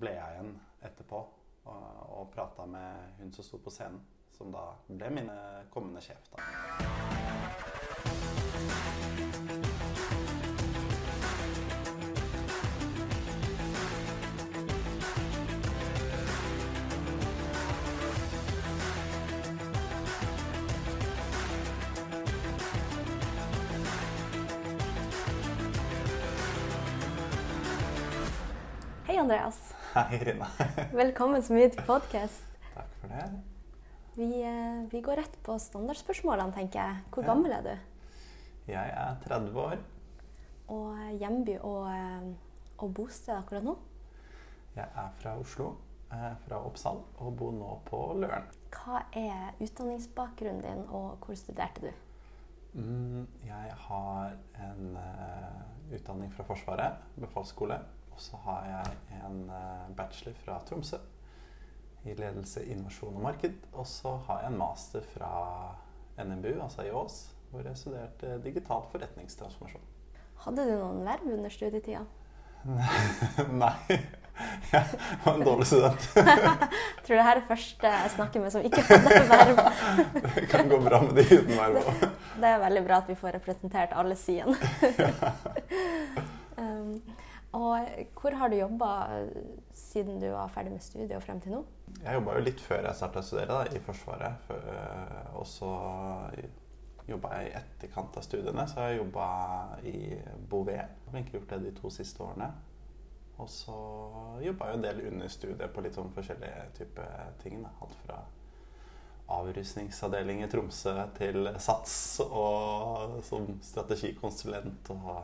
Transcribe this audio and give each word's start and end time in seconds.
ble 0.00 0.12
jeg 0.16 0.36
igjen 0.36 0.52
etterpå 0.86 1.22
og, 1.66 1.86
og 2.20 2.30
prata 2.34 2.66
med 2.70 3.18
hun 3.20 3.32
som 3.34 3.46
sto 3.46 3.60
på 3.62 3.72
scenen, 3.74 4.02
som 4.36 4.52
da 4.54 4.68
ble 4.88 5.10
min 5.18 5.32
eh, 5.32 5.64
kommende 5.72 6.04
sjef. 6.04 6.30
da. 6.34 6.44
Hei, 29.06 29.18
Andreas. 29.22 29.65
Hei, 29.96 30.18
Rina. 30.18 30.46
Velkommen 30.92 31.40
så 31.42 31.54
mye 31.56 31.70
til 31.72 31.80
podkast. 31.88 32.44
Takk 32.74 32.90
for 33.00 33.12
det. 33.12 33.26
Vi, 34.16 34.26
eh, 34.44 34.82
vi 34.92 35.00
går 35.04 35.16
rett 35.22 35.36
på 35.46 35.56
standardspørsmålene, 35.60 36.52
tenker 36.52 36.80
jeg. 36.82 36.98
Hvor 37.14 37.24
Ja. 37.24 37.30
gammel 37.32 37.52
er 37.56 37.62
du? 37.62 37.78
Jeg 38.72 38.90
er 38.92 39.16
30 39.24 39.56
år. 39.62 39.78
Og 40.68 40.98
eh, 40.98 41.14
hjemby 41.20 41.56
og, 41.62 41.88
eh, 41.88 42.28
og 42.78 42.94
bosted 42.94 43.34
akkurat 43.38 43.64
nå? 43.64 43.76
Jeg 44.76 44.84
er 44.84 45.10
fra 45.16 45.38
Oslo, 45.40 45.70
fra 46.46 46.58
Oppsal, 46.66 47.00
og 47.16 47.36
bor 47.36 47.52
nå 47.52 47.80
på 47.88 48.00
Løren. 48.20 48.44
Hva 48.76 49.00
er 49.16 49.54
utdanningsbakgrunnen 49.64 50.60
din, 50.62 50.84
og 50.92 51.16
hvor 51.24 51.34
studerte 51.34 51.80
du? 51.80 51.90
Mm, 52.74 53.26
jeg 53.46 53.72
har 53.88 54.36
en 54.60 54.98
utdanning 55.96 56.32
fra 56.32 56.44
Forsvaret, 56.44 56.98
befalsskole. 57.18 57.80
Og 58.16 58.22
så 58.24 58.38
har 58.46 58.64
jeg 58.64 59.20
en 59.26 59.42
eh, 59.52 59.88
bachelor 59.96 60.36
fra 60.40 60.56
Tromsø 60.64 60.96
i 62.06 62.14
ledelse, 62.16 62.62
innovasjon 62.64 63.18
og 63.18 63.24
marked. 63.26 63.58
Og 63.76 63.84
så 63.86 64.14
har 64.28 64.40
jeg 64.40 64.52
en 64.54 64.60
master 64.60 65.04
fra 65.12 65.32
NMBU, 66.24 66.54
altså 66.64 66.86
i 66.86 66.92
Ås, 66.96 67.18
hvor 67.50 67.66
jeg 67.66 67.76
studerte 67.76 68.38
digital 68.44 68.86
forretningstransformasjon. 68.92 69.84
Hadde 70.46 70.64
du 70.64 70.72
noen 70.78 71.02
verv 71.04 71.26
under 71.34 71.52
studietida? 71.52 72.06
Nei, 73.62 73.74
jeg 74.72 74.96
var 75.26 75.34
en 75.34 75.44
dårlig 75.44 75.68
student. 75.68 76.08
Tror 77.04 77.18
det 77.18 77.28
her 77.28 77.42
er 77.42 77.44
første 77.50 77.92
jeg 77.98 78.14
snakker 78.16 78.46
med 78.46 78.54
som 78.56 78.64
ikke 78.64 78.80
hadde 78.88 79.22
verv. 79.34 79.60
Det 80.38 80.46
kan 80.54 80.72
gå 80.72 80.80
bra 80.88 81.02
med 81.04 81.20
de 81.20 81.28
uten 81.36 81.52
verv 81.52 81.82
òg. 81.84 82.08
Det 82.40 82.48
er 82.54 82.64
veldig 82.64 82.86
bra 82.88 83.02
at 83.04 83.12
vi 83.12 83.20
får 83.20 83.36
representert 83.42 83.92
alle 83.92 84.16
sidene. 84.16 84.56
Og 87.52 87.88
hvor 88.20 88.34
har 88.36 88.50
du 88.50 88.56
jobba 88.58 88.90
siden 89.72 90.20
du 90.20 90.28
var 90.32 90.50
ferdig 90.52 90.72
med 90.74 90.82
studiet 90.84 91.16
og 91.16 91.22
frem 91.24 91.40
til 91.40 91.54
nå? 91.56 91.62
Jeg 92.02 92.18
jobba 92.18 92.36
jo 92.36 92.44
litt 92.44 92.60
før 92.60 92.88
jeg 92.88 92.98
starta 92.98 93.22
å 93.22 93.26
studere, 93.26 93.54
da, 93.54 93.76
i 93.76 93.82
Forsvaret. 93.86 94.50
Øh, 94.52 95.36
og 95.40 95.46
så 95.48 95.72
jobba 97.06 97.36
jeg 97.38 97.50
i 97.50 97.56
etterkant 97.60 98.16
av 98.18 98.24
studiene, 98.26 98.66
så 98.68 98.80
har 98.80 98.90
jeg 98.90 99.00
jobba 99.00 99.28
i 99.86 99.98
Bouvet. 100.50 100.74
Jeg 101.06 101.12
har 101.12 101.22
ikke 101.22 101.38
gjort 101.38 101.52
det 101.54 101.60
de 101.68 101.76
to 101.80 101.92
siste 101.94 102.24
årene. 102.24 102.50
Og 103.36 103.48
så 103.52 103.76
jobba 104.42 104.70
jeg 104.70 104.78
en 104.78 104.86
del 104.86 105.04
under 105.12 105.30
studiet 105.30 105.72
på 105.72 105.84
litt 105.84 105.96
sånn 105.96 106.12
forskjellige 106.16 106.66
typer 106.78 107.30
ting. 107.42 107.60
Da. 107.62 107.72
Alt 107.84 107.96
fra 108.04 108.20
avrusningsavdeling 109.36 110.44
i 110.44 110.50
Tromsø 110.50 110.94
til 111.16 111.48
SATS 111.58 111.96
og 112.26 113.18
som 113.26 113.48
strategikonsulent 113.64 114.90
og 114.94 115.16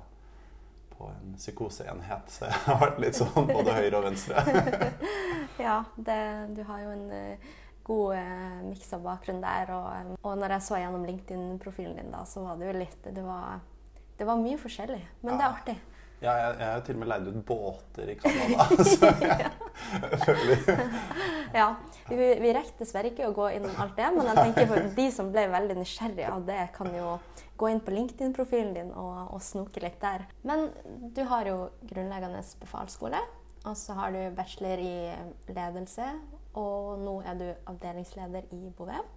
på 1.03 1.11
en 1.11 1.34
psykoseenhet. 1.34 2.31
Så 2.31 2.47
jeg 2.47 2.61
har 2.67 2.78
vært 2.84 3.00
litt 3.03 3.19
sånn 3.19 3.50
både 3.50 3.75
høyre 3.81 3.98
og 3.98 4.08
venstre. 4.11 4.47
Ja, 5.61 5.83
det, 6.00 6.14
du 6.56 6.62
har 6.64 6.78
jo 6.81 6.92
en 6.95 7.11
eh, 7.12 7.50
god 7.84 8.14
eh, 8.17 8.95
av 8.97 9.03
bakgrunn 9.05 9.42
der. 9.42 9.73
Og, 9.77 9.89
eh, 9.92 10.14
og 10.23 10.39
når 10.41 10.56
jeg 10.56 10.64
så 10.67 10.78
gjennom 10.80 11.05
LinkedIn-profilen 11.06 11.98
din, 11.98 12.08
da, 12.14 12.23
så 12.27 12.42
var 12.47 12.57
det 12.58 12.70
jo 12.70 12.79
litt 12.79 13.05
Det 13.05 13.24
var, 13.27 13.61
det 14.18 14.27
var 14.27 14.40
mye 14.40 14.58
forskjellig. 14.58 15.02
Men 15.20 15.36
det 15.36 15.45
er 15.45 15.51
artig. 15.51 15.77
Ja, 16.22 16.33
jeg, 16.38 16.50
jeg 16.60 16.68
har 16.68 16.77
jo 16.77 16.83
til 16.86 16.94
og 16.94 17.00
med 17.02 17.08
leid 17.10 17.24
ut 17.28 17.38
båter 17.46 18.10
i 18.12 18.14
Canada. 18.20 18.66
Så 18.92 19.08
jeg, 19.27 19.48
føler 20.24 20.83
Ja, 21.58 21.66
vi, 22.06 22.28
vi 22.38 22.52
rekker 22.55 22.78
dessverre 22.78 23.10
ikke 23.10 23.27
å 23.27 23.34
gå 23.34 23.48
inn 23.56 23.66
alt 23.66 23.96
det, 23.98 24.10
men 24.14 24.28
jeg 24.30 24.38
tenker 24.38 24.68
for 24.70 24.92
de 24.98 25.06
som 25.14 25.33
ble 25.34 25.48
veldig 25.50 25.77
nysgjerrige 25.80 26.30
av 26.30 26.44
det, 26.46 26.60
kan 26.77 26.92
jo 26.94 27.16
gå 27.58 27.70
inn 27.72 27.83
på 27.83 27.94
LinkedIn-profilen 27.94 28.70
din 28.77 28.92
og, 28.94 29.33
og 29.34 29.42
snoke 29.42 29.83
litt 29.83 29.98
der. 30.02 30.28
Men 30.46 30.68
du 31.14 31.24
har 31.27 31.50
jo 31.50 31.56
grunnleggende 31.90 32.44
befalsskole, 32.62 33.18
og 33.66 33.74
så 33.78 33.98
har 33.98 34.14
du 34.14 34.20
bachelor 34.39 34.83
i 34.83 34.94
ledelse, 35.50 36.06
og 36.58 37.02
nå 37.02 37.16
er 37.27 37.39
du 37.39 37.48
avdelingsleder 37.70 38.46
i 38.54 38.70
Bouvet, 38.78 39.10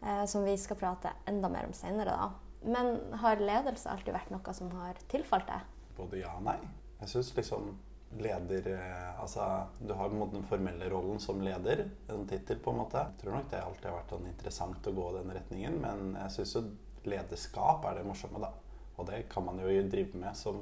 eh, 0.00 0.24
som 0.30 0.48
vi 0.48 0.56
skal 0.60 0.80
prate 0.80 1.12
enda 1.28 1.52
mer 1.52 1.68
om 1.68 1.76
senere, 1.76 2.16
da. 2.16 2.32
Men 2.62 2.96
har 3.20 3.42
ledelse 3.42 3.90
alltid 3.90 4.14
vært 4.14 4.32
noe 4.32 4.56
som 4.56 4.72
har 4.80 5.00
tilfalt 5.12 5.48
deg? 5.50 5.70
Både 5.96 6.22
ja 6.22 6.32
og 6.36 6.46
nei. 6.46 6.58
Jeg 7.02 7.10
syns 7.12 7.32
liksom 7.36 7.72
leder 8.18 8.68
eh, 8.74 9.20
Altså, 9.20 9.66
du 9.80 9.92
har 9.94 10.08
på 10.08 10.14
en 10.14 10.20
måte 10.20 10.36
den 10.36 10.46
formelle 10.46 10.88
rollen 10.90 11.20
som 11.22 11.40
leder, 11.42 11.84
en 12.10 12.26
tittel, 12.28 12.58
på 12.58 12.72
en 12.72 12.80
måte. 12.82 12.98
Jeg 12.98 13.22
tror 13.22 13.36
nok 13.38 13.50
det 13.50 13.60
alltid 13.62 13.88
har 13.90 14.00
vært 14.00 14.16
sånn 14.16 14.26
interessant 14.30 14.88
å 14.88 14.96
gå 14.96 15.06
den 15.18 15.30
retningen, 15.36 15.78
men 15.82 16.16
jeg 16.24 16.34
syns 16.36 16.56
jo 16.58 16.64
lederskap 17.06 17.86
er 17.86 17.98
det 17.98 18.06
morsomme, 18.06 18.42
da. 18.42 18.50
Og 18.98 19.06
det 19.08 19.24
kan 19.32 19.46
man 19.46 19.60
jo 19.62 19.70
drive 19.90 20.18
med 20.18 20.36
som 20.38 20.58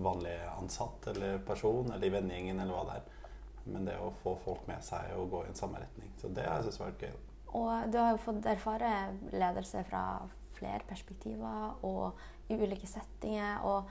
vanlig 0.00 0.36
ansatt 0.58 1.06
eller 1.06 1.38
person, 1.38 1.92
eller 1.92 2.06
i 2.06 2.12
vennegjengen, 2.12 2.60
eller 2.60 2.74
hva 2.74 2.84
det 2.88 2.98
er. 2.98 3.36
Men 3.70 3.86
det 3.88 3.96
å 4.00 4.10
få 4.22 4.34
folk 4.44 4.66
med 4.68 4.82
seg 4.84 5.14
og 5.16 5.30
gå 5.32 5.44
i 5.44 5.50
en 5.52 5.58
samme 5.58 5.80
retning. 5.80 6.10
Så 6.20 6.32
det 6.32 6.44
har 6.46 6.58
jeg 6.58 6.70
syntes 6.70 6.82
vært 6.82 7.06
gøy. 7.06 7.16
Og 7.60 7.92
du 7.92 7.98
har 7.98 8.12
jo 8.14 8.22
fått 8.24 8.46
erfare 8.48 8.90
ledelse 9.32 9.82
fra 9.88 10.04
flere 10.56 10.84
perspektiver 10.88 11.84
og 11.86 12.20
i 12.50 12.58
ulike 12.60 12.88
settinger. 12.88 13.62
Og 13.66 13.90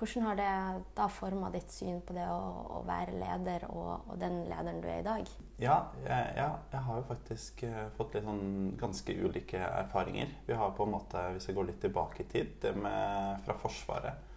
hvordan 0.00 0.26
har 0.28 0.38
det 0.38 0.50
da 0.96 1.06
forma 1.12 1.50
ditt 1.52 1.72
syn 1.74 1.98
på 2.06 2.14
det 2.16 2.24
å, 2.30 2.40
å 2.78 2.82
være 2.88 3.18
leder 3.20 3.66
og, 3.68 4.06
og, 4.06 4.14
den 4.20 4.42
lederen 4.48 4.80
du 4.80 4.88
er 4.88 5.02
i 5.02 5.06
dag? 5.06 5.32
Ja, 5.60 5.76
jeg, 6.06 6.30
ja, 6.38 6.48
jeg 6.72 6.84
har 6.86 7.00
jo 7.00 7.06
faktisk 7.10 7.64
uh, 7.68 7.82
fått 7.98 8.16
litt 8.16 8.24
sånn 8.24 8.72
ganske 8.80 9.16
ulike 9.20 9.60
erfaringer. 9.60 10.32
Vi 10.46 10.56
har 10.56 10.72
på 10.76 10.86
en 10.86 10.94
måte, 10.94 11.26
Hvis 11.34 11.50
jeg 11.50 11.58
går 11.58 11.68
litt 11.72 11.82
tilbake 11.84 12.24
i 12.24 12.30
tid, 12.32 12.56
det 12.64 12.74
med 12.78 13.44
fra 13.44 13.58
Forsvaret. 13.60 14.29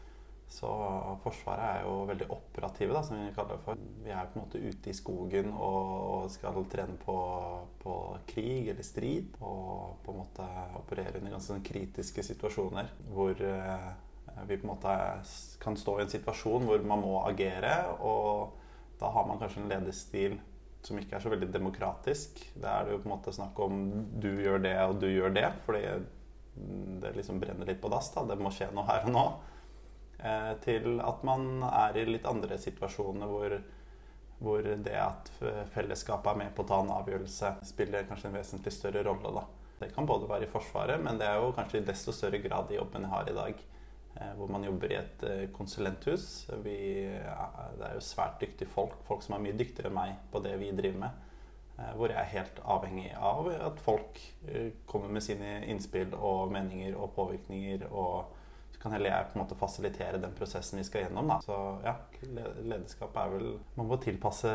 Så 0.53 0.69
Forsvaret 1.24 1.64
er 1.66 1.86
jo 1.88 2.03
veldig 2.06 2.28
operative, 2.30 2.94
da, 2.94 3.02
som 3.02 3.18
vi 3.18 3.31
kaller 3.34 3.58
det 3.58 3.66
for. 3.66 3.80
Vi 4.06 4.12
er 4.14 4.28
på 4.30 4.38
en 4.38 4.44
måte 4.44 4.62
ute 4.62 4.91
i 4.91 4.94
skogen 4.94 5.50
og 5.53 6.28
skal 6.30 6.59
trene 6.69 6.97
på, 7.02 7.16
på 7.81 7.94
krig 8.30 8.69
eller 8.69 8.86
strid. 8.86 9.31
Og 9.42 10.03
på 10.06 10.13
en 10.13 10.19
måte 10.22 10.46
operere 10.78 11.18
under 11.18 11.34
ganske 11.34 11.56
sånn 11.56 11.66
kritiske 11.66 12.25
situasjoner 12.28 12.92
hvor 13.09 13.42
uh, 13.42 13.88
vi 14.46 14.59
på 14.59 14.68
en 14.68 14.72
måte 14.75 14.97
kan 15.63 15.78
stå 15.80 15.96
i 15.97 16.03
en 16.06 16.13
situasjon 16.13 16.68
hvor 16.69 16.86
man 16.86 17.02
må 17.02 17.16
agere. 17.25 17.74
Og 18.06 18.53
da 19.02 19.09
har 19.16 19.25
man 19.25 19.42
kanskje 19.42 19.63
en 19.63 19.72
lederstil 19.72 20.38
som 20.86 21.00
ikke 21.00 21.18
er 21.18 21.24
så 21.24 21.31
veldig 21.34 21.50
demokratisk. 21.50 22.44
Da 22.53 22.75
er 22.75 22.86
det 22.86 22.94
jo 22.94 23.00
på 23.02 23.09
en 23.09 23.16
måte 23.16 23.34
snakk 23.34 23.58
om 23.63 23.81
du 24.22 24.30
gjør 24.44 24.62
det 24.68 24.75
og 24.84 25.02
du 25.02 25.09
gjør 25.09 25.34
det. 25.34 25.50
Fordi 25.66 25.81
det 27.02 27.16
liksom 27.18 27.42
brenner 27.42 27.66
litt 27.66 27.81
på 27.81 27.90
dass. 27.90 28.12
da, 28.13 28.28
Det 28.30 28.38
må 28.38 28.53
skje 28.53 28.69
noe 28.69 28.86
her 28.92 29.09
og 29.09 29.18
nå 29.18 29.25
til 30.64 31.02
at 31.04 31.24
man 31.28 31.64
er 31.68 31.98
i 32.00 32.06
litt 32.08 32.28
andre 32.30 32.56
situasjoner 32.62 33.28
hvor, 33.28 33.56
hvor 34.40 34.70
det 34.86 34.96
at 34.96 35.32
fellesskapet 35.74 36.32
er 36.32 36.40
med 36.40 36.54
på 36.56 36.64
å 36.64 36.70
ta 36.70 36.80
en 36.84 36.94
avgjørelse, 36.96 37.58
spiller 37.68 38.08
kanskje 38.08 38.30
en 38.30 38.38
vesentlig 38.38 38.74
større 38.76 39.04
rolle. 39.08 39.34
Da. 39.36 39.44
Det 39.84 39.92
kan 39.96 40.08
både 40.08 40.30
være 40.30 40.48
i 40.48 40.52
Forsvaret, 40.52 41.02
men 41.04 41.20
det 41.20 41.28
er 41.28 41.42
jo 41.42 41.54
kanskje 41.58 41.82
i 41.82 41.88
desto 41.88 42.14
større 42.16 42.40
grad 42.44 42.72
i 42.72 42.78
jobben 42.80 43.04
jeg 43.04 43.14
har 43.14 43.30
i 43.30 43.36
dag. 43.36 43.64
Hvor 44.38 44.52
man 44.54 44.64
jobber 44.64 44.92
i 44.94 45.00
et 45.00 45.24
konsulenthus. 45.56 46.46
Vi, 46.64 46.78
det 47.10 47.88
er 47.88 47.96
jo 47.98 48.04
svært 48.06 48.38
dyktige 48.44 48.70
folk, 48.70 49.00
folk 49.08 49.24
som 49.26 49.36
er 49.36 49.42
mye 49.44 49.58
dyktigere 49.58 49.90
enn 49.90 49.98
meg 49.98 50.19
på 50.31 50.40
det 50.46 50.54
vi 50.62 50.69
driver 50.78 51.02
med. 51.02 51.24
Hvor 51.98 52.14
jeg 52.14 52.19
er 52.22 52.31
helt 52.36 52.62
avhengig 52.69 53.10
av 53.18 53.50
at 53.56 53.81
folk 53.81 54.22
kommer 54.88 55.10
med 55.10 55.26
sine 55.26 55.64
innspill 55.66 56.14
og 56.14 56.54
meninger 56.54 56.94
og 56.94 57.12
påvirkninger. 57.18 57.88
og 57.90 58.43
kan 58.83 58.91
heller 58.91 59.13
jeg 59.13 59.30
på 59.30 59.38
en 59.38 59.44
måte 59.45 59.57
fasilitere 59.57 60.19
den 60.19 60.33
prosessen 60.35 60.81
vi 60.81 60.85
skal 60.88 61.06
gjennom. 61.06 61.31
Da. 61.31 61.39
Så 61.45 61.57
ja, 61.85 61.95
lederskap 62.59 63.15
er 63.15 63.31
vel 63.31 63.45
Man 63.77 63.88
må 63.88 63.97
tilpasse, 64.03 64.51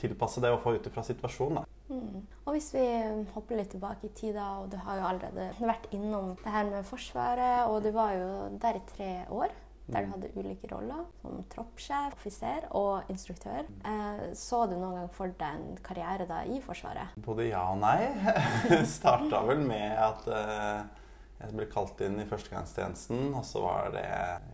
tilpasse 0.00 0.40
det 0.44 0.54
og 0.54 0.62
få 0.64 0.76
ut 0.78 0.88
ifra 0.88 1.04
situasjonen. 1.04 1.60
Da. 1.60 1.76
Mm. 1.92 2.24
Og 2.46 2.56
hvis 2.56 2.72
vi 2.74 2.86
hopper 3.34 3.60
litt 3.60 3.70
tilbake 3.74 4.08
i 4.08 4.14
tid, 4.16 4.34
da, 4.38 4.48
og 4.62 4.72
du 4.72 4.78
har 4.80 4.98
jo 4.98 5.06
allerede 5.10 5.50
vært 5.60 5.86
innom 5.94 6.32
det 6.40 6.56
her 6.56 6.66
med 6.72 6.88
Forsvaret, 6.88 7.68
og 7.68 7.84
du 7.84 7.92
var 7.94 8.16
jo 8.16 8.32
der 8.62 8.80
i 8.80 8.84
tre 8.90 9.12
år. 9.28 9.54
Der 9.86 10.02
du 10.02 10.16
hadde 10.16 10.32
ulike 10.34 10.66
roller, 10.72 11.04
som 11.22 11.44
troppssjef, 11.52 12.16
offiser 12.16 12.64
og 12.74 13.06
instruktør. 13.12 13.68
Eh, 13.86 14.24
så 14.34 14.64
du 14.66 14.74
noen 14.74 14.96
gang 14.98 15.12
for 15.14 15.30
deg 15.30 15.60
en 15.60 15.76
karriere 15.86 16.26
da 16.26 16.40
i 16.42 16.58
Forsvaret? 16.64 17.14
Både 17.22 17.46
ja 17.46 17.62
og 17.70 17.78
nei. 17.84 18.00
Starta 18.96 19.44
vel 19.46 19.62
med 19.68 19.94
at 19.94 20.26
eh, 20.26 21.04
Jeg 21.36 21.52
ble 21.52 21.66
kalt 21.68 22.00
inn 22.00 22.16
i 22.22 22.24
førstegangstjenesten, 22.28 23.26
og 23.36 23.44
så 23.44 23.60
var 23.60 23.90
det 23.92 24.06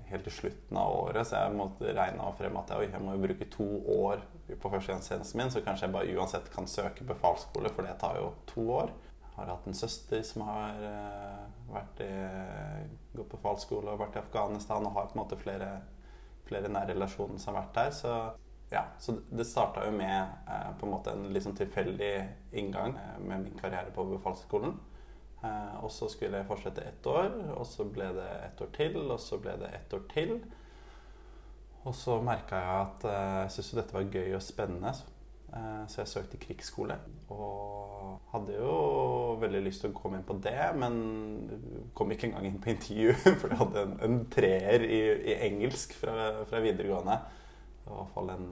helt 0.08 0.25
til 0.26 0.34
slutten 0.34 0.79
av 0.81 0.96
året, 0.96 1.29
så 1.29 1.44
jeg 1.44 1.55
måtte 1.55 1.94
regne 1.94 2.32
frem 2.38 2.58
at 2.58 2.73
jeg, 2.75 2.90
jeg 2.90 3.05
må 3.05 3.14
bruke 3.23 3.46
to 3.55 3.69
år 3.94 4.25
på 4.50 4.73
førstegangstjenesten 4.73 5.38
min, 5.38 5.52
så 5.55 5.62
kanskje 5.62 5.87
jeg 5.87 5.94
bare 5.94 6.17
uansett 6.19 6.50
kan 6.55 6.67
søke 6.67 7.06
befalsskole, 7.06 7.70
for 7.70 7.87
det 7.87 7.94
tar 8.02 8.19
jo 8.19 8.32
to 8.50 8.67
år. 8.81 8.90
Jeg 9.23 9.38
har 9.38 9.55
hatt 9.55 9.67
en 9.70 9.79
søster 9.79 10.25
som 10.26 10.43
har 10.44 10.82
uh, 10.82 11.44
vært 11.73 12.02
i, 12.05 12.12
gått 13.14 13.31
på 13.31 13.38
befalsskole 13.38 13.94
og 13.94 14.02
vært 14.02 14.19
i 14.19 14.25
Afghanistan, 14.25 14.84
og 14.84 14.99
har 14.99 15.08
på 15.08 15.17
en 15.17 15.23
måte 15.23 15.38
flere, 15.40 15.70
flere 16.50 16.69
nære 16.69 17.08
som 17.08 17.38
har 17.46 17.62
vært 17.62 17.76
der. 17.79 17.94
Så 17.96 18.17
ja, 18.73 18.87
så 18.99 19.14
det 19.31 19.46
starta 19.46 19.87
jo 19.87 19.94
med 19.94 20.34
uh, 20.50 20.75
på 20.76 20.88
en 20.88 20.96
måte 20.96 21.14
en 21.14 21.31
litt 21.32 21.46
sånn 21.46 21.56
tilfeldig 21.56 22.14
inngang 22.58 22.99
uh, 22.99 23.17
med 23.23 23.46
min 23.46 23.61
karriere 23.61 23.94
på 23.94 24.05
befalsskolen. 24.17 24.76
Eh, 25.43 25.85
og 25.85 25.91
så 25.91 26.09
skulle 26.11 26.39
jeg 26.39 26.47
fortsette 26.47 26.85
ett 26.87 27.06
år, 27.11 27.33
og 27.56 27.65
så 27.67 27.87
ble 27.91 28.12
det 28.15 28.29
ett 28.47 28.61
år 28.62 28.69
til, 28.77 28.99
og 29.03 29.19
så 29.21 29.41
ble 29.43 29.56
det 29.59 29.73
ett 29.75 29.97
år 29.97 30.05
til. 30.12 30.37
Og 31.83 31.94
så 31.99 32.21
merka 32.23 32.61
jeg 32.62 32.85
at 32.85 33.09
eh, 33.11 33.39
jeg 33.43 33.55
syntes 33.56 33.73
dette 33.81 33.97
var 33.97 34.12
gøy 34.15 34.37
og 34.39 34.44
spennende, 34.47 34.93
eh, 35.50 35.83
så 35.91 36.03
jeg 36.03 36.12
søkte 36.12 36.41
krigsskole. 36.44 36.99
Og 37.35 38.21
hadde 38.31 38.55
jo 38.55 38.77
veldig 39.43 39.65
lyst 39.67 39.83
til 39.83 39.91
å 39.91 39.97
komme 39.97 40.21
inn 40.21 40.29
på 40.29 40.39
det, 40.44 40.59
men 40.79 40.94
kom 41.94 42.15
ikke 42.15 42.31
engang 42.31 42.47
inn 42.47 42.62
på 42.62 42.71
intervju, 42.77 43.17
for 43.41 43.50
jeg 43.50 43.62
hadde 43.65 43.87
en, 43.89 43.97
en 44.06 44.19
treer 44.31 44.87
i, 44.87 45.03
i 45.33 45.39
engelsk 45.49 45.97
fra, 45.99 46.44
fra, 46.47 46.62
videregående. 46.62 47.19
Det 47.83 47.91
var 47.91 47.97
i 47.97 48.05
hvert 48.05 48.15
fall 48.15 48.31
en 48.37 48.47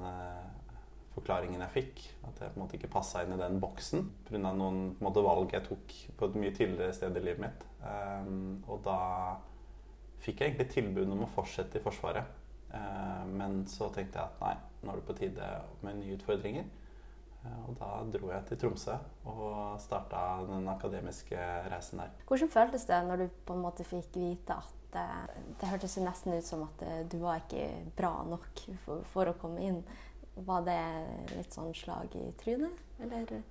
forklaringen 1.15 1.63
jeg 1.65 1.75
fikk. 1.75 2.03
At 2.29 2.41
jeg 2.41 2.53
på 2.53 2.59
en 2.59 2.65
måte 2.65 2.79
ikke 2.79 2.93
passa 2.93 3.25
inn 3.25 3.35
i 3.35 3.41
den 3.41 3.61
boksen 3.63 4.07
pga. 4.29 4.41
noen 4.41 4.83
på 4.99 5.07
måte, 5.07 5.25
valg 5.27 5.55
jeg 5.55 5.67
tok 5.67 5.95
på 6.19 6.29
et 6.29 6.41
mye 6.43 6.57
tidligere 6.57 6.97
sted 6.97 7.17
i 7.17 7.25
livet 7.25 7.45
mitt. 7.47 7.65
Um, 7.83 8.61
og 8.69 8.83
da 8.87 8.99
fikk 10.21 10.43
jeg 10.43 10.53
egentlig 10.53 10.71
tilbud 10.75 11.09
om 11.11 11.25
å 11.25 11.33
fortsette 11.35 11.81
i 11.81 11.85
Forsvaret. 11.85 12.37
Uh, 12.71 13.25
men 13.27 13.65
så 13.67 13.89
tenkte 13.91 14.21
jeg 14.21 14.29
at 14.29 14.45
nei, 14.45 14.57
nå 14.85 14.93
er 14.93 15.01
det 15.01 15.09
på 15.09 15.17
tide 15.19 15.55
med 15.85 15.99
nye 15.99 16.19
utfordringer. 16.19 16.69
Uh, 17.41 17.63
og 17.71 17.79
da 17.81 17.89
dro 18.13 18.29
jeg 18.31 18.47
til 18.51 18.61
Tromsø 18.61 18.99
og 19.31 19.81
starta 19.81 20.43
den 20.47 20.69
akademiske 20.71 21.41
reisen 21.73 22.05
der. 22.05 22.13
Hvordan 22.29 22.53
føltes 22.53 22.85
det 22.87 23.01
når 23.09 23.25
du 23.25 23.41
på 23.49 23.57
en 23.57 23.65
måte 23.65 23.87
fikk 23.89 24.13
vite 24.21 24.61
at 24.61 24.77
det, 24.91 25.03
eh, 25.07 25.43
det 25.61 25.69
hørtes 25.71 25.93
jo 25.95 26.03
nesten 26.03 26.35
ut 26.35 26.43
som 26.43 26.65
at 26.67 26.81
du 27.13 27.21
var 27.23 27.45
ikke 27.45 27.93
bra 27.95 28.25
nok 28.27 28.63
for, 28.83 29.05
for 29.13 29.31
å 29.31 29.37
komme 29.39 29.63
inn? 29.63 29.85
Var 30.47 30.63
det 30.67 30.81
litt 31.37 31.55
sånn 31.55 31.73
slag 31.77 32.15
i 32.17 32.31
trynet, 32.41 32.85
eller? 33.03 33.43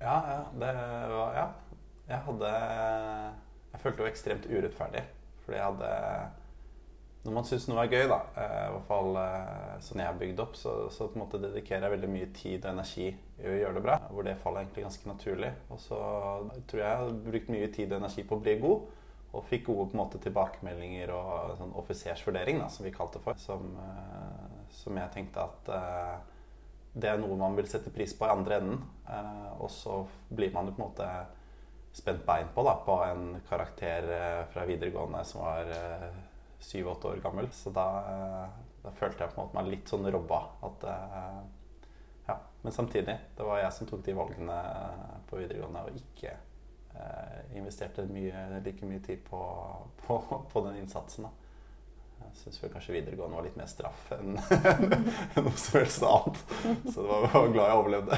Ja, 0.00 0.16
ja. 0.26 0.44
Det 0.52 0.74
var 1.14 1.34
Ja. 1.36 1.48
Jeg 2.10 2.18
hadde 2.26 2.50
Jeg 3.70 3.80
følte 3.80 4.02
jo 4.02 4.10
ekstremt 4.10 4.46
urettferdig. 4.50 5.02
Fordi 5.44 5.58
jeg 5.58 5.64
hadde 5.64 5.90
Når 7.24 7.34
man 7.36 7.44
syns 7.44 7.66
noe 7.68 7.82
er 7.84 7.92
gøy, 7.92 8.06
da, 8.08 8.16
eh, 8.40 8.62
i 8.64 8.70
hvert 8.72 8.86
fall 8.88 9.16
eh, 9.20 9.74
sånn 9.84 10.00
jeg 10.00 10.08
er 10.08 10.20
bygd 10.22 10.38
opp, 10.40 10.54
så, 10.56 10.70
så, 10.88 11.04
på 11.04 11.18
en 11.18 11.24
måte 11.26 11.40
dedikerer 11.42 11.84
jeg 11.84 11.92
veldig 11.92 12.08
mye 12.14 12.28
tid 12.32 12.64
og 12.64 12.70
energi 12.70 13.10
i 13.10 13.44
å 13.44 13.58
gjøre 13.58 13.76
det 13.76 13.82
bra. 13.84 13.98
Hvor 14.08 14.24
det 14.24 14.38
faller 14.40 14.64
egentlig 14.64 14.86
ganske 14.86 15.10
naturlig. 15.10 15.50
Og 15.68 15.82
så 15.84 15.98
tror 16.70 16.80
jeg 16.80 16.86
jeg 16.86 17.02
har 17.02 17.18
brukt 17.26 17.52
mye 17.52 17.68
tid 17.74 17.92
og 17.92 17.98
energi 17.98 18.24
på 18.24 18.38
å 18.38 18.42
bli 18.46 18.54
god. 18.62 18.88
Og 19.36 19.44
fikk 19.50 19.66
gode 19.68 19.90
på 19.90 19.98
en 19.98 20.00
måte 20.00 20.22
tilbakemeldinger 20.24 21.12
og 21.12 21.52
sånn 21.60 21.76
offisersvurdering, 21.82 22.62
da, 22.64 22.70
som 22.72 22.88
vi 22.88 22.94
kalte 22.94 23.20
det 23.20 23.26
for. 23.28 23.44
Som, 23.44 23.68
eh, 23.84 24.19
som 24.72 24.96
jeg 24.98 25.12
tenkte 25.14 25.42
at 25.44 25.70
uh, 25.74 26.16
det 26.92 27.10
er 27.10 27.20
noe 27.20 27.38
man 27.38 27.54
vil 27.58 27.68
sette 27.70 27.92
pris 27.94 28.14
på 28.16 28.26
i 28.26 28.32
andre 28.32 28.58
enden. 28.60 28.80
Uh, 29.06 29.62
og 29.62 29.70
så 29.72 30.00
blir 30.28 30.52
man 30.54 30.70
jo 30.70 30.74
på 30.76 30.82
en 30.82 30.88
måte 30.88 31.10
spent 31.96 32.22
bein 32.26 32.50
på 32.54 32.64
da, 32.66 32.76
på 32.86 32.96
en 33.04 33.38
karakter 33.48 34.10
uh, 34.10 34.42
fra 34.52 34.66
videregående 34.68 35.22
som 35.26 35.44
var 35.44 35.72
syv-åtte 36.60 37.14
år 37.14 37.22
gammel. 37.24 37.48
Så 37.56 37.72
da, 37.74 37.86
da, 38.82 38.92
følte 38.92 39.24
jeg 39.24 39.32
på 39.32 39.40
en 39.40 39.46
måte 39.46 39.58
meg 39.58 39.72
litt 39.72 39.90
sånn 39.90 40.10
robba. 40.12 40.42
At, 40.68 40.84
ja. 42.26 42.36
Men 42.60 42.74
samtidig, 42.76 43.14
det 43.38 43.46
var 43.46 43.62
jeg 43.62 43.72
som 43.72 43.88
tok 43.88 44.02
de 44.04 44.14
valgene 44.18 44.58
på 45.30 45.40
videregående, 45.40 45.86
og 45.88 45.96
ikke 45.96 46.34
investerte 47.56 48.04
mye, 48.12 48.60
like 48.60 48.84
mye 48.84 49.00
tid 49.06 49.24
på, 49.24 49.40
på, 50.04 50.20
på 50.52 50.64
den 50.66 50.82
innsatsen. 50.82 51.30
da. 51.30 51.49
Syns 52.38 52.60
vel 52.62 52.72
kanskje 52.72 52.94
videregående 52.94 53.36
var 53.36 53.46
litt 53.46 53.58
mer 53.58 53.68
straff 53.70 54.10
enn 54.16 54.36
noe 54.36 55.56
som 55.56 55.80
helst 55.80 56.04
annet. 56.06 56.42
Så 56.92 57.04
det 57.04 57.08
var 57.10 57.52
glad 57.54 57.66
jeg 57.66 57.80
overlevde. 57.80 58.14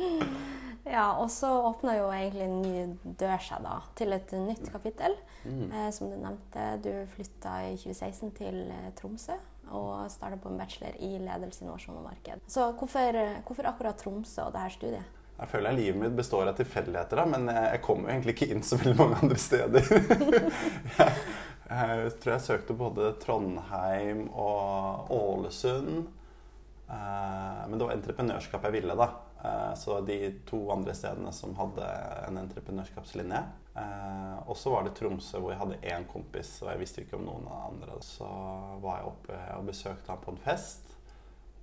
ja, 0.96 1.06
og 1.16 1.30
så 1.32 1.52
åpna 1.70 1.96
jo 1.98 2.10
egentlig 2.14 2.46
en 2.46 2.58
ny 2.62 3.14
dør 3.20 3.38
seg 3.44 3.62
da, 3.66 3.76
til 3.98 4.16
et 4.16 4.34
nytt 4.48 4.66
kapittel. 4.72 5.16
Mm. 5.44 5.70
Eh, 5.70 5.88
som 5.96 6.10
du 6.10 6.18
nevnte, 6.20 6.66
du 6.84 6.92
flytta 7.14 7.54
i 7.70 7.78
2016 7.80 8.34
til 8.36 8.60
eh, 8.68 8.90
Tromsø 8.98 9.38
og 9.70 10.10
starta 10.10 10.34
på 10.40 10.50
en 10.50 10.58
bachelor 10.58 10.96
i 10.98 11.14
ledelse, 11.22 11.62
innovasjon 11.62 12.00
og 12.00 12.08
marked. 12.08 12.42
Så 12.50 12.72
hvorfor, 12.74 13.18
hvorfor 13.46 13.68
akkurat 13.70 14.00
Tromsø 14.00 14.48
og 14.48 14.54
dette 14.56 14.74
studiet? 14.74 15.16
Jeg 15.40 15.48
føler 15.48 15.70
at 15.70 15.78
livet 15.78 15.96
mitt 15.96 16.16
består 16.18 16.50
av 16.50 16.56
tilfeldigheter, 16.58 17.22
men 17.30 17.46
jeg 17.48 17.80
kommer 17.84 18.10
jo 18.10 18.12
egentlig 18.12 18.34
ikke 18.34 18.50
inn 18.52 18.64
så 18.66 18.76
veldig 18.76 18.96
mange 18.98 19.20
andre 19.22 19.38
steder. 19.40 19.86
jeg, 20.98 21.14
jeg 21.70 22.14
tror 22.18 22.34
jeg 22.34 22.42
søkte 22.42 22.74
både 22.74 23.12
Trondheim 23.22 24.26
og 24.34 25.10
Ålesund. 25.14 26.08
Eh, 26.90 27.60
men 27.68 27.78
det 27.78 27.86
var 27.86 27.94
entreprenørskap 27.94 28.66
jeg 28.66 28.80
ville, 28.80 28.96
da. 28.98 29.08
Eh, 29.44 29.74
så 29.78 30.00
de 30.02 30.18
to 30.48 30.64
andre 30.74 30.94
stedene 30.98 31.32
som 31.32 31.54
hadde 31.58 31.86
en 32.26 32.40
entreprenørskapslinje. 32.42 33.42
Eh, 33.78 34.38
og 34.50 34.56
så 34.58 34.72
var 34.74 34.84
det 34.84 34.96
Tromsø, 34.98 35.38
hvor 35.38 35.54
jeg 35.54 35.60
hadde 35.60 35.82
én 35.94 36.06
kompis, 36.10 36.56
og 36.64 36.72
jeg 36.72 36.82
visste 36.82 37.04
ikke 37.04 37.20
om 37.20 37.28
noen 37.28 37.46
av 37.46 37.68
andre. 37.70 38.00
Så 38.04 38.28
var 38.82 39.00
jeg 39.00 39.12
oppe 39.12 39.42
og 39.56 39.68
besøkte 39.70 40.10
ham 40.10 40.24
på 40.24 40.34
en 40.34 40.42
fest. 40.42 40.96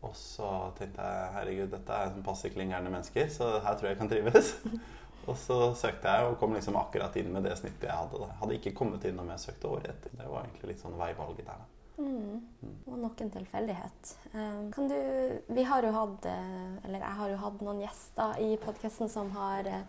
Og 0.06 0.14
så 0.16 0.50
tenkte 0.78 1.04
jeg 1.04 1.34
herregud, 1.36 1.72
dette 1.74 2.00
er 2.00 2.20
passe 2.24 2.50
klingerende 2.54 2.94
mennesker, 2.94 3.28
så 3.34 3.58
her 3.66 3.76
tror 3.76 3.90
jeg 3.90 3.98
jeg 3.98 4.02
kan 4.04 4.12
trives. 4.14 4.56
Og 5.28 5.36
så 5.40 5.58
søkte 5.76 6.12
jeg 6.14 6.28
og 6.30 6.38
kom 6.40 6.54
liksom 6.56 6.78
akkurat 6.80 7.16
inn 7.20 7.34
med 7.34 7.44
det 7.44 7.58
snittet 7.60 7.90
jeg 7.90 8.00
hadde. 8.00 8.22
Jeg 8.24 8.40
hadde 8.42 8.60
ikke 8.60 8.76
kommet 8.80 9.08
inn 9.08 9.20
om 9.20 9.32
jeg 9.34 9.44
søkte 9.44 9.72
året 9.74 9.90
etter. 9.92 10.14
Det 10.16 10.28
var 10.28 10.46
egentlig 10.46 10.72
litt 10.72 10.84
sånn 10.84 10.96
veivalget 11.00 11.50
der. 11.50 11.66
Mm. 11.98 12.40
Mm. 12.62 12.76
Og 12.86 12.98
nok 13.02 13.22
en 13.24 13.32
tilfeldighet. 13.34 14.12
Um, 14.32 14.68
kan 14.72 14.88
du 14.88 14.98
Vi 15.56 15.64
har 15.66 15.82
jo 15.82 15.90
hatt 15.96 16.28
eh, 16.30 16.86
Eller 16.86 17.02
jeg 17.02 17.16
har 17.20 17.32
jo 17.32 17.40
hatt 17.42 17.64
noen 17.66 17.80
gjester 17.82 18.38
i 18.46 18.52
podkasten 18.62 19.10
som 19.10 19.32
har 19.34 19.66
eh, 19.66 19.88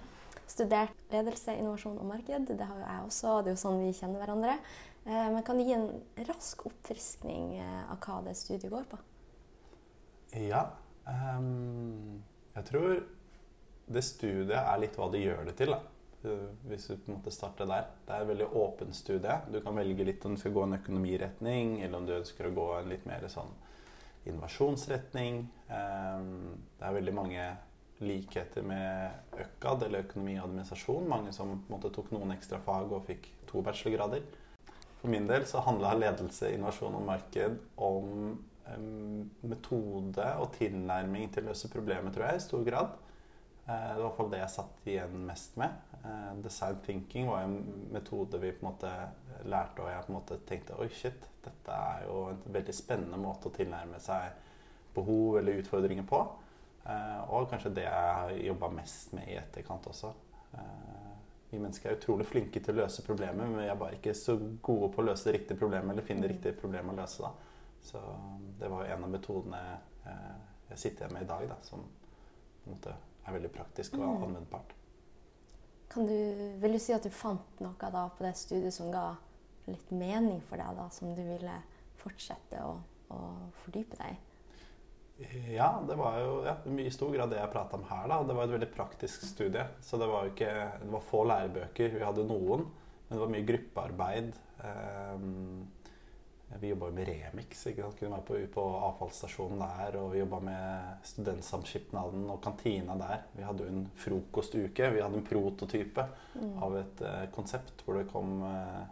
studert 0.48 0.96
ledelse, 1.12 1.52
innovasjon 1.52 2.00
og 2.00 2.08
marked. 2.08 2.48
Det 2.48 2.64
har 2.64 2.80
jo 2.80 2.86
jeg 2.86 3.04
også. 3.10 3.34
og 3.34 3.44
Det 3.44 3.52
er 3.52 3.58
jo 3.58 3.62
sånn 3.62 3.82
vi 3.84 3.92
kjenner 3.92 4.24
hverandre. 4.24 4.56
Men 5.08 5.40
kan 5.44 5.56
du 5.56 5.64
gi 5.64 5.72
en 5.72 5.86
rask 6.26 6.66
oppfriskning 6.68 7.62
av 7.62 7.96
hva 8.02 8.18
det 8.26 8.34
studiet 8.36 8.68
går 8.72 8.84
på? 8.90 8.98
Ja. 10.36 10.66
Um, 11.08 12.20
jeg 12.56 12.66
tror 12.68 12.98
det 13.88 14.04
studiet 14.04 14.58
er 14.58 14.80
litt 14.82 14.98
hva 14.98 15.08
du 15.12 15.18
gjør 15.20 15.46
det 15.48 15.56
til. 15.58 15.72
da. 15.74 15.80
Hvis 16.68 16.88
du 16.90 16.96
på 16.96 17.12
en 17.12 17.16
måte 17.18 17.32
starter 17.32 17.68
der. 17.70 17.86
Det 18.06 18.14
er 18.14 18.24
et 18.24 18.30
veldig 18.32 18.48
åpent 18.58 18.96
studie. 18.96 19.38
Du 19.52 19.60
kan 19.64 19.76
velge 19.78 20.06
litt 20.06 20.24
om 20.26 20.34
du 20.34 20.40
skal 20.40 20.54
gå 20.56 20.64
en 20.66 20.76
økonomiretning, 20.78 21.78
eller 21.82 22.00
om 22.00 22.08
du 22.08 22.16
ønsker 22.16 22.48
å 22.48 22.54
gå 22.56 22.68
en 22.78 22.90
litt 22.90 23.06
mer 23.08 23.24
sånn 23.30 23.54
innovasjonsretning. 24.28 25.46
Ehm, 25.72 26.58
det 26.78 26.88
er 26.88 26.98
veldig 26.98 27.14
mange 27.16 27.46
likheter 28.04 28.66
med 28.66 29.38
ØKAD, 29.38 29.86
eller 29.86 30.04
økonomi 30.06 30.36
og 30.38 30.48
administrasjon. 30.48 31.08
Mange 31.08 31.32
som 31.34 31.54
på 31.54 31.70
en 31.70 31.76
måte 31.76 31.94
tok 31.94 32.12
noen 32.14 32.34
ekstra 32.34 32.60
fag 32.66 32.92
og 32.92 33.06
fikk 33.08 33.30
to 33.48 33.62
bachelorgrader. 33.64 34.22
For 34.98 35.10
min 35.10 35.26
del 35.30 35.46
så 35.46 35.62
handla 35.62 35.94
ledelse, 35.94 36.50
innovasjon 36.54 36.98
og 36.98 37.06
marked 37.06 37.58
om 37.76 38.38
um, 38.74 39.30
metode 39.46 40.30
og 40.42 40.50
tilnærming 40.58 41.30
til 41.34 41.46
å 41.46 41.52
løse 41.52 41.70
problemer, 41.70 42.14
tror 42.14 42.32
jeg, 42.32 42.40
i 42.40 42.46
stor 42.48 42.64
grad. 42.66 42.96
Eh, 43.68 43.88
det 43.88 43.94
var 43.94 44.00
i 44.00 44.02
hvert 44.06 44.16
fall 44.16 44.30
det 44.32 44.38
jeg 44.40 44.52
satt 44.54 44.86
igjen 44.88 45.24
mest 45.28 45.56
med. 45.60 45.80
Eh, 46.00 46.28
design 46.44 46.78
thinking 46.86 47.26
var 47.28 47.42
en 47.44 47.56
metode 47.92 48.38
vi 48.40 48.52
på 48.56 48.64
en 48.64 48.70
måte 48.70 48.92
lærte, 49.44 49.82
og 49.82 49.90
jeg 49.92 50.04
på 50.06 50.12
en 50.12 50.16
måte 50.16 50.38
tenkte 50.48 50.78
oi, 50.80 50.88
shit, 50.88 51.26
dette 51.44 51.74
er 51.76 52.06
jo 52.06 52.22
en 52.30 52.38
veldig 52.54 52.74
spennende 52.74 53.18
måte 53.20 53.50
å 53.50 53.56
tilnærme 53.58 54.00
seg 54.00 54.38
behov 54.94 55.36
eller 55.40 55.60
utfordringer 55.60 56.06
på. 56.08 56.20
Eh, 56.88 57.18
og 57.28 57.50
kanskje 57.50 57.74
det 57.76 57.84
jeg 57.84 58.14
har 58.20 58.32
jobba 58.46 58.70
mest 58.78 59.12
med 59.18 59.28
i 59.28 59.36
etterkant 59.36 59.90
også. 59.92 60.14
Vi 61.48 61.58
mennesker 61.60 61.90
er 61.90 61.96
utrolig 61.96 62.24
flinke 62.28 62.60
til 62.60 62.74
å 62.74 62.82
løse 62.82 63.04
problemer, 63.04 63.44
men 63.44 63.60
vi 63.60 63.68
er 63.68 63.76
bare 63.80 63.96
ikke 63.96 64.14
så 64.16 64.34
gode 64.64 64.88
på 64.92 65.00
å 65.00 65.06
løse 65.06 65.28
det 65.28 65.34
riktige 65.36 65.60
problemet 65.60 65.92
eller 65.92 66.04
finne 66.04 66.24
det 66.24 66.32
riktige 66.34 66.56
problemet 66.60 66.92
å 66.92 67.02
løse. 67.02 67.24
Da. 67.24 67.76
Så 67.84 68.00
det 68.60 68.68
var 68.68 68.84
jo 68.84 68.96
en 68.96 69.06
av 69.06 69.12
metodene 69.12 69.62
jeg 70.68 70.80
sitter 70.80 71.04
igjen 71.06 71.16
med 71.16 71.24
i 71.24 71.30
dag, 71.30 71.46
da, 71.48 71.56
som 71.64 71.84
på 71.84 72.68
en 72.68 72.76
måte 72.76 72.96
er 73.28 73.36
veldig 73.38 73.52
praktisk 73.54 73.96
og 73.98 74.04
mm. 74.04 74.26
anvendbart. 74.28 74.74
Kan 75.88 76.08
du, 76.08 76.16
vil 76.60 76.76
du 76.76 76.80
si 76.82 76.92
at 76.92 77.04
du 77.04 77.12
fant 77.14 77.62
noe 77.64 77.90
da 77.92 78.04
på 78.12 78.24
det 78.26 78.34
studiet 78.36 78.76
som 78.76 78.90
ga 78.92 79.10
litt 79.68 79.90
mening 79.92 80.40
for 80.48 80.60
deg, 80.60 80.76
da, 80.76 80.88
som 80.92 81.12
du 81.16 81.22
ville 81.24 81.58
fortsette 82.00 82.60
å, 82.64 82.74
å 83.12 83.20
fordype 83.64 84.00
deg 84.00 84.16
i? 84.16 84.24
Ja, 85.50 85.80
det 85.82 85.96
var 85.98 86.18
jo 86.22 86.34
ja, 86.46 86.54
i 86.78 86.90
stor 86.94 87.10
grad 87.10 87.32
det 87.32 87.40
jeg 87.40 87.50
prata 87.50 87.74
om 87.78 87.86
her. 87.88 88.04
da. 88.06 88.20
Det 88.22 88.36
var 88.38 88.46
et 88.46 88.54
veldig 88.54 88.70
praktisk 88.70 89.24
studie. 89.26 89.64
Så 89.82 89.98
det 89.98 90.06
var 90.06 90.26
jo 90.26 90.34
ikke, 90.34 90.52
det 90.84 90.92
var 90.92 91.08
få 91.08 91.24
lærebøker. 91.26 91.96
Vi 91.96 92.04
hadde 92.06 92.26
noen. 92.28 92.68
Men 93.08 93.16
det 93.16 93.24
var 93.24 93.32
mye 93.32 93.48
gruppearbeid. 93.48 94.30
Um, 94.62 95.66
vi 96.56 96.68
jobba 96.68 96.90
med 96.90 97.08
Remix. 97.08 97.66
ikke 97.66 97.82
sant? 97.82 97.96
Kunne 97.98 98.16
være 98.16 98.26
på, 98.26 98.38
på 98.54 98.64
avfallsstasjonen 98.88 99.60
der. 99.60 99.96
Og 100.00 100.12
vi 100.12 100.20
jobba 100.22 100.40
med 100.42 101.02
Studentsamskipnaden 101.06 102.28
og 102.32 102.40
kantina 102.44 102.96
der. 102.98 103.26
Vi 103.36 103.44
hadde 103.44 103.66
jo 103.66 103.72
en 103.72 103.88
frokostuke. 103.96 104.90
Vi 104.94 105.02
hadde 105.02 105.20
en 105.20 105.26
prototype 105.26 106.06
mm. 106.34 106.54
av 106.64 106.78
et 106.80 107.02
uh, 107.04 107.26
konsept 107.34 107.84
hvor 107.84 108.00
det 108.00 108.08
kom 108.12 108.40
uh, 108.42 108.86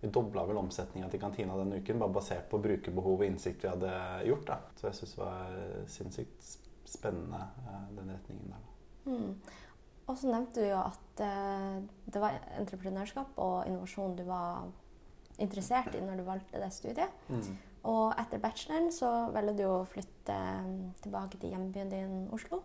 Vi 0.00 0.08
dobla 0.08 0.46
vel 0.48 0.56
omsetninga 0.56 1.10
til 1.12 1.20
kantina 1.20 1.56
den 1.58 1.74
uken, 1.76 1.98
bare 2.00 2.14
basert 2.14 2.46
på 2.48 2.60
brukerbehov 2.62 3.18
og 3.18 3.26
innsikt 3.26 3.64
vi 3.64 3.72
hadde 3.72 3.94
gjort. 4.28 4.46
da. 4.48 4.60
Så 4.76 4.88
jeg 4.88 5.00
syns 5.00 5.16
det 5.16 5.24
var 5.24 5.56
sinnssykt 5.96 6.52
spennende, 6.88 7.42
uh, 7.66 7.82
den 7.96 8.12
retningen 8.12 8.54
der. 8.54 8.68
Mm. 9.08 9.34
Og 10.08 10.16
så 10.18 10.30
nevnte 10.30 10.60
du 10.60 10.66
jo 10.66 10.78
at 10.80 11.20
det 12.10 12.20
var 12.22 12.38
entreprenørskap 12.58 13.36
og 13.38 13.68
innovasjon 13.68 14.16
du 14.18 14.24
var 14.26 14.64
interessert 15.40 15.94
i 15.96 16.02
når 16.04 16.20
du 16.20 16.26
valgte 16.28 16.60
det 16.62 16.70
studiet. 16.74 17.12
Mm. 17.28 17.56
Og 17.90 18.12
etter 18.20 18.42
bacheloren 18.42 18.90
så 18.92 19.10
velger 19.32 19.56
du 19.56 19.64
å 19.70 19.78
flytte 19.88 20.36
um, 20.36 20.90
tilbake 21.00 21.40
til 21.40 21.54
hjembyen 21.54 21.92
din 21.92 22.16
Oslo. 22.34 22.60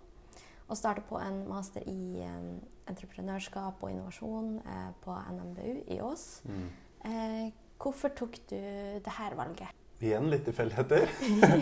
Og 0.65 0.79
starte 0.79 1.05
på 1.05 1.19
en 1.21 1.43
master 1.47 1.85
i 1.87 2.25
um, 2.25 2.57
entreprenørskap 2.89 3.83
og 3.83 3.91
innovasjon 3.91 4.55
eh, 4.65 4.89
på 5.03 5.13
NMBU 5.13 5.93
i 5.93 5.99
Ås. 6.01 6.25
Mm. 6.49 6.65
Eh, 7.05 7.45
hvorfor 7.81 8.13
tok 8.17 8.37
du 8.49 8.57
det 9.05 9.13
her 9.19 9.35
valget? 9.37 9.69
Igjen 10.01 10.29
litt 10.29 10.43
tilfeldigheter. 10.45 11.07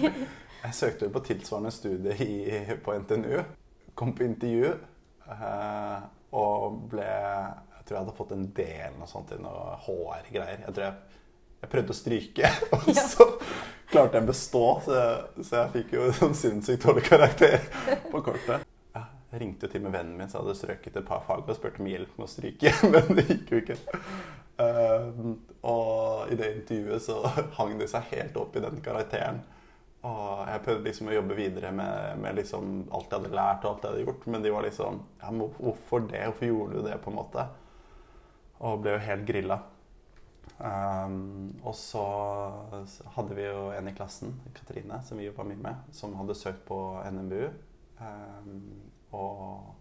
jeg 0.63 0.73
søkte 0.75 1.07
jo 1.07 1.13
på 1.13 1.23
tilsvarende 1.27 1.71
studie 1.71 2.15
i, 2.23 2.77
på 2.83 2.95
NTNU. 3.03 3.43
Kom 3.95 4.15
på 4.15 4.25
intervju 4.25 4.71
eh, 4.71 6.07
og 6.33 6.79
ble 6.91 7.11
jeg 7.83 7.89
tror 7.89 7.97
jeg 7.97 8.05
hadde 8.05 8.15
fått 8.15 8.29
en 8.31 8.43
del 8.55 8.93
noe 8.95 9.09
sånt 9.11 9.31
i 9.35 9.37
noe 9.43 9.73
HR-greier. 9.83 10.61
Jeg 10.63 10.71
tror 10.71 10.85
jeg, 10.85 11.17
jeg, 11.59 11.69
prøvde 11.73 11.91
å 11.91 11.97
stryke, 11.97 12.51
og 12.77 12.85
ja. 12.87 13.01
så 13.11 13.25
klarte 13.91 14.15
jeg 14.15 14.23
å 14.23 14.27
bestå. 14.29 14.61
Så 14.85 14.93
jeg, 14.95 15.47
så 15.49 15.57
jeg 15.57 15.71
fikk 15.73 15.89
jo 15.97 16.05
sånn 16.21 16.37
sinnssykt 16.39 16.85
dårlig 16.85 17.03
karakter 17.09 17.57
på 18.07 18.21
kortet. 18.23 18.63
Ja, 18.95 19.01
jeg 19.33 19.41
ringte 19.41 19.67
til 19.67 19.83
med 19.83 19.97
vennen 19.97 20.15
min 20.15 20.31
som 20.31 20.45
hadde 20.45 20.55
strøket 20.61 21.01
et 21.01 21.09
par 21.09 21.25
fag 21.27 21.43
og 21.43 21.57
spurte 21.57 21.83
om 21.83 21.89
hjelp 21.91 22.13
med 22.15 22.23
å 22.23 22.31
stryke, 22.31 22.71
men 22.93 23.11
det 23.17 23.25
gikk 23.27 23.51
jo 23.51 23.59
ikke. 23.65 23.75
Uh, 24.63 25.33
og 25.67 26.31
i 26.31 26.37
det 26.39 26.53
intervjuet 26.53 27.03
så 27.03 27.17
hang 27.57 27.75
de 27.81 27.89
seg 27.91 28.07
helt 28.13 28.39
opp 28.39 28.55
i 28.55 28.63
den 28.63 28.79
karakteren. 28.85 29.41
Og 30.07 30.45
jeg 30.53 30.63
prøvde 30.63 30.87
liksom 30.87 31.11
å 31.11 31.17
jobbe 31.17 31.35
videre 31.35 31.73
med, 31.75 32.15
med 32.23 32.39
liksom 32.39 32.71
alt 32.95 33.11
jeg 33.11 33.19
hadde 33.19 33.35
lært 33.35 33.67
og 33.67 33.73
alt 33.73 33.83
jeg 33.83 33.91
hadde 33.91 34.07
gjort. 34.07 34.25
Men 34.31 34.47
de 34.47 34.55
var 34.55 34.65
liksom 34.67 35.03
ja, 35.19 35.33
Hvorfor 35.59 36.07
det? 36.07 36.23
Hvorfor 36.29 36.47
gjorde 36.47 36.79
du 36.79 36.87
det? 36.87 36.97
på 37.03 37.11
en 37.11 37.19
måte? 37.19 37.45
Og 38.63 38.81
ble 38.83 38.95
jo 38.95 39.03
helt 39.03 39.27
grilla. 39.27 39.59
Um, 40.63 41.55
og 41.65 41.73
så 41.75 42.03
hadde 43.15 43.35
vi 43.35 43.47
jo 43.47 43.69
en 43.75 43.89
i 43.89 43.95
klassen, 43.95 44.35
Katrine, 44.55 45.01
som 45.03 45.19
vi 45.19 45.27
jobba 45.27 45.45
mye 45.47 45.59
med, 45.59 45.89
som 45.95 46.13
hadde 46.19 46.37
søkt 46.37 46.63
på 46.67 46.77
NMBU. 47.11 47.47
Um, 47.99 48.53
og 49.15 49.73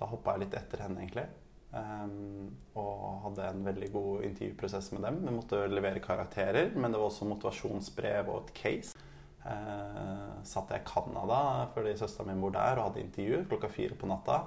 da 0.00 0.08
hoppa 0.10 0.34
jeg 0.34 0.46
litt 0.46 0.56
etter 0.58 0.84
henne, 0.86 1.04
egentlig. 1.04 1.28
Um, 1.70 2.50
og 2.80 3.20
hadde 3.28 3.50
en 3.52 3.62
veldig 3.68 3.90
god 3.94 4.24
intervjuprosess 4.26 4.90
med 4.96 5.04
dem. 5.06 5.20
Vi 5.26 5.36
måtte 5.36 5.62
levere 5.70 6.02
karakterer, 6.02 6.72
men 6.74 6.90
det 6.90 6.98
var 6.98 7.10
også 7.10 7.28
motivasjonsbrev 7.30 8.32
og 8.32 8.42
et 8.42 8.54
case. 8.56 9.06
Uh, 9.40 10.40
satt 10.44 10.72
jeg 10.74 10.82
i 10.82 10.88
Canada 10.88 11.36
fordi 11.72 11.94
søstera 11.96 12.26
mi 12.28 12.34
bor 12.42 12.52
der, 12.52 12.76
og 12.76 12.90
hadde 12.90 13.04
intervju 13.04 13.44
klokka 13.52 13.70
fire 13.72 13.96
på 13.96 14.10
natta. 14.10 14.42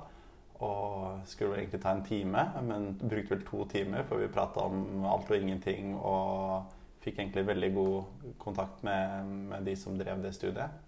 Og 0.64 1.28
skulle 1.28 1.58
egentlig 1.60 1.82
ta 1.84 1.92
en 1.94 2.06
time, 2.08 2.46
men 2.64 2.94
brukte 3.02 3.36
vel 3.36 3.44
to 3.48 3.66
timer, 3.72 4.06
for 4.08 4.22
vi 4.22 4.32
prata 4.32 4.64
om 4.70 5.04
alt 5.10 5.32
og 5.32 5.38
ingenting. 5.38 5.94
Og 6.00 6.80
fikk 7.04 7.20
egentlig 7.20 7.46
veldig 7.48 7.72
god 7.76 8.34
kontakt 8.40 8.84
med, 8.88 9.32
med 9.52 9.68
de 9.68 9.76
som 9.80 9.98
drev 10.00 10.24
det 10.24 10.34
studiet. 10.36 10.80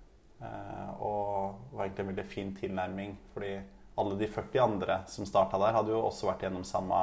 Eh, 0.41 0.89
og 1.03 1.60
var 1.72 1.86
egentlig 1.86 2.05
en 2.05 2.12
veldig 2.13 2.27
fin 2.27 2.55
tilnærming, 2.55 3.17
fordi 3.34 3.53
alle 3.98 4.17
de 4.20 4.27
40 4.27 4.63
andre 4.63 4.98
som 5.08 5.27
starta 5.27 5.60
der, 5.60 5.75
hadde 5.77 5.94
jo 5.96 6.03
også 6.03 6.29
vært 6.29 6.46
gjennom 6.46 6.65
samme 6.67 7.01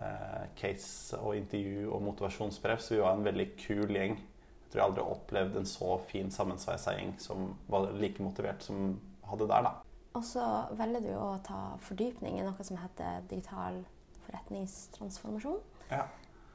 eh, 0.00 0.46
case 0.56 1.18
og 1.20 1.36
intervju 1.36 1.90
og 1.92 2.04
motivasjonsbrev, 2.10 2.80
så 2.80 2.96
vi 2.96 3.02
var 3.04 3.16
en 3.16 3.26
veldig 3.26 3.48
kul 3.60 3.92
gjeng. 3.92 4.16
Jeg 4.16 4.72
tror 4.72 4.82
jeg 4.82 4.88
aldri 4.90 5.04
har 5.04 5.16
opplevd 5.16 5.58
en 5.60 5.68
så 5.68 5.98
fin 6.08 6.32
sammensveisa 6.32 6.96
gjeng 6.96 7.16
som 7.22 7.52
var 7.70 7.92
like 7.96 8.24
motivert 8.24 8.64
som 8.64 8.96
hadde 9.28 9.48
der, 9.48 9.68
da. 9.68 9.85
Og 10.16 10.24
så 10.24 10.42
velger 10.78 11.04
du 11.04 11.12
å 11.18 11.34
ta 11.44 11.74
fordypning 11.84 12.38
i 12.40 12.44
noe 12.46 12.64
som 12.64 12.78
heter 12.80 13.26
digital 13.28 13.82
forretningstransformasjon. 14.26 15.58
Ja. 15.90 16.06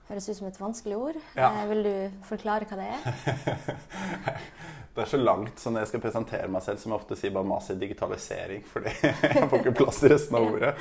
Høres 0.08 0.28
ut 0.28 0.40
som 0.40 0.48
et 0.50 0.58
vanskelig 0.60 0.98
ord. 0.98 1.20
Ja. 1.38 1.52
Eh, 1.52 1.68
vil 1.70 1.86
du 1.86 1.94
forklare 2.28 2.66
hva 2.68 2.80
det 2.80 2.88
er? 2.90 3.78
det 4.96 5.06
er 5.06 5.12
så 5.14 5.22
langt, 5.22 5.62
så 5.62 5.72
når 5.72 5.86
jeg 5.86 5.92
skal 5.94 6.04
presentere 6.08 6.50
meg 6.52 6.66
selv, 6.66 6.82
som 6.82 6.92
jeg 6.92 7.04
ofte 7.04 7.20
sier 7.20 7.36
bare 7.38 7.48
masse 7.48 7.78
digitalisering, 7.80 8.66
fordi 8.68 8.96
jeg 9.06 9.46
får 9.46 9.62
ikke 9.62 9.78
plass 9.84 10.02
til 10.02 10.16
resten 10.16 10.40
av 10.42 10.50
ordet. 10.50 10.74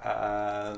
Uh, 0.00 0.72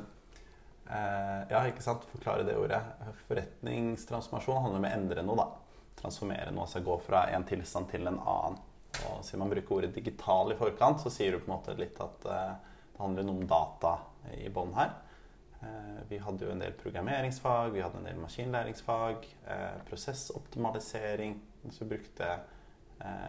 uh, 0.91 1.41
ja, 1.55 1.62
ikke 1.62 1.87
sant. 1.87 2.05
Forklare 2.11 2.45
det 2.49 2.59
ordet. 2.59 2.83
Forretningstransformasjon 3.31 4.65
handler 4.67 4.83
om 4.83 4.91
å 4.91 4.95
endre 4.99 5.25
noe, 5.31 5.47
da. 5.47 5.93
Transformere 6.03 6.50
noe, 6.50 6.67
altså 6.67 6.83
gå 6.85 6.99
fra 7.07 7.29
en 7.33 7.47
tilstand 7.49 7.88
til 7.95 8.11
en 8.11 8.19
annen. 8.19 8.66
Og 9.05 9.25
siden 9.25 9.43
man 9.43 9.53
bruker 9.53 9.79
ordet 9.79 9.95
digital 9.95 10.53
i 10.53 10.59
forkant, 10.59 11.03
så 11.03 11.12
sier 11.12 11.35
du 11.35 11.43
på 11.43 11.50
en 11.50 11.57
måte 11.57 11.76
litt 11.79 11.99
at 12.03 12.26
uh, 12.29 12.55
det 12.93 13.03
handler 13.03 13.26
noe 13.26 13.43
om 13.43 13.50
data 13.50 13.93
i 14.37 14.49
bånn 14.53 14.75
her. 14.76 14.93
Uh, 15.61 16.03
vi 16.11 16.21
hadde 16.23 16.47
jo 16.47 16.53
en 16.53 16.62
del 16.62 16.76
programmeringsfag, 16.81 17.73
vi 17.75 17.85
hadde 17.85 18.00
en 18.03 18.09
del 18.09 18.21
maskinlæringsfag, 18.23 19.31
uh, 19.49 19.79
prosessoptimalisering. 19.88 21.41
Så 21.71 21.85
vi 21.85 21.97
brukte 21.97 22.37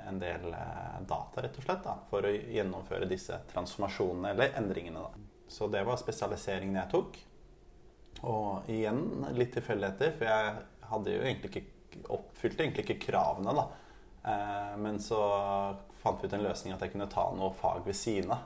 en 0.08 0.20
del 0.22 0.46
data 1.10 1.42
rett 1.44 1.58
og 1.60 1.66
slett 1.66 1.82
da, 1.84 1.96
for 2.08 2.24
å 2.24 2.30
gjennomføre 2.32 3.08
disse 3.10 3.36
transformasjonene 3.50 4.30
eller 4.32 4.54
endringene. 4.56 5.02
Da. 5.02 5.42
Så 5.52 5.68
det 5.74 5.82
var 5.84 5.98
spesialiseringen 6.00 6.78
jeg 6.78 6.92
tok. 6.94 7.18
Og 8.30 8.70
igjen 8.72 9.02
litt 9.36 9.52
tilfeldigheter, 9.58 10.14
for 10.16 10.30
jeg 10.30 10.54
hadde 10.94 11.18
jo 11.18 11.26
egentlig 11.26 11.52
ikke 11.52 12.06
oppfylte 12.16 12.64
egentlig 12.64 12.86
ikke 12.86 13.10
kravene 13.10 13.58
da, 13.58 13.66
Eh, 13.66 13.87
men 14.78 14.98
så 15.00 15.20
fant 16.02 16.24
vi 16.24 16.28
ut 16.28 16.34
en 16.34 16.44
løsning 16.44 16.74
at 16.76 16.82
jeg 16.84 16.94
kunne 16.94 17.10
ta 17.12 17.30
noe 17.36 17.54
fag 17.60 17.86
ved 17.88 17.96
siden 17.98 18.34
av. 18.36 18.46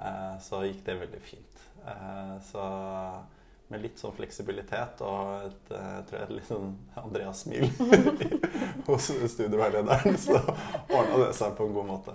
Eh, 0.00 0.34
så 0.40 0.64
gikk 0.66 0.84
det 0.86 1.00
veldig 1.00 1.22
fint. 1.24 1.64
Eh, 1.86 2.36
så 2.50 2.64
med 3.66 3.82
litt 3.82 3.98
sånn 3.98 4.14
fleksibilitet 4.14 5.00
og 5.02 5.48
et, 5.48 5.70
jeg 5.72 6.02
tror 6.06 6.20
jeg, 6.20 6.34
litt 6.36 6.46
sånn 6.46 6.76
Andreas-smil 7.00 7.64
hos 8.86 9.08
studieveilederen, 9.32 10.14
så 10.22 10.38
ordna 10.38 11.24
det 11.24 11.32
seg 11.34 11.56
på 11.58 11.66
en 11.66 11.74
god 11.74 11.88
måte. 11.88 12.14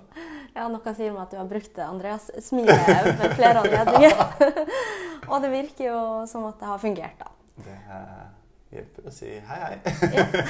Ja, 0.56 0.70
noe 0.72 0.94
sier 0.96 1.12
meg 1.12 1.26
at 1.26 1.34
du 1.34 1.42
har 1.42 1.50
brukt 1.52 1.82
Andreas-smilet 1.84 3.20
ved 3.20 3.36
flere 3.36 3.66
anledninger. 3.66 4.24
og 5.32 5.44
det 5.44 5.52
virker 5.52 5.90
jo 5.90 6.00
som 6.32 6.48
at 6.48 6.62
det 6.62 6.72
har 6.72 6.80
fungert, 6.86 7.20
da. 7.20 7.36
Det 7.66 7.76
hjelper 8.72 9.08
å 9.08 9.14
si 9.14 9.32
hei, 9.48 9.60
hei. 9.66 9.78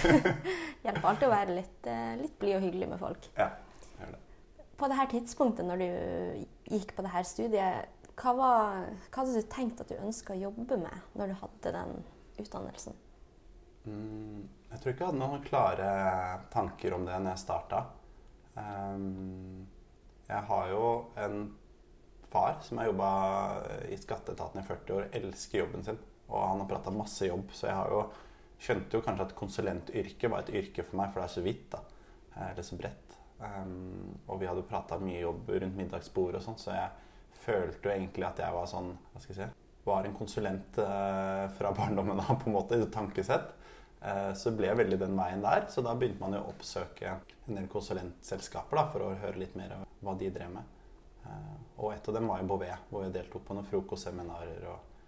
hjelper 0.86 1.08
alltid 1.12 1.28
å 1.28 1.34
være 1.34 1.58
litt, 1.58 1.90
eh, 1.90 2.13
litt 2.22 2.36
blid 2.42 2.58
og 2.58 2.66
hyggelig 2.66 2.90
med 2.94 3.01
folk. 3.01 3.30
Ja, 3.38 3.50
gjør 4.00 4.16
det. 4.16 4.22
På 4.82 4.90
det 4.90 4.98
her 4.98 5.10
tidspunktet 5.12 5.68
når 5.68 5.82
du 5.82 5.90
gikk 6.74 6.96
på 6.98 7.06
det 7.06 7.13
her 7.13 7.28
studiet, 7.28 8.01
hva, 8.22 8.34
var, 8.38 8.90
hva 9.10 9.24
hadde 9.24 9.42
du 9.42 9.50
tenkt 9.50 9.82
at 9.82 9.90
du 9.90 9.98
ønska 9.98 10.36
å 10.36 10.42
jobbe 10.42 10.78
med 10.82 11.18
når 11.18 11.32
du 11.32 11.40
hadde 11.42 11.74
den 11.78 11.96
utdannelsen? 12.42 12.98
Mm, 13.86 14.46
jeg 14.70 14.82
tror 14.82 14.94
ikke 14.94 15.04
jeg 15.04 15.10
hadde 15.10 15.22
noen 15.24 15.46
klare 15.46 15.90
tanker 16.54 16.94
om 16.98 17.08
det 17.08 17.18
når 17.18 17.34
jeg 17.34 17.44
starta. 17.46 17.86
Um, 18.54 19.66
jeg 20.28 20.48
har 20.48 20.70
jo 20.70 20.86
en 21.20 21.42
far 22.32 22.60
som 22.63 22.80
har 22.80 22.92
jobba 22.92 23.12
i 23.92 23.98
skatteetaten 24.00 24.62
i 24.62 24.68
40 24.68 24.98
år, 24.98 25.10
elsker 25.18 25.63
jobben 25.63 25.84
sin. 25.88 26.00
Og 26.31 26.41
han 26.41 26.61
har 26.63 26.69
prata 26.69 26.93
masse 26.95 27.27
jobb, 27.27 27.51
så 27.53 27.67
jeg 27.67 27.77
har 27.77 27.91
jo 27.91 28.03
skjønte 28.61 28.97
jo 28.97 29.05
kanskje 29.05 29.27
at 29.27 29.38
konsulentyrket 29.38 30.31
var 30.31 30.43
et 30.43 30.53
yrke 30.61 30.85
for 30.85 31.00
meg, 31.00 31.11
for 31.11 31.21
det 31.21 31.27
er 31.27 31.35
så 31.35 31.45
vidt. 31.45 31.65
da, 31.71 31.81
Eller 32.50 32.65
så 32.65 32.77
bredt. 32.79 33.17
Um, 33.41 34.19
og 34.27 34.38
vi 34.41 34.47
hadde 34.50 34.67
prata 34.69 35.00
mye 35.01 35.23
jobb 35.23 35.50
rundt 35.50 35.77
middagsbordet 35.77 36.41
og 36.41 36.45
sånn, 36.45 36.59
så 36.61 36.75
jeg 36.75 37.39
følte 37.41 37.89
jo 37.89 37.93
egentlig 37.95 38.27
at 38.27 38.38
jeg 38.43 38.53
var 38.53 38.67
sånn 38.69 38.91
Hva 38.93 39.21
skal 39.23 39.33
jeg 39.33 39.39
si 39.39 39.88
Var 39.88 40.05
en 40.05 40.13
konsulent 40.13 40.77
uh, 40.77 41.47
fra 41.57 41.71
barndommen 41.73 42.21
av, 42.21 42.35
på 42.38 42.51
en 42.51 42.53
måte, 42.53 42.77
i 42.77 42.91
tankesett. 42.93 43.50
Uh, 44.01 44.29
så 44.38 44.53
ble 44.53 44.69
jeg 44.69 44.77
veldig 44.77 45.00
den 45.01 45.17
veien 45.17 45.41
der. 45.41 45.65
Så 45.73 45.81
da 45.85 45.95
begynte 45.97 46.21
man 46.21 46.38
jo 46.38 46.43
å 46.43 46.53
oppsøke 46.53 47.15
en 47.47 47.57
del 47.57 47.65
konsulentselskaper 47.71 48.77
da, 48.77 48.85
for 48.93 49.07
å 49.07 49.15
høre 49.23 49.41
litt 49.41 49.57
mer 49.57 49.73
om 49.79 49.88
hva 50.05 50.13
de 50.19 50.29
drev 50.33 50.53
med. 50.53 50.77
Og 51.81 51.91
et 51.93 52.07
av 52.09 52.15
dem 52.17 52.29
var 52.29 52.41
jo 52.41 52.47
Bouvet, 52.50 52.88
hvor 52.89 53.03
jeg 53.05 53.13
deltok 53.13 53.43
på 53.45 53.55
noen 53.57 53.67
frokostseminarer. 53.69 54.63
og 54.69 55.00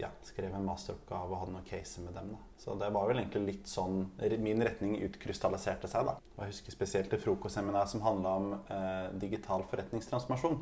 ja, 0.00 0.08
skrev 0.26 0.54
en 0.54 0.66
masteroppgave 0.66 1.30
og 1.30 1.40
hadde 1.42 1.54
noen 1.54 1.66
caser 1.68 2.04
med 2.04 2.16
dem. 2.18 2.32
Da. 2.34 2.40
Så 2.60 2.74
det 2.80 2.88
var 2.94 3.06
vel 3.08 3.20
egentlig 3.20 3.42
litt 3.46 3.70
sånn 3.70 4.02
min 4.42 4.64
retning 4.64 4.96
utkrystalliserte 5.06 5.90
seg. 5.90 6.08
da. 6.08 6.16
Og 6.34 6.42
jeg 6.42 6.54
husker 6.54 6.74
spesielt 6.74 7.14
et 7.14 7.22
frokostseminar 7.22 7.86
som 7.90 8.02
handla 8.04 8.34
om 8.40 8.48
eh, 8.58 9.06
digital 9.22 9.64
forretningstransformasjon. 9.70 10.58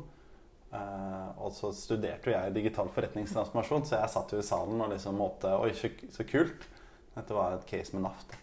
Eh, 0.75 1.29
og 1.41 1.53
så 1.55 1.71
studerte 1.75 2.29
jo 2.29 2.35
jeg 2.35 2.55
digital 2.55 2.91
forretningstransformasjon, 2.93 3.87
så 3.89 3.99
jeg 3.99 4.13
satt 4.13 4.35
jo 4.35 4.41
i 4.41 4.45
salen 4.45 4.81
og 4.81 4.93
liksom 4.93 5.17
måtte 5.19 5.53
Oi, 5.57 5.71
så, 5.77 6.27
kult. 6.29 6.69
Dette 7.15 7.35
var 7.37 7.55
et 7.55 7.67
case 7.69 7.95
med 7.95 8.05
NAF. 8.05 8.37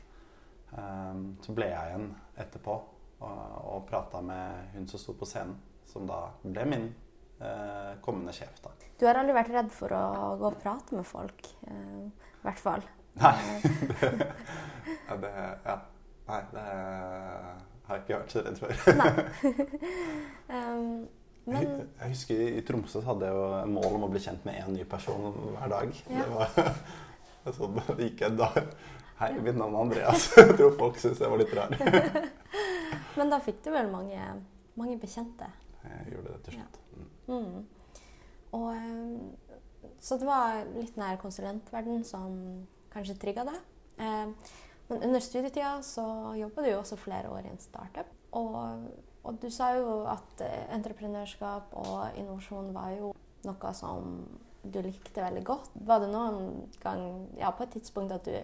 Eh, 0.72 1.22
så 1.46 1.56
ble 1.56 1.70
jeg 1.70 1.92
igjen 1.92 2.10
etterpå 2.42 2.76
og, 3.22 3.46
og 3.76 3.86
prata 3.86 4.22
med 4.24 4.74
hun 4.74 4.90
som 4.90 5.00
sto 5.00 5.14
på 5.18 5.28
scenen, 5.28 5.56
som 5.86 6.10
da 6.10 6.24
ble 6.42 6.66
min 6.68 6.90
kommende 8.04 8.32
sjef. 8.36 8.58
da. 8.64 8.70
Du 9.00 9.06
har 9.08 9.18
aldri 9.18 9.34
vært 9.36 9.52
redd 9.54 9.70
for 9.74 9.94
å 9.96 10.02
gå 10.40 10.50
og 10.50 10.58
prate 10.62 10.94
med 10.98 11.06
folk? 11.08 11.48
eh, 11.66 12.04
I 12.06 12.44
hvert 12.46 12.60
fall. 12.62 12.84
Nei. 13.20 13.32
Det, 13.62 14.10
ja, 15.08 15.16
det, 15.24 15.32
ja. 15.66 15.76
Nei, 16.28 16.38
det 16.52 16.62
har 17.88 17.98
jeg 17.98 18.02
ikke 18.04 18.20
vært 18.22 18.32
så 18.36 18.44
redd 18.46 18.60
for. 18.62 18.70
Um, 20.52 21.06
men 21.46 21.62
Jeg, 21.62 21.84
jeg 21.98 22.10
husker 22.12 22.40
I 22.58 22.62
Tromsø 22.66 23.00
så 23.00 23.06
hadde 23.06 23.28
jeg 23.30 23.34
jo 23.38 23.70
mål 23.72 23.94
om 23.96 24.02
å 24.04 24.10
bli 24.12 24.20
kjent 24.22 24.44
med 24.46 24.58
én 24.60 24.74
ny 24.76 24.84
person 24.88 25.30
hver 25.56 25.70
dag. 25.72 25.94
Ja. 26.12 26.26
Det 26.26 26.34
var 27.46 27.54
sånn 27.56 27.78
det 27.96 28.08
gikk 28.10 28.24
en 28.28 28.36
dag. 28.42 28.58
Hei, 29.22 29.30
mitt 29.40 29.56
navn 29.58 29.74
er 29.78 29.84
Andreas. 29.86 30.26
Jeg 30.36 30.54
tror 30.58 30.76
folk 30.78 31.00
syntes 31.00 31.22
jeg 31.24 31.32
var 31.32 31.40
litt 31.40 31.54
rar. 31.56 31.72
Men 33.16 33.32
da 33.32 33.40
fikk 33.42 33.62
du 33.64 33.70
vel 33.74 33.88
mange, 33.90 34.28
mange 34.78 34.98
bekjente. 35.02 35.48
Jeg 35.86 36.12
gjorde 36.14 36.36
det 36.36 36.40
til 36.50 36.58
slutt. 36.60 36.81
Mm. 37.28 37.62
Og, 38.52 38.68
eh, 38.76 39.90
så 40.00 40.18
det 40.20 40.28
var 40.28 40.64
litt 40.74 40.98
nær 41.00 41.20
konsulentverden 41.22 42.04
som 42.04 42.36
kanskje 42.92 43.18
trigga 43.20 43.46
deg. 43.48 43.58
Eh, 44.02 44.52
men 44.88 45.06
under 45.08 45.24
studietida 45.24 45.78
så 45.86 46.04
jobba 46.36 46.62
du 46.62 46.70
jo 46.72 46.80
også 46.82 47.00
flere 47.00 47.30
år 47.32 47.46
i 47.46 47.52
en 47.54 47.62
startup. 47.62 48.10
Og, 48.36 48.88
og 49.22 49.40
du 49.40 49.48
sa 49.52 49.72
jo 49.78 50.02
at 50.10 50.44
eh, 50.44 50.66
entreprenørskap 50.74 51.74
og 51.80 52.18
innovasjon 52.20 52.72
var 52.76 52.96
jo 52.98 53.12
noe 53.46 53.72
som 53.74 54.16
du 54.62 54.78
likte 54.84 55.22
veldig 55.24 55.44
godt. 55.46 55.72
Var 55.74 56.04
det 56.04 56.10
noen 56.12 56.68
gang, 56.82 57.06
ja, 57.38 57.50
på 57.50 57.66
et 57.66 57.74
tidspunkt 57.78 58.14
at 58.14 58.28
du 58.28 58.36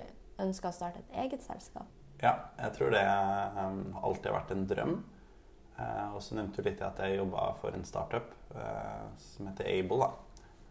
ønska 0.43 0.71
å 0.71 0.75
starte 0.75 1.05
et 1.05 1.21
eget 1.27 1.45
selskap? 1.47 1.87
Ja, 2.19 2.35
jeg 2.59 2.75
tror 2.75 2.91
det 2.91 3.05
alltid 3.05 4.27
har 4.27 4.41
vært 4.41 4.55
en 4.55 4.67
drøm. 4.67 4.97
Eh, 5.79 6.15
og 6.15 6.23
så 6.23 6.35
nevnte 6.35 6.63
du 6.63 6.67
litt 6.69 6.81
at 6.83 6.99
jeg 7.05 7.21
jobba 7.21 7.53
for 7.61 7.75
en 7.77 7.87
startup 7.87 8.33
eh, 8.55 9.05
som 9.23 9.51
heter 9.51 9.69
Able. 9.71 10.09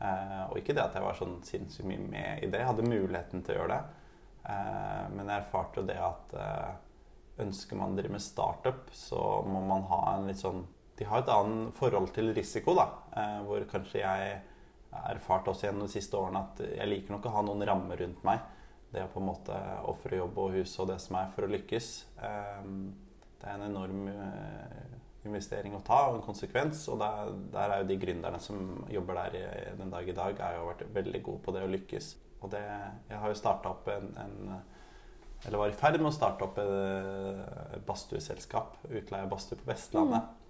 Eh, 0.04 0.42
og 0.50 0.58
ikke 0.60 0.76
det 0.76 0.84
at 0.84 0.98
jeg 0.98 1.06
var 1.06 1.16
sånn 1.18 1.38
sinnssykt 1.48 1.88
mye 1.88 2.04
med 2.04 2.44
i 2.44 2.50
det. 2.52 2.60
Jeg 2.60 2.70
hadde 2.72 2.90
muligheten 2.90 3.46
til 3.46 3.56
å 3.56 3.62
gjøre 3.62 3.78
det. 3.78 4.04
Men 4.48 5.28
jeg 5.28 5.42
erfarte 5.42 5.82
jo 5.82 5.88
det 5.90 5.98
at 6.00 6.34
ønsker 7.44 7.76
man 7.76 7.92
å 7.92 7.98
drive 7.98 8.14
med 8.14 8.24
startup, 8.24 8.86
så 8.96 9.20
må 9.44 9.60
man 9.68 9.84
ha 9.90 9.98
en 10.14 10.30
litt 10.30 10.40
sånn 10.40 10.62
De 10.96 11.04
har 11.04 11.20
et 11.20 11.32
annet 11.34 11.76
forhold 11.76 12.14
til 12.16 12.32
risiko, 12.32 12.72
da. 12.78 12.86
Hvor 13.44 13.66
kanskje 13.68 14.00
jeg 14.06 14.38
erfarte 15.12 15.52
også 15.52 15.68
gjennom 15.68 15.84
de 15.84 15.92
siste 15.92 16.16
årene 16.16 16.46
at 16.46 16.62
jeg 16.64 16.88
liker 16.88 17.14
nok 17.14 17.28
å 17.28 17.34
ha 17.36 17.44
noen 17.44 17.66
rammer 17.68 18.00
rundt 18.00 18.24
meg. 18.24 18.40
Det 18.94 19.04
å 19.04 19.12
på 19.12 19.20
en 19.20 19.28
måte 19.28 19.60
ofre 19.92 20.22
jobb 20.22 20.40
og 20.46 20.56
hus 20.56 20.78
og 20.80 20.94
det 20.94 21.02
som 21.04 21.20
er 21.20 21.28
for 21.36 21.44
å 21.44 21.52
lykkes. 21.52 21.92
Eh, 22.24 22.72
det 23.42 23.50
er 23.50 23.58
en 23.58 23.68
enorm 23.68 24.08
eh, 24.12 24.96
investering 25.28 25.76
å 25.78 25.84
ta 25.86 26.08
og 26.10 26.18
en 26.18 26.26
konsekvens. 26.26 26.86
Og 26.92 27.00
der, 27.02 27.34
der 27.54 27.74
er 27.74 27.84
jo 27.84 27.90
de 27.92 28.00
gründerne 28.02 28.40
som 28.44 28.86
jobber 28.92 29.20
der 29.22 29.38
i, 29.38 29.44
den 29.80 29.94
dag 29.94 30.08
i 30.08 30.16
dag, 30.18 30.40
er 30.40 30.58
jo 30.58 30.72
vært 30.72 30.88
veldig 30.96 31.22
gode 31.26 31.44
på 31.46 31.54
det 31.56 31.66
å 31.66 31.70
lykkes. 31.76 32.10
Og 32.42 32.52
det, 32.54 32.64
jeg 33.10 33.22
har 33.22 33.34
jo 33.34 33.38
starta 33.38 33.74
opp 33.74 33.88
en, 33.90 34.12
en 34.22 34.58
Eller 35.46 35.58
var 35.62 35.70
i 35.70 35.78
ferd 35.78 36.00
med 36.02 36.10
å 36.10 36.16
starte 36.16 36.46
opp 36.46 36.58
et 36.62 37.84
badstueselskap. 37.86 38.80
Utleie 38.90 39.30
badstue 39.30 39.60
på 39.62 39.70
Vestlandet. 39.70 40.26
Mm. 40.26 40.48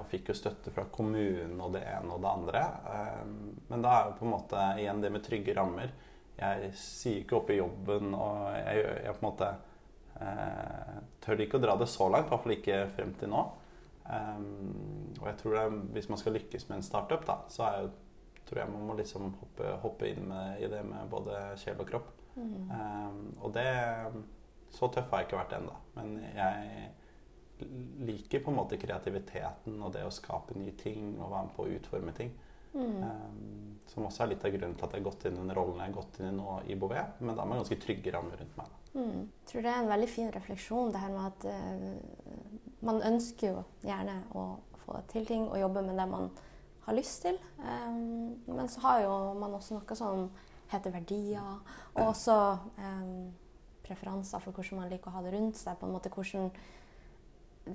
Og 0.00 0.08
fikk 0.10 0.32
jo 0.32 0.36
støtte 0.36 0.72
fra 0.74 0.88
kommunen 0.90 1.60
og 1.62 1.72
det 1.76 1.84
ene 1.86 2.12
og 2.12 2.20
det 2.24 2.32
andre. 2.32 2.62
Eh, 2.92 3.24
Men 3.70 3.84
da 3.84 3.94
er 3.94 4.10
jo 4.10 4.18
på 4.18 4.26
en 4.26 4.34
måte 4.34 4.68
igjen 4.82 5.00
det 5.04 5.12
med 5.14 5.24
trygge 5.24 5.56
rammer. 5.56 5.94
Jeg 6.38 6.72
sier 6.78 7.22
ikke 7.22 7.38
opp 7.40 7.48
i 7.50 7.58
jobben, 7.58 8.12
og 8.14 8.44
jeg, 8.54 8.82
jeg 9.02 9.14
på 9.16 9.22
en 9.22 9.26
måte 9.26 9.48
eh, 10.24 10.98
tør 11.24 11.44
ikke 11.44 11.58
å 11.58 11.62
dra 11.62 11.76
det 11.78 11.88
så 11.90 12.08
langt, 12.10 12.28
i 12.28 12.34
hvert 12.34 12.44
fall 12.44 12.56
ikke 12.56 12.82
frem 12.94 13.14
til 13.20 13.32
nå. 13.32 13.46
Um, 14.08 15.16
og 15.20 15.26
jeg 15.28 15.36
tror 15.42 15.56
det, 15.58 15.64
hvis 15.96 16.08
man 16.08 16.20
skal 16.20 16.36
lykkes 16.38 16.68
med 16.68 16.78
en 16.78 16.86
startup, 16.86 17.26
da, 17.28 17.42
så 17.52 17.72
jo, 17.82 17.90
tror 18.48 18.62
jeg 18.62 18.72
man 18.72 18.86
må 18.88 18.96
liksom 18.96 19.34
hoppe, 19.36 19.72
hoppe 19.82 20.08
inn 20.08 20.30
med, 20.30 20.62
i 20.64 20.70
det 20.72 20.80
med 20.88 21.10
både 21.12 21.36
sjel 21.60 21.80
og 21.82 21.90
kropp. 21.90 22.14
Mm. 22.38 22.70
Um, 22.70 23.22
og 23.42 23.52
det 23.56 23.68
Så 24.70 24.84
tøff 24.92 25.08
har 25.10 25.22
jeg 25.22 25.28
ikke 25.28 25.38
vært 25.38 25.54
ennå. 25.56 25.74
Men 25.96 26.10
jeg 26.36 26.88
liker 28.04 28.42
på 28.44 28.52
en 28.52 28.58
måte 28.58 28.76
kreativiteten 28.80 29.78
og 29.80 29.94
det 29.94 30.02
å 30.04 30.12
skape 30.12 30.56
nye 30.58 30.74
ting 30.76 31.14
og 31.16 31.32
være 31.32 31.46
med 31.46 31.54
på 31.56 31.64
å 31.64 31.72
utforme 31.78 32.12
ting. 32.16 32.34
Mm. 32.74 33.02
Um, 33.02 33.78
som 33.88 34.04
også 34.04 34.24
er 34.24 34.32
litt 34.34 34.44
av 34.44 34.52
grunnen 34.52 34.76
til 34.76 34.86
at 34.86 34.94
jeg 34.94 35.00
har 35.00 35.06
gått 35.08 35.24
inn 35.28 35.38
i 35.38 35.40
den 35.40 35.54
rollen 35.56 35.78
jeg 35.80 35.88
har 35.88 35.96
gått 35.96 36.18
inn 36.20 36.28
i 36.28 36.34
nå 36.36 36.58
i 36.68 36.76
Bouvet. 36.78 37.22
Men 37.22 37.38
da 37.38 37.46
med 37.48 37.62
ganske 37.62 37.80
trygge 37.82 38.12
rammer 38.14 38.40
rundt 38.40 38.58
meg. 38.58 38.74
Mm. 38.92 39.22
Jeg 39.22 39.50
tror 39.50 39.64
det 39.64 39.72
er 39.72 39.80
en 39.82 39.92
veldig 39.92 40.10
fin 40.12 40.30
refleksjon, 40.34 40.92
det 40.92 41.02
her 41.02 41.14
med 41.14 41.30
at 41.30 41.48
uh, 41.48 42.68
man 42.88 43.00
ønsker 43.08 43.54
jo 43.54 43.64
gjerne 43.86 44.20
å 44.36 44.44
få 44.84 45.00
til 45.12 45.26
ting 45.28 45.48
og 45.48 45.58
jobbe 45.60 45.84
med 45.88 45.98
det 46.00 46.08
man 46.10 46.30
har 46.86 46.96
lyst 46.96 47.24
til. 47.26 47.40
Um, 47.60 48.38
men 48.46 48.68
så 48.68 48.84
har 48.86 49.02
jo 49.04 49.16
man 49.40 49.56
også 49.58 49.76
noe 49.76 49.98
som 49.98 50.28
heter 50.68 50.92
verdier, 50.92 51.60
og 51.94 52.10
også 52.10 52.36
um, 52.76 53.30
preferanser 53.84 54.42
for 54.44 54.52
hvordan 54.52 54.82
man 54.82 54.92
liker 54.92 55.10
å 55.10 55.16
ha 55.16 55.24
det 55.24 55.32
rundt 55.36 55.56
seg. 55.56 55.78
på 55.80 55.88
en 55.88 55.96
måte 55.96 56.12
Hvordan 56.12 56.50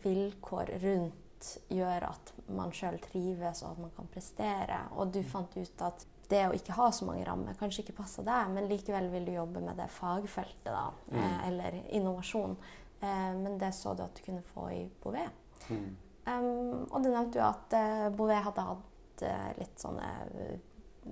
vilkår 0.04 0.74
rundt 0.82 1.23
gjør 1.70 2.06
at 2.10 2.32
man 2.54 2.72
sjøl 2.76 2.98
trives 3.04 3.64
og 3.64 3.72
at 3.76 3.82
man 3.84 3.92
kan 3.96 4.10
prestere. 4.14 4.80
Og 4.98 5.12
du 5.14 5.22
fant 5.28 5.58
ut 5.58 5.82
at 5.88 6.06
det 6.32 6.46
å 6.48 6.54
ikke 6.56 6.76
ha 6.78 6.88
så 6.96 7.06
mange 7.06 7.26
rammer 7.28 7.58
kanskje 7.60 7.84
ikke 7.84 7.98
passer 8.00 8.26
deg, 8.26 8.50
men 8.56 8.70
likevel 8.70 9.10
vil 9.12 9.26
du 9.28 9.34
jobbe 9.36 9.62
med 9.62 9.78
det 9.78 9.90
fagfeltet, 9.92 10.72
da, 10.72 10.86
Mm. 11.12 11.18
eh, 11.20 11.48
eller 11.48 11.80
innovasjon. 12.00 12.56
Eh, 13.02 13.34
men 13.44 13.58
det 13.60 13.74
så 13.76 13.94
du 13.96 14.04
at 14.04 14.16
du 14.16 14.22
kunne 14.26 14.42
få 14.54 14.70
i 14.72 14.90
Bouvet. 15.04 15.30
Mm. 15.70 15.98
Um, 16.26 16.88
og 16.92 17.04
du 17.04 17.10
nevnte 17.10 17.40
jo 17.40 17.44
at 17.46 17.74
eh, 17.74 18.10
Bouvet 18.16 18.44
hadde 18.44 18.62
hatt 18.70 18.90
litt 19.60 19.78
sånne 19.80 20.08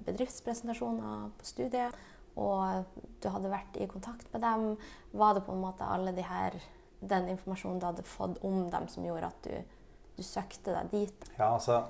bedriftspresentasjoner 0.06 1.30
på 1.38 1.46
studiet, 1.48 1.96
og 2.40 2.86
du 3.22 3.28
hadde 3.30 3.52
vært 3.52 3.78
i 3.82 3.88
kontakt 3.92 4.30
med 4.34 4.42
dem. 4.46 4.78
Var 5.12 5.36
det 5.36 5.44
på 5.46 5.54
en 5.56 5.64
måte 5.64 5.88
alle 5.88 6.14
de 6.16 6.24
her, 6.26 6.56
den 7.02 7.28
informasjonen 7.34 7.80
du 7.82 7.86
hadde 7.90 8.08
fått 8.08 8.40
om 8.48 8.70
dem, 8.72 8.88
som 8.88 9.06
gjorde 9.06 9.28
at 9.32 9.48
du, 9.48 9.78
du 10.22 10.26
søkte 10.26 10.78
deg 10.78 10.94
dit? 10.94 11.28
Ja, 11.36 11.52
altså 11.56 11.82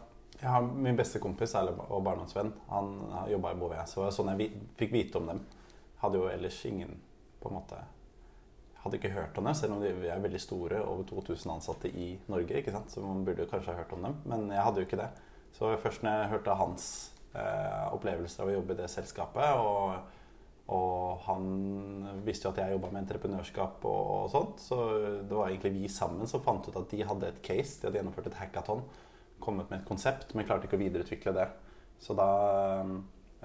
har 0.42 0.62
Min 0.62 0.98
beste 0.98 1.20
kompis 1.22 1.54
og 1.56 2.04
barndomsvenn 2.06 2.52
han 2.70 2.94
jobba 3.30 3.52
i 3.52 3.58
Bouvet. 3.60 3.90
Så 3.90 4.02
var 4.02 4.14
sånn 4.16 4.32
jeg 4.34 4.52
fikk 4.80 4.94
vite 4.94 5.20
om 5.20 5.30
dem. 5.30 5.42
Hadde 6.02 6.22
jo 6.22 6.30
ellers 6.32 6.60
ingen 6.66 6.96
på 7.42 7.50
en 7.52 7.60
måte 7.60 7.82
Hadde 8.82 8.98
ikke 8.98 9.12
hørt 9.14 9.36
om 9.38 9.46
dem, 9.46 9.54
selv 9.54 9.76
om 9.76 9.82
de 9.84 9.92
er 10.10 10.22
veldig 10.24 10.40
store. 10.42 10.80
Over 10.82 11.04
2000 11.06 11.52
ansatte 11.54 11.90
i 11.94 12.16
Norge. 12.34 12.56
ikke 12.58 12.72
sant? 12.74 12.90
Så 12.90 13.04
man 13.06 13.22
burde 13.28 13.46
kanskje 13.46 13.76
ha 13.76 13.84
hørt 13.84 13.94
om 13.94 14.08
dem. 14.08 14.16
Men 14.26 14.48
jeg 14.50 14.64
hadde 14.66 14.82
jo 14.82 14.88
ikke 14.88 14.98
det. 14.98 15.10
Så 15.54 15.70
først 15.84 16.02
når 16.02 16.16
jeg 16.16 16.32
hørte 16.32 16.56
hans 16.58 16.88
eh, 17.36 17.94
opplevelser 17.94 18.42
av 18.42 18.50
å 18.50 18.56
jobbe 18.56 18.74
i 18.74 18.80
det 18.80 18.90
selskapet, 18.90 19.62
og, 19.62 20.18
og 20.72 21.24
han 21.26 22.22
visste 22.26 22.48
jo 22.48 22.54
at 22.54 22.62
jeg 22.62 22.76
jobba 22.76 22.92
med 22.94 23.04
entreprenørskap 23.04 23.84
og, 23.90 24.02
og 24.16 24.30
sånt, 24.32 24.62
så 24.64 24.78
det 25.20 25.36
var 25.36 25.50
egentlig 25.50 25.74
vi 25.76 25.92
sammen 25.92 26.30
som 26.30 26.44
fant 26.46 26.70
ut 26.70 26.78
at 26.80 26.94
de 26.94 27.04
hadde 27.08 27.28
et 27.28 27.42
case. 27.44 27.80
De 27.80 27.90
hadde 27.90 28.00
gjennomført 28.00 28.30
et 28.32 28.40
hackathon 28.40 28.86
kommet 29.42 29.70
med 29.70 29.82
et 29.82 29.90
konsept, 29.90 30.32
men 30.36 30.48
klarte 30.48 30.70
ikke 30.70 30.80
å 30.80 30.84
videreutvikle 30.84 31.34
det. 31.36 31.48
Så 32.02 32.16
da 32.18 32.30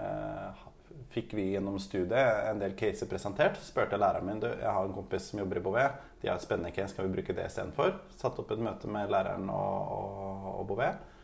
eh, 0.00 0.64
fikk 1.12 1.34
vi 1.36 1.50
gjennom 1.54 1.80
studiet 1.82 2.46
en 2.50 2.60
del 2.62 2.76
caser 2.78 3.10
presentert. 3.10 3.58
Så 3.58 3.72
spurte 3.72 3.96
jeg 3.96 4.04
læreren 4.04 4.28
min 4.28 4.42
du, 4.44 4.48
jeg 4.48 4.76
har 4.78 4.86
en 4.86 4.96
kompis 4.96 5.30
som 5.30 5.42
jobber 5.42 5.60
i 5.60 5.64
Bouvet. 5.64 5.98
De 6.22 6.30
har 6.30 6.38
et 6.38 6.46
spennende 6.46 6.72
case, 6.76 6.96
kan 6.96 7.08
vi 7.08 7.16
bruke 7.18 7.36
det 7.36 7.48
istedenfor? 7.50 7.96
Satte 8.16 8.44
opp 8.44 8.54
et 8.54 8.62
møte 8.62 8.90
med 8.92 9.12
læreren 9.12 9.50
og, 9.52 9.92
og, 9.98 10.48
og 10.60 10.64
Bouvet. 10.70 11.15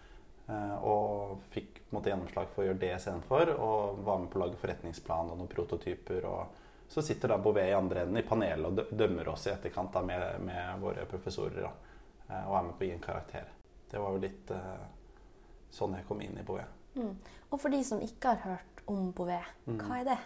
Eh, 0.48 0.74
og 0.84 1.38
fikk 1.52 1.78
på 1.78 1.90
en 1.90 1.98
måte, 1.98 2.10
gjennomslag 2.10 2.50
for 2.54 2.64
å 2.64 2.66
gjøre 2.70 2.80
det 2.82 2.90
istedenfor. 2.96 3.54
Og 3.58 4.02
var 4.06 4.18
med 4.22 4.32
på 4.32 4.40
å 4.40 4.44
lage 4.46 4.60
forretningsplan 4.60 5.32
og 5.32 5.40
noen 5.40 5.52
prototyper. 5.52 6.26
og 6.26 6.58
så 6.92 7.02
sitter 7.02 7.28
da 7.28 7.38
Bouvet 7.40 7.70
i 7.70 7.72
andre 7.72 8.02
enden 8.02 8.18
i 8.20 8.22
panelet 8.28 8.66
og 8.68 8.90
dømmer 8.98 9.28
oss 9.32 9.46
i 9.46 9.50
etterkant 9.54 9.94
da, 9.94 10.02
med, 10.04 10.40
med 10.44 10.80
våre 10.82 11.06
professorer. 11.08 11.62
Da, 11.62 11.70
eh, 12.28 12.42
og 12.50 12.56
er 12.58 12.66
med 12.66 12.76
på 12.76 12.84
å 12.84 12.88
gi 12.88 12.96
en 12.98 13.06
karakter. 13.06 13.48
Det 13.92 14.00
var 14.00 14.12
jo 14.12 14.20
litt 14.20 14.50
uh, 14.56 14.84
sånn 15.72 15.96
jeg 15.98 16.04
kom 16.08 16.20
inn 16.24 16.36
i 16.40 16.44
Bouvet. 16.44 16.68
Mm. 16.96 17.14
Og 17.48 17.58
for 17.60 17.72
de 17.72 17.80
som 17.84 18.00
ikke 18.04 18.34
har 18.34 18.44
hørt 18.44 18.84
om 18.88 19.10
Bouvet, 19.16 19.48
Mm. 19.66 19.78
hva 19.80 19.98
er 20.00 20.04
det? 20.10 20.18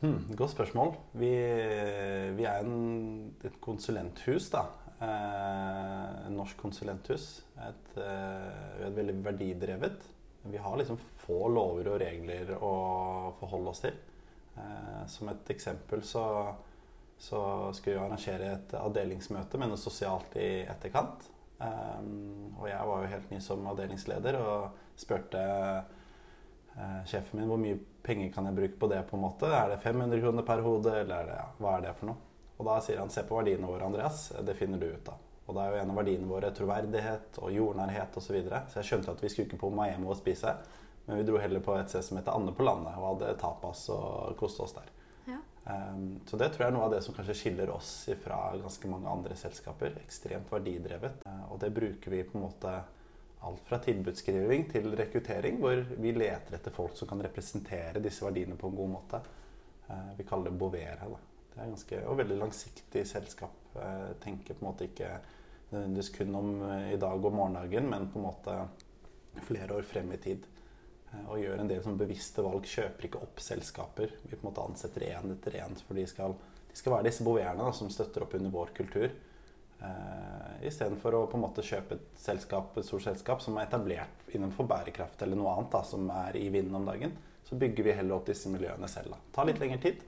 Hmm, 0.00 0.34
godt 0.36 0.54
spørsmål. 0.54 0.94
Vi, 1.12 1.30
vi 2.36 2.44
er 2.48 2.64
en, 2.64 3.34
et 3.44 3.58
konsulenthus, 3.60 4.48
da. 4.50 4.64
Eh, 5.00 6.30
norsk 6.30 6.56
konsulenthus. 6.60 7.44
Et, 7.56 7.96
eh, 7.96 8.86
er 8.86 8.96
veldig 8.96 9.14
verdidrevet. 9.24 10.02
Vi 10.42 10.56
har 10.56 10.76
liksom 10.76 10.98
få 11.22 11.48
lover 11.48 11.88
og 11.88 12.00
regler 12.00 12.52
å 12.60 13.32
forholde 13.40 13.72
oss 13.72 13.80
til. 13.80 13.96
Eh, 14.56 15.06
som 15.06 15.28
et 15.28 15.52
eksempel 15.54 16.02
så, 16.02 16.54
så 17.18 17.72
skulle 17.72 17.96
vi 17.96 18.04
arrangere 18.04 18.52
et 18.52 18.74
avdelingsmøte 18.76 19.58
med 19.58 19.72
noe 19.72 19.80
sosialt 19.80 20.36
i 20.36 20.66
etterkant. 20.68 21.30
Um, 21.60 22.54
og 22.56 22.68
jeg 22.70 22.84
var 22.88 23.02
jo 23.02 23.08
helt 23.12 23.32
ny 23.34 23.38
som 23.44 23.66
avdelingsleder 23.68 24.38
og 24.40 24.78
spurte 24.96 25.42
uh, 25.44 27.02
sjefen 27.04 27.36
min 27.36 27.50
hvor 27.50 27.60
mye 27.60 27.76
penger 28.00 28.30
kan 28.32 28.48
jeg 28.48 28.56
bruke 28.56 28.80
på 28.80 28.88
det. 28.88 29.02
på 29.08 29.18
en 29.18 29.24
måte. 29.26 29.48
Er 29.48 29.68
det 29.68 29.82
500 29.82 30.22
kroner 30.24 30.46
per 30.48 30.64
hode, 30.64 30.94
eller 31.02 31.20
er 31.20 31.28
det, 31.28 31.36
ja, 31.36 31.46
hva 31.60 31.76
er 31.76 31.88
det 31.88 31.96
for 31.98 32.12
noe? 32.12 32.29
Og 32.60 32.66
da 32.68 32.76
sier 32.84 33.00
han 33.00 33.08
se 33.12 33.24
på 33.24 33.38
verdiene 33.38 33.64
våre, 33.64 33.86
Andreas. 33.88 34.26
Det 34.44 34.54
finner 34.58 34.80
du 34.80 34.90
ut 34.92 35.08
av. 35.08 35.26
Og 35.48 35.56
det 35.56 35.62
er 35.64 35.72
jo 35.72 35.78
en 35.80 35.90
av 35.90 35.96
verdiene 35.98 36.28
våre 36.30 36.50
troverdighet 36.54 37.38
og 37.40 37.54
jordnærhet 37.54 38.14
osv. 38.20 38.26
Så, 38.26 38.34
videre. 38.36 38.60
så 38.68 38.78
jeg 38.78 38.90
skjønte 38.90 39.14
at 39.16 39.22
vi 39.24 39.30
skulle 39.32 39.48
ikke 39.48 39.62
på 39.64 39.70
Miami 39.74 40.06
og 40.06 40.18
spise, 40.20 40.52
men 41.06 41.18
vi 41.18 41.24
dro 41.26 41.40
heller 41.42 41.64
på 41.64 41.74
et 41.74 41.90
sted 41.90 42.04
som 42.06 42.20
heter 42.20 42.36
Ande 42.36 42.52
på 42.54 42.66
landet 42.66 42.94
og 43.00 43.06
hadde 43.08 43.32
tapas 43.40 43.86
og 43.90 44.36
koste 44.38 44.62
oss 44.62 44.76
der. 44.76 44.92
Ja. 45.32 45.40
Um, 45.64 46.20
så 46.28 46.38
det 46.38 46.52
tror 46.52 46.66
jeg 46.66 46.70
er 46.70 46.76
noe 46.76 46.86
av 46.86 46.94
det 46.94 47.00
som 47.02 47.16
kanskje 47.16 47.38
skiller 47.40 47.72
oss 47.74 47.94
fra 48.22 48.38
ganske 48.60 48.92
mange 48.92 49.10
andre 49.10 49.38
selskaper. 49.40 49.96
Ekstremt 50.04 50.52
verdidrevet. 50.52 51.24
Uh, 51.24 51.48
og 51.50 51.58
det 51.64 51.72
bruker 51.74 52.14
vi 52.14 52.22
på 52.28 52.38
en 52.38 52.44
måte 52.44 52.76
alt 53.40 53.64
fra 53.66 53.80
tilbudsskriving 53.80 54.68
til 54.70 54.92
rekruttering, 55.00 55.58
hvor 55.64 55.80
vi 55.96 56.12
leter 56.12 56.60
etter 56.60 56.76
folk 56.76 56.94
som 56.94 57.08
kan 57.10 57.24
representere 57.24 58.04
disse 58.04 58.22
verdiene 58.22 58.60
på 58.60 58.70
en 58.70 58.78
god 58.84 58.94
måte. 58.94 59.24
Uh, 59.88 60.12
vi 60.20 60.28
kaller 60.28 60.52
det 60.52 60.60
Bovere. 60.60 61.10
Da. 61.10 61.29
Det 61.50 61.58
er 61.58 61.72
ganske, 61.72 62.00
og 62.06 62.20
veldig 62.20 62.38
langsiktig 62.40 63.04
selskap. 63.08 63.56
Uh, 63.74 64.12
tenker 64.22 64.56
på 64.56 64.64
en 64.64 64.70
måte 64.70 64.86
ikke 64.88 65.16
nødvendigvis 65.70 66.14
kun 66.14 66.34
om 66.34 66.54
i 66.90 66.98
dag 66.98 67.26
og 67.26 67.34
morgendagen, 67.34 67.86
men 67.90 68.08
på 68.10 68.18
en 68.18 68.26
måte 68.26 68.56
flere 69.46 69.76
år 69.76 69.86
frem 69.86 70.10
i 70.14 70.18
tid. 70.22 70.46
Og 71.26 71.40
gjør 71.42 71.62
en 71.62 71.70
del 71.70 71.82
sånn 71.82 71.98
bevisste 71.98 72.42
valg. 72.42 72.66
Kjøper 72.70 73.06
ikke 73.06 73.22
opp 73.22 73.42
selskaper. 73.42 74.12
Vi 74.24 74.36
på 74.36 74.44
en 74.44 74.50
måte 74.50 74.66
ansetter 74.66 75.08
én 75.08 75.32
etter 75.34 75.58
én, 75.62 75.74
for 75.86 75.98
de 75.98 76.06
skal, 76.10 76.36
de 76.70 76.78
skal 76.78 76.94
være 76.94 77.08
disse 77.08 77.26
boverene 77.26 77.72
som 77.74 77.90
støtter 77.90 78.26
opp 78.26 78.36
under 78.38 78.54
vår 78.54 78.74
kultur. 78.76 79.14
Uh, 79.80 80.66
Istedenfor 80.68 81.16
å 81.16 81.24
på 81.30 81.38
en 81.38 81.44
måte 81.46 81.64
kjøpe 81.64 81.96
et 81.96 82.20
selskap, 82.20 82.74
et 82.76 82.86
stort 82.86 83.06
selskap 83.06 83.42
som 83.42 83.56
er 83.56 83.66
etablert 83.66 84.34
innenfor 84.34 84.68
bærekraft 84.68 85.22
eller 85.24 85.40
noe 85.40 85.54
annet 85.56 85.72
da, 85.72 85.80
som 85.88 86.04
er 86.12 86.36
i 86.36 86.46
vinden 86.52 86.76
om 86.76 86.86
dagen, 86.86 87.14
så 87.48 87.56
bygger 87.58 87.86
vi 87.86 87.94
heller 87.96 88.18
opp 88.18 88.28
disse 88.28 88.52
miljøene 88.52 88.90
selv. 88.92 89.14
Da. 89.14 89.22
Tar 89.34 89.48
litt 89.48 89.62
lengre 89.62 89.80
tid, 89.82 90.04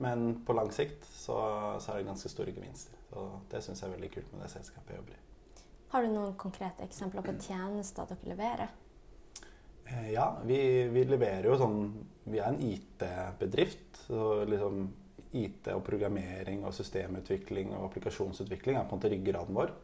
men 0.00 0.30
på 0.46 0.56
lang 0.56 0.70
sikt 0.72 1.04
så, 1.04 1.36
så 1.80 1.92
er 1.92 2.00
det 2.00 2.08
ganske 2.08 2.30
store 2.32 2.54
gevinster. 2.56 2.96
Så 3.10 3.26
Det 3.50 3.60
syns 3.64 3.82
jeg 3.82 3.90
er 3.90 3.96
veldig 3.98 4.12
kult 4.14 4.30
med 4.32 4.46
det 4.46 4.52
selskapet 4.54 4.94
jeg 4.94 5.02
jobber 5.02 5.18
i. 5.18 5.24
Har 5.90 6.06
du 6.06 6.12
noen 6.14 6.38
konkrete 6.38 6.86
eksempler 6.86 7.26
på 7.26 7.34
tjenester 7.42 8.08
dere 8.08 8.30
leverer? 8.32 8.72
Eh, 9.90 10.12
ja, 10.14 10.26
vi, 10.46 10.58
vi, 10.94 11.04
leverer 11.08 11.50
jo 11.50 11.58
sånn 11.58 11.80
Vi 12.30 12.38
er 12.38 12.52
en 12.52 12.62
IT-bedrift. 12.62 14.04
så 14.06 14.44
liksom 14.48 14.88
IT 15.36 15.68
og 15.70 15.84
programmering 15.86 16.64
og 16.66 16.74
systemutvikling 16.74 17.70
og 17.76 17.84
applikasjonsutvikling 17.90 18.78
er 18.78 18.86
på 18.86 18.96
en 18.96 18.98
måte 18.98 19.10
ryggraden 19.12 19.54
vår. 19.54 19.74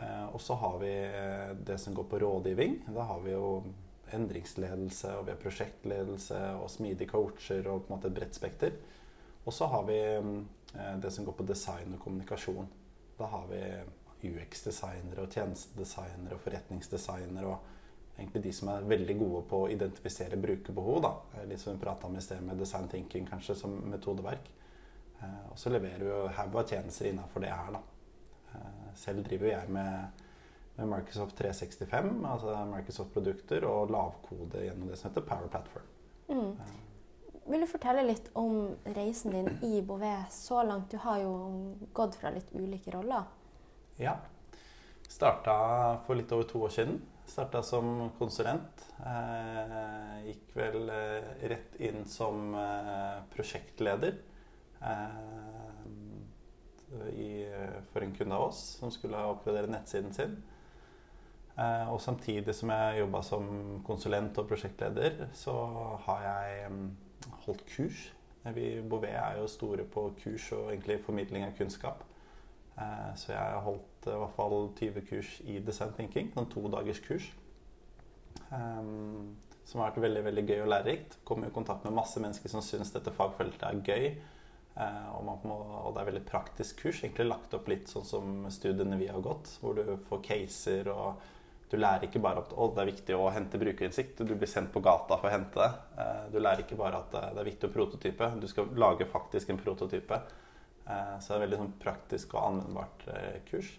Eh, 0.00 0.26
og 0.26 0.40
så 0.42 0.56
har 0.60 0.78
vi 0.82 0.92
eh, 0.92 1.52
det 1.68 1.78
som 1.80 1.94
går 1.96 2.08
på 2.10 2.20
rådgivning. 2.20 2.80
Da 2.92 3.06
har 3.08 3.22
vi 3.24 3.32
jo 3.32 3.62
endringsledelse, 4.16 5.16
og 5.18 5.26
vi 5.26 5.34
har 5.34 5.40
prosjektledelse 5.40 6.42
og 6.60 6.68
smidige 6.70 7.10
coacher 7.10 7.66
og 7.66 7.84
på 7.84 7.90
en 7.90 7.96
måte 7.96 8.10
et 8.10 8.18
bredt 8.18 8.36
spekter. 8.36 8.76
Og 9.46 9.54
så 9.54 9.68
har 9.70 9.86
vi 9.86 10.00
det 11.00 11.10
som 11.14 11.24
går 11.24 11.36
på 11.38 11.46
design 11.46 11.94
og 11.94 12.00
kommunikasjon. 12.02 12.66
Da 13.16 13.28
har 13.30 13.46
vi 13.48 13.60
UX-designere 14.26 15.22
og 15.22 15.32
tjenestedesignere 15.32 16.34
og 16.34 16.42
forretningsdesignere 16.42 17.52
og 17.52 18.18
egentlig 18.18 18.42
de 18.42 18.52
som 18.56 18.70
er 18.72 18.88
veldig 18.88 19.16
gode 19.20 19.42
på 19.50 19.62
å 19.64 19.72
identifisere 19.72 20.38
brukerbehov. 20.40 21.00
Da. 21.04 21.42
Litt 21.48 21.60
som 21.62 21.74
vi 21.74 21.82
prata 21.82 22.08
om 22.08 22.16
i 22.16 22.24
sted 22.24 22.40
med 22.44 22.60
design 22.60 22.88
thinking 22.92 23.28
kanskje 23.28 23.58
som 23.60 23.74
metodeverk. 23.90 24.48
Eh, 25.20 25.42
og 25.50 25.58
så 25.60 25.72
leverer 25.72 26.04
vi 26.04 26.12
jo 26.12 26.22
haug 26.38 26.56
av 26.60 26.70
tjenester 26.70 27.10
innafor 27.10 27.44
det 27.44 27.52
her, 27.52 27.76
da. 27.76 27.82
Eh, 28.54 28.88
selv 28.96 29.24
driver 29.26 29.52
jeg 29.52 29.72
med, 29.76 30.24
med 30.78 30.90
Microsoft 30.94 31.36
365, 31.38 32.10
altså 32.32 32.56
Microsoft-produkter, 32.72 33.68
og 33.68 33.92
lavkode 33.92 34.64
gjennom 34.64 34.90
det 34.90 34.98
som 35.00 35.10
heter 35.10 35.28
Power 35.28 35.52
Platform. 35.52 35.92
Mm. 36.28 36.52
Vil 37.46 37.62
du 37.62 37.66
fortelle 37.70 38.02
litt 38.02 38.30
om 38.34 38.72
reisen 38.96 39.30
din 39.30 39.50
i 39.62 39.82
Bouvet 39.86 40.32
så 40.34 40.62
langt? 40.66 40.90
Du 40.90 40.98
har 40.98 41.20
jo 41.22 41.34
gått 41.94 42.16
fra 42.18 42.32
litt 42.34 42.48
ulike 42.54 42.90
roller. 42.90 43.28
Ja. 44.02 44.16
Starta 45.06 45.54
for 46.06 46.18
litt 46.18 46.32
over 46.34 46.48
to 46.50 46.64
år 46.66 46.74
siden. 46.74 46.98
Starta 47.26 47.62
som 47.62 48.10
konsulent. 48.18 48.82
Eh, 48.98 50.26
gikk 50.26 50.50
vel 50.58 50.90
eh, 50.90 51.30
rett 51.54 51.78
inn 51.86 52.02
som 52.10 52.50
eh, 52.58 53.22
prosjektleder 53.30 54.18
eh, 54.82 55.86
i, 57.14 57.30
for 57.92 58.02
en 58.02 58.14
kunde 58.14 58.34
av 58.34 58.48
oss 58.50 58.60
som 58.80 58.90
skulle 58.94 59.22
oppgradere 59.30 59.70
nettsiden 59.70 60.14
sin. 60.14 60.36
Eh, 61.56 61.86
og 61.88 62.02
samtidig 62.02 62.54
som 62.54 62.74
jeg 62.74 63.00
jobba 63.04 63.22
som 63.24 63.50
konsulent 63.86 64.38
og 64.42 64.50
prosjektleder, 64.50 65.28
så 65.34 65.54
har 66.08 66.26
jeg 66.26 66.70
mm, 66.74 66.86
holdt 67.46 67.64
kurs. 67.70 68.12
Vi 68.54 68.66
Bouvet 68.86 69.16
er 69.16 69.40
jo 69.40 69.48
store 69.50 69.84
på 69.90 70.10
kurs 70.20 70.52
og 70.54 70.70
egentlig 70.70 71.00
formidling 71.02 71.46
av 71.46 71.56
kunnskap. 71.58 72.04
Eh, 72.76 73.10
så 73.18 73.32
jeg 73.32 73.40
har 73.40 73.64
holdt 73.64 74.06
i 74.06 74.20
hvert 74.20 74.36
fall 74.36 74.70
20 74.78 75.08
kurs 75.08 75.40
i 75.48 75.58
design 75.58 75.92
thinking. 75.96 76.32
en 76.36 76.46
to 76.46 76.68
dagers 76.68 77.00
kurs. 77.00 77.32
Um, 78.50 79.34
som 79.66 79.80
har 79.80 79.90
vært 79.90 80.04
veldig 80.04 80.22
veldig 80.24 80.46
gøy 80.46 80.60
og 80.62 80.70
lærerikt. 80.70 81.18
Kommer 81.24 81.48
i 81.48 81.54
kontakt 81.54 81.84
med 81.84 81.96
masse 81.96 82.20
mennesker 82.20 82.48
som 82.48 82.62
syns 82.62 82.92
dette 82.94 83.10
fagfeltet 83.10 83.64
er 83.66 83.82
gøy. 83.82 84.10
Uh, 84.76 85.16
og, 85.16 85.24
må, 85.24 85.56
og, 85.56 85.94
det 85.94 86.02
er 86.02 86.10
veldig 86.12 86.26
praktisk 86.28 86.84
kurs. 86.84 87.02
Egentlig 87.02 87.26
lagt 87.26 87.56
opp 87.56 87.66
litt 87.72 87.90
sånn 87.90 88.06
som 88.06 88.44
studiene 88.52 89.00
vi 89.00 89.08
har 89.10 89.24
gått, 89.24 89.56
hvor 89.60 89.74
du 89.74 89.96
får 90.06 90.22
caser 90.28 90.92
og 90.92 91.24
du 91.70 91.76
lærer 91.76 92.06
ikke 92.06 92.22
bare 92.22 92.44
at 92.44 92.52
det 92.54 92.82
er 92.82 92.90
viktig 92.92 93.14
å 93.18 93.30
hente 93.34 93.58
brukerinnsikt. 93.58 94.20
Du 94.22 94.34
blir 94.36 94.50
sendt 94.50 94.70
på 94.74 94.82
gata 94.84 95.18
for 95.18 95.26
å 95.26 95.32
hente 95.34 95.58
det. 95.58 95.70
Uh, 95.98 96.24
du 96.30 96.40
lærer 96.40 96.62
ikke 96.62 96.78
bare 96.78 97.00
at 97.02 97.14
det 97.14 97.42
er 97.42 97.48
viktig 97.48 97.70
å 97.70 97.74
prototype. 97.74 98.28
Du 98.42 98.46
skal 98.50 98.70
lage 98.78 99.08
faktisk 99.10 99.50
en 99.50 99.62
prototype. 99.62 100.20
Eh, 100.86 101.18
så 101.20 101.32
det 101.32 101.36
er 101.36 101.44
veldig 101.46 101.58
sånn 101.62 101.76
praktisk 101.82 102.36
og 102.36 102.44
anvendbart 102.52 103.06
eh, 103.10 103.38
kurs. 103.48 103.72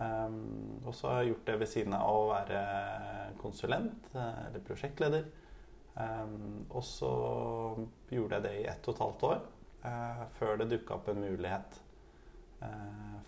Um, 0.00 0.80
og 0.88 0.94
så 0.96 1.10
har 1.10 1.18
jeg 1.20 1.34
gjort 1.34 1.48
det 1.48 1.56
ved 1.60 1.68
siden 1.68 1.94
av 1.96 2.08
å 2.08 2.28
være 2.30 2.60
konsulent 3.40 4.06
eh, 4.14 4.38
eller 4.46 4.64
prosjektleder. 4.64 5.26
Um, 6.00 6.64
og 6.70 6.84
så 6.86 7.10
gjorde 8.12 8.38
jeg 8.38 8.46
det 8.46 8.54
i 8.60 8.68
ett 8.70 8.86
og 8.88 8.94
et 8.94 9.02
halvt 9.04 9.26
år 9.28 9.40
før 10.36 10.58
det 10.60 10.66
dukka 10.68 10.98
opp 10.98 11.06
en 11.08 11.22
mulighet 11.22 11.76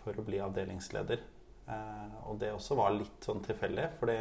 for 0.02 0.18
å 0.20 0.24
bli 0.26 0.36
avdelingsleder. 0.44 1.22
Uh, 1.62 2.28
og 2.28 2.38
det 2.40 2.50
også 2.52 2.74
var 2.74 2.94
litt 2.96 3.22
sånn 3.22 3.42
tilfeldig, 3.44 3.84
for 4.00 4.10
det 4.10 4.18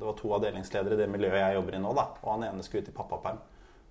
var 0.00 0.14
to 0.16 0.30
avdelingsledere 0.38 0.96
i 0.96 1.02
det 1.02 1.08
miljøet 1.12 1.42
jeg 1.42 1.56
jobber 1.58 1.76
i 1.76 1.82
nå. 1.82 1.92
da, 1.96 2.06
Og 2.22 2.30
han 2.34 2.46
ene 2.48 2.64
skulle 2.66 2.86
ut 2.86 2.92
i 2.92 2.96
pappaperm. 2.96 3.42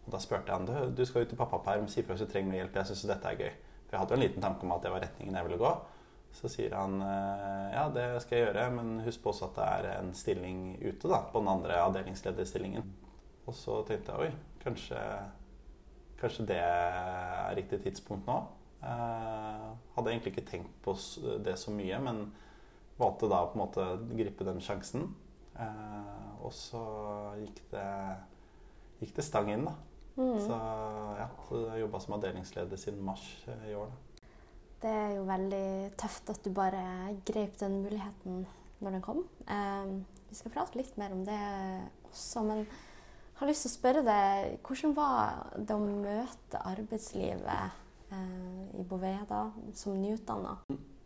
Og 0.05 0.13
da 0.15 0.21
spurte 0.21 0.49
jeg 0.49 0.57
han 0.57 0.93
du, 0.97 1.03
skal 1.05 1.25
ut 1.25 1.33
i 1.33 1.39
pappaperm, 1.39 1.87
si 1.89 2.01
ifra 2.01 2.15
hvis 2.15 2.25
du 2.25 2.31
trenger 2.31 2.57
hjelp. 2.57 2.79
Jeg 2.79 2.89
syns 2.89 3.09
dette 3.11 3.31
er 3.31 3.43
gøy. 3.43 3.51
For 3.85 3.95
jeg 3.95 4.01
hadde 4.01 4.15
jo 4.15 4.17
en 4.17 4.23
liten 4.23 4.45
tanke 4.45 4.65
om 4.65 4.73
at 4.73 4.85
det 4.85 4.93
var 4.93 5.03
retningen 5.05 5.37
jeg 5.37 5.47
ville 5.47 5.61
gå. 5.61 5.73
Så 6.31 6.47
sier 6.47 6.73
han 6.77 6.95
eh, 7.03 7.65
ja, 7.73 7.83
det 7.91 8.05
skal 8.23 8.37
jeg 8.37 8.45
gjøre, 8.47 8.69
men 8.77 9.01
husk 9.03 9.21
på 9.23 9.33
også 9.33 9.49
at 9.49 9.57
det 9.57 9.67
er 9.67 9.87
en 9.97 10.13
stilling 10.15 10.61
ute 10.79 11.11
da, 11.11 11.19
på 11.27 11.41
den 11.43 11.51
andre 11.51 11.81
avdelingslederstillingen. 11.89 12.87
Og 13.49 13.57
så 13.57 13.81
tenkte 13.87 14.15
jeg 14.15 14.29
oi, 14.29 14.57
kanskje, 14.63 15.01
kanskje 16.21 16.47
det 16.53 16.61
er 16.63 17.51
riktig 17.59 17.81
tidspunkt 17.83 18.29
nå. 18.31 18.39
Eh, 18.81 19.67
hadde 19.97 20.13
egentlig 20.13 20.33
ikke 20.33 20.47
tenkt 20.47 20.79
på 20.85 20.95
det 21.43 21.57
så 21.59 21.75
mye, 21.75 21.99
men 22.07 22.23
valgte 23.01 23.29
da 23.31 23.43
på 23.47 23.57
en 23.57 23.63
måte 23.63 23.85
å 23.85 23.99
gripe 24.15 24.47
den 24.47 24.61
sjansen. 24.63 25.09
Eh, 25.59 26.27
og 26.41 26.53
så 26.55 26.81
gikk 27.41 27.63
det, 27.73 27.87
gikk 29.01 29.15
det 29.17 29.25
stang 29.27 29.51
inn, 29.53 29.67
da. 29.67 29.75
Mm. 30.17 30.37
Så 30.43 30.55
ja, 31.17 31.27
så 31.47 31.59
jeg 31.61 31.69
har 31.71 31.83
jobba 31.85 31.99
som 32.03 32.15
avdelingsleder 32.17 32.79
siden 32.79 33.03
mars 33.05 33.25
eh, 33.47 33.69
i 33.71 33.75
år. 33.77 33.91
Da. 33.91 34.27
Det 34.81 34.91
er 34.97 35.11
jo 35.15 35.25
veldig 35.27 35.67
tøft 36.01 36.31
at 36.33 36.41
du 36.41 36.49
bare 36.57 36.81
grep 37.27 37.59
den 37.61 37.81
muligheten 37.83 38.45
når 38.81 38.97
den 38.97 39.03
kom. 39.05 39.25
Eh, 39.45 39.91
vi 40.29 40.37
skal 40.39 40.53
prate 40.53 40.79
litt 40.79 40.95
mer 40.97 41.13
om 41.13 41.21
det 41.27 41.41
også, 42.09 42.43
men 42.47 42.63
jeg 42.63 43.39
har 43.41 43.49
lyst 43.49 43.65
til 43.65 43.71
å 43.71 43.75
spørre 43.77 44.01
deg 44.05 44.57
hvordan 44.67 44.95
var 44.97 45.53
det 45.57 45.75
å 45.75 45.85
møte 45.85 46.63
arbeidslivet 46.71 47.77
eh, 48.13 48.79
i 48.81 48.85
Bouvet 48.87 49.23
da, 49.29 49.47
som 49.77 49.97
nyutdanna? 50.01 50.57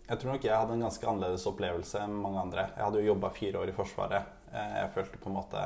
Jeg 0.06 0.22
tror 0.22 0.36
nok 0.36 0.44
jeg 0.46 0.54
hadde 0.54 0.76
en 0.78 0.84
ganske 0.86 1.08
annerledes 1.10 1.48
opplevelse 1.50 2.02
enn 2.06 2.18
mange 2.22 2.42
andre. 2.44 2.68
Jeg 2.76 2.84
hadde 2.86 3.00
jo 3.02 3.10
jobba 3.10 3.32
fire 3.34 3.62
år 3.64 3.72
i 3.72 3.74
Forsvaret. 3.74 4.34
Eh, 4.52 4.76
jeg 4.78 4.92
følte 4.94 5.22
på 5.22 5.32
en 5.32 5.38
måte 5.40 5.64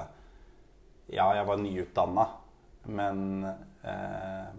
Ja, 1.12 1.26
jeg 1.36 1.48
var 1.50 1.58
nyutdanna, 1.60 2.26
men 2.86 3.24
eh, 3.50 4.54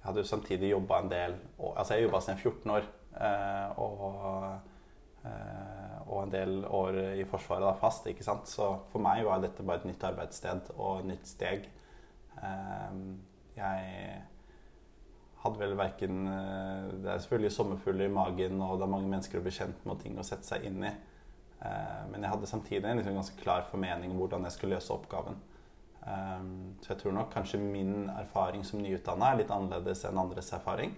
jeg 0.00 0.08
hadde 0.08 0.24
jo 0.24 0.30
samtidig 0.30 0.72
jobba 0.72 1.02
en 1.02 1.12
del 1.12 1.36
Altså, 1.58 1.94
jeg 1.94 2.08
jobba 2.08 2.22
siden 2.24 2.40
14 2.40 2.74
år. 2.78 2.88
Eh, 3.20 3.78
og, 3.84 4.58
eh, 5.28 5.96
og, 6.06 6.18
en 6.24 6.34
del 6.34 6.64
år 6.64 7.00
i 7.20 7.28
Forsvaret 7.30 7.68
da, 7.68 7.76
fast. 7.78 8.10
ikke 8.10 8.26
sant? 8.26 8.50
Så 8.50 8.72
for 8.90 9.06
meg 9.06 9.22
var 9.28 9.44
dette 9.44 9.62
bare 9.62 9.84
et 9.84 9.90
nytt 9.92 10.08
arbeidssted 10.10 10.74
og 10.78 11.04
et 11.04 11.12
nytt 11.12 11.30
steg. 11.30 11.70
Eh, 12.42 13.00
jeg 13.60 14.22
hadde 15.42 15.60
vel 15.60 15.76
verken 15.78 16.26
eh, 16.28 16.88
Det 17.02 17.12
er 17.12 17.22
selvfølgelig 17.22 17.52
sommerfugler 17.54 18.08
i 18.08 18.14
magen, 18.14 18.60
og 18.62 18.78
det 18.78 18.86
er 18.86 18.94
mange 18.94 19.10
mennesker 19.12 19.40
å 19.40 19.44
bli 19.44 19.54
kjent 19.54 19.84
med 19.84 19.96
og 19.96 20.02
ting 20.02 20.18
å 20.18 20.26
sette 20.26 20.48
seg 20.48 20.66
inn 20.68 20.82
i. 20.84 20.92
Eh, 21.60 22.02
men 22.10 22.24
jeg 22.24 22.32
hadde 22.34 22.50
samtidig 22.50 22.88
en 22.88 23.00
liksom 23.00 23.18
ganske 23.20 23.40
klar 23.42 23.64
formening 23.70 24.12
om 24.12 24.20
hvordan 24.20 24.48
jeg 24.48 24.56
skulle 24.56 24.78
løse 24.78 24.94
oppgaven. 24.94 25.40
Um, 26.00 26.78
så 26.80 26.94
jeg 26.94 27.02
tror 27.02 27.12
nok 27.12 27.26
kanskje 27.28 27.58
min 27.60 28.06
erfaring 28.08 28.62
som 28.64 28.80
nyutdanna 28.80 29.34
er 29.34 29.42
litt 29.42 29.50
annerledes 29.52 30.06
enn 30.08 30.20
andres 30.22 30.48
erfaring. 30.56 30.94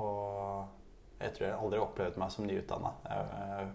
Og 0.00 1.20
jeg 1.20 1.34
tror 1.34 1.46
jeg 1.46 1.58
aldri 1.58 1.78
har 1.78 1.84
opplevd 1.84 2.16
meg 2.22 2.32
som 2.32 2.48
nyutdanna. 2.48 2.94
Jeg, 3.04 3.68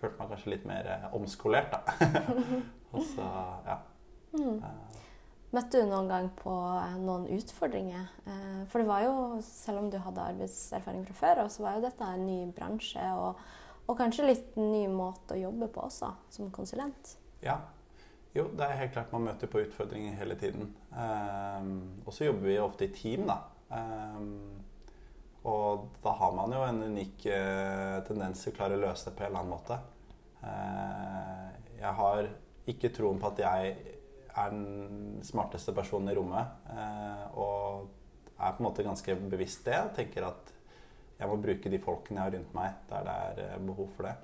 følte 0.00 0.20
meg 0.20 0.32
kanskje 0.34 0.52
litt 0.52 0.66
mer 0.68 0.88
eh, 0.92 1.08
omskolert, 1.16 1.72
da. 1.72 2.08
og 2.92 3.02
så, 3.14 3.26
ja. 3.66 3.78
Møtte 5.56 5.80
du 5.80 5.88
noen 5.88 6.10
gang 6.10 6.26
på 6.36 6.52
noen 7.00 7.24
utfordringer? 7.32 8.10
For 8.68 8.82
det 8.82 8.88
var 8.90 9.06
jo, 9.06 9.14
selv 9.46 9.80
om 9.80 9.86
du 9.88 9.96
hadde 10.04 10.26
arbeidserfaring 10.34 11.06
fra 11.08 11.16
før, 11.16 11.40
så 11.48 11.64
var 11.64 11.78
jo 11.78 11.86
dette 11.86 12.08
en 12.12 12.26
ny 12.28 12.42
bransje. 12.52 13.06
og 13.16 13.40
og 13.86 13.94
kanskje 14.00 14.26
litt 14.26 14.54
ny 14.58 14.86
måte 14.90 15.36
å 15.36 15.42
jobbe 15.46 15.68
på 15.70 15.84
også, 15.86 16.10
som 16.34 16.50
konsulent. 16.54 17.14
Ja. 17.44 17.60
Jo, 18.34 18.48
det 18.52 18.66
er 18.66 18.80
helt 18.82 18.92
klart 18.96 19.12
man 19.14 19.28
møter 19.30 19.48
på 19.48 19.62
utfordringer 19.62 20.16
hele 20.18 20.36
tiden. 20.36 20.72
Um, 20.90 22.02
og 22.04 22.12
så 22.12 22.26
jobber 22.26 22.50
vi 22.50 22.58
ofte 22.60 22.88
i 22.88 22.92
team, 22.92 23.24
da. 23.30 23.38
Um, 23.70 24.58
og 25.46 25.86
da 26.02 26.12
har 26.18 26.34
man 26.34 26.52
jo 26.52 26.64
en 26.66 26.82
unik 26.90 27.28
uh, 27.30 28.02
tendens 28.08 28.42
til 28.42 28.52
å 28.52 28.56
klare 28.58 28.76
å 28.76 28.82
løse 28.82 29.08
det 29.08 29.14
på 29.16 29.24
en 29.24 29.30
eller 29.30 29.44
annen 29.44 29.54
måte. 29.54 29.82
Jeg 31.76 31.92
har 31.98 32.28
ikke 32.70 32.90
troen 32.94 33.18
på 33.18 33.30
at 33.32 33.40
jeg 33.40 33.95
er 34.36 34.52
den 34.52 35.22
smarteste 35.24 35.72
personen 35.76 36.12
i 36.12 36.16
rommet. 36.16 36.66
Uh, 36.68 37.38
og 37.40 37.86
er 38.36 38.52
på 38.52 38.60
en 38.60 38.68
måte 38.68 38.84
ganske 38.84 39.16
bevisst 39.30 39.64
det. 39.64 39.78
og 39.80 39.94
tenker 39.96 40.26
at 40.28 40.52
jeg 41.16 41.28
må 41.30 41.36
bruke 41.40 41.70
de 41.72 41.80
folkene 41.80 42.20
jeg 42.20 42.28
har 42.28 42.34
rundt 42.36 42.56
meg 42.56 42.80
der 42.90 43.06
det 43.06 43.14
er 43.26 43.38
eh, 43.46 43.60
behov 43.64 43.92
for 43.96 44.08
det. 44.08 44.16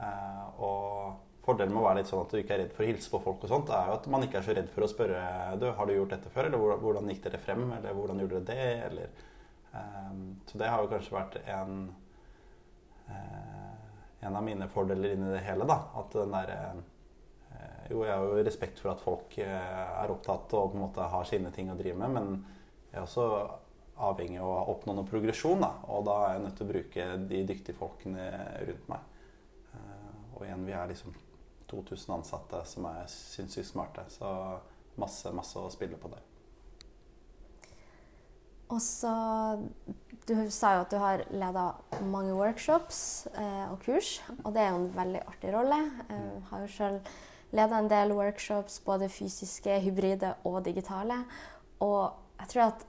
Eh, 0.00 0.44
og 0.64 1.42
fordelen 1.44 1.74
med 1.74 1.82
å 1.82 1.86
være 1.86 2.00
litt 2.00 2.08
sånn 2.08 2.22
at 2.24 2.32
du 2.32 2.38
ikke 2.40 2.54
er 2.56 2.62
redd 2.62 2.72
for 2.76 2.84
å 2.84 2.88
hilse 2.88 3.12
på 3.12 3.20
folk, 3.24 3.44
og 3.44 3.52
sånt, 3.52 3.72
er 3.76 3.90
jo 3.90 3.96
at 3.98 4.08
man 4.12 4.24
ikke 4.24 4.40
er 4.40 4.46
så 4.46 4.54
redd 4.56 4.70
for 4.72 4.86
å 4.86 4.90
spørre 4.90 5.24
du, 5.60 5.66
har 5.76 5.88
du 5.88 5.94
gjort 5.94 6.14
dette 6.14 6.32
før, 6.32 6.48
eller 6.48 6.78
hvordan 6.84 7.10
gikk 7.12 7.26
dere 7.26 7.42
frem, 7.42 7.66
eller 7.76 7.96
hvordan 7.96 8.22
gjorde 8.22 8.40
dere 8.48 8.64
det, 8.64 8.70
eller 8.88 9.26
um, 9.74 10.22
Så 10.48 10.60
det 10.60 10.70
har 10.72 10.84
jo 10.84 10.90
kanskje 10.92 11.16
vært 11.16 11.38
en 11.44 11.76
uh, 13.08 13.76
en 14.20 14.36
av 14.36 14.44
mine 14.44 14.68
fordeler 14.68 15.16
inni 15.16 15.32
det 15.32 15.44
hele, 15.46 15.64
da. 15.68 15.78
At 15.96 16.12
den 16.16 16.36
derre 16.36 16.58
uh, 16.76 16.82
Jo, 17.90 18.04
jeg 18.06 18.14
har 18.14 18.22
jo 18.22 18.42
respekt 18.46 18.78
for 18.78 18.92
at 18.92 19.00
folk 19.02 19.34
uh, 19.42 19.46
er 19.98 20.12
opptatt 20.12 20.52
og 20.54 20.68
på 20.70 20.78
en 20.78 20.84
måte 20.84 21.08
har 21.10 21.24
sine 21.26 21.50
ting 21.50 21.72
å 21.72 21.78
drive 21.78 21.98
med, 21.98 22.12
men 22.14 22.28
jeg 22.92 23.00
er 23.00 23.02
også 23.02 23.24
avhengig 24.00 24.40
av 24.40 24.48
å 24.48 24.74
oppnå 24.74 24.94
noe 24.96 25.08
progresjon. 25.08 25.62
Da. 25.62 25.72
Og 25.92 26.04
da 26.08 26.16
er 26.24 26.34
jeg 26.34 26.44
nødt 26.46 26.56
til 26.58 26.66
å 26.66 26.72
bruke 26.72 27.08
de 27.30 27.42
dyktige 27.48 27.78
folkene 27.78 28.26
rundt 28.68 28.88
meg. 28.90 29.20
Eh, 29.74 30.16
og 30.34 30.44
igjen, 30.46 30.66
vi 30.66 30.76
er 30.76 30.90
liksom 30.90 31.14
2000 31.70 32.16
ansatte 32.16 32.64
som 32.66 32.88
er 32.90 33.06
sinnssykt 33.12 33.70
smarte. 33.70 34.06
Så 34.12 34.30
masse, 35.00 35.32
masse 35.36 35.60
å 35.60 35.70
spille 35.72 36.00
på 36.00 36.12
der. 36.12 36.26
Og 38.70 38.78
så 38.84 39.10
Du 40.28 40.34
sa 40.54 40.76
jo 40.76 40.82
at 40.84 40.92
du 40.92 40.98
har 41.00 41.24
leda 41.32 41.64
mange 42.06 42.36
workshops 42.36 43.26
eh, 43.32 43.64
og 43.72 43.80
kurs, 43.82 44.20
og 44.44 44.52
det 44.54 44.62
er 44.62 44.68
jo 44.70 44.82
en 44.82 44.92
veldig 44.94 45.22
artig 45.26 45.50
rolle. 45.50 45.78
Jeg 46.06 46.18
eh, 46.20 46.44
har 46.52 46.62
jo 46.62 46.68
sjøl 46.70 46.98
leda 47.56 47.78
en 47.78 47.90
del 47.90 48.14
workshops, 48.16 48.80
både 48.84 49.10
fysiske, 49.12 49.80
hybride 49.84 50.34
og 50.48 50.62
digitale. 50.64 51.22
Og 51.80 52.12
jeg 52.40 52.52
tror 52.52 52.66
at 52.68 52.86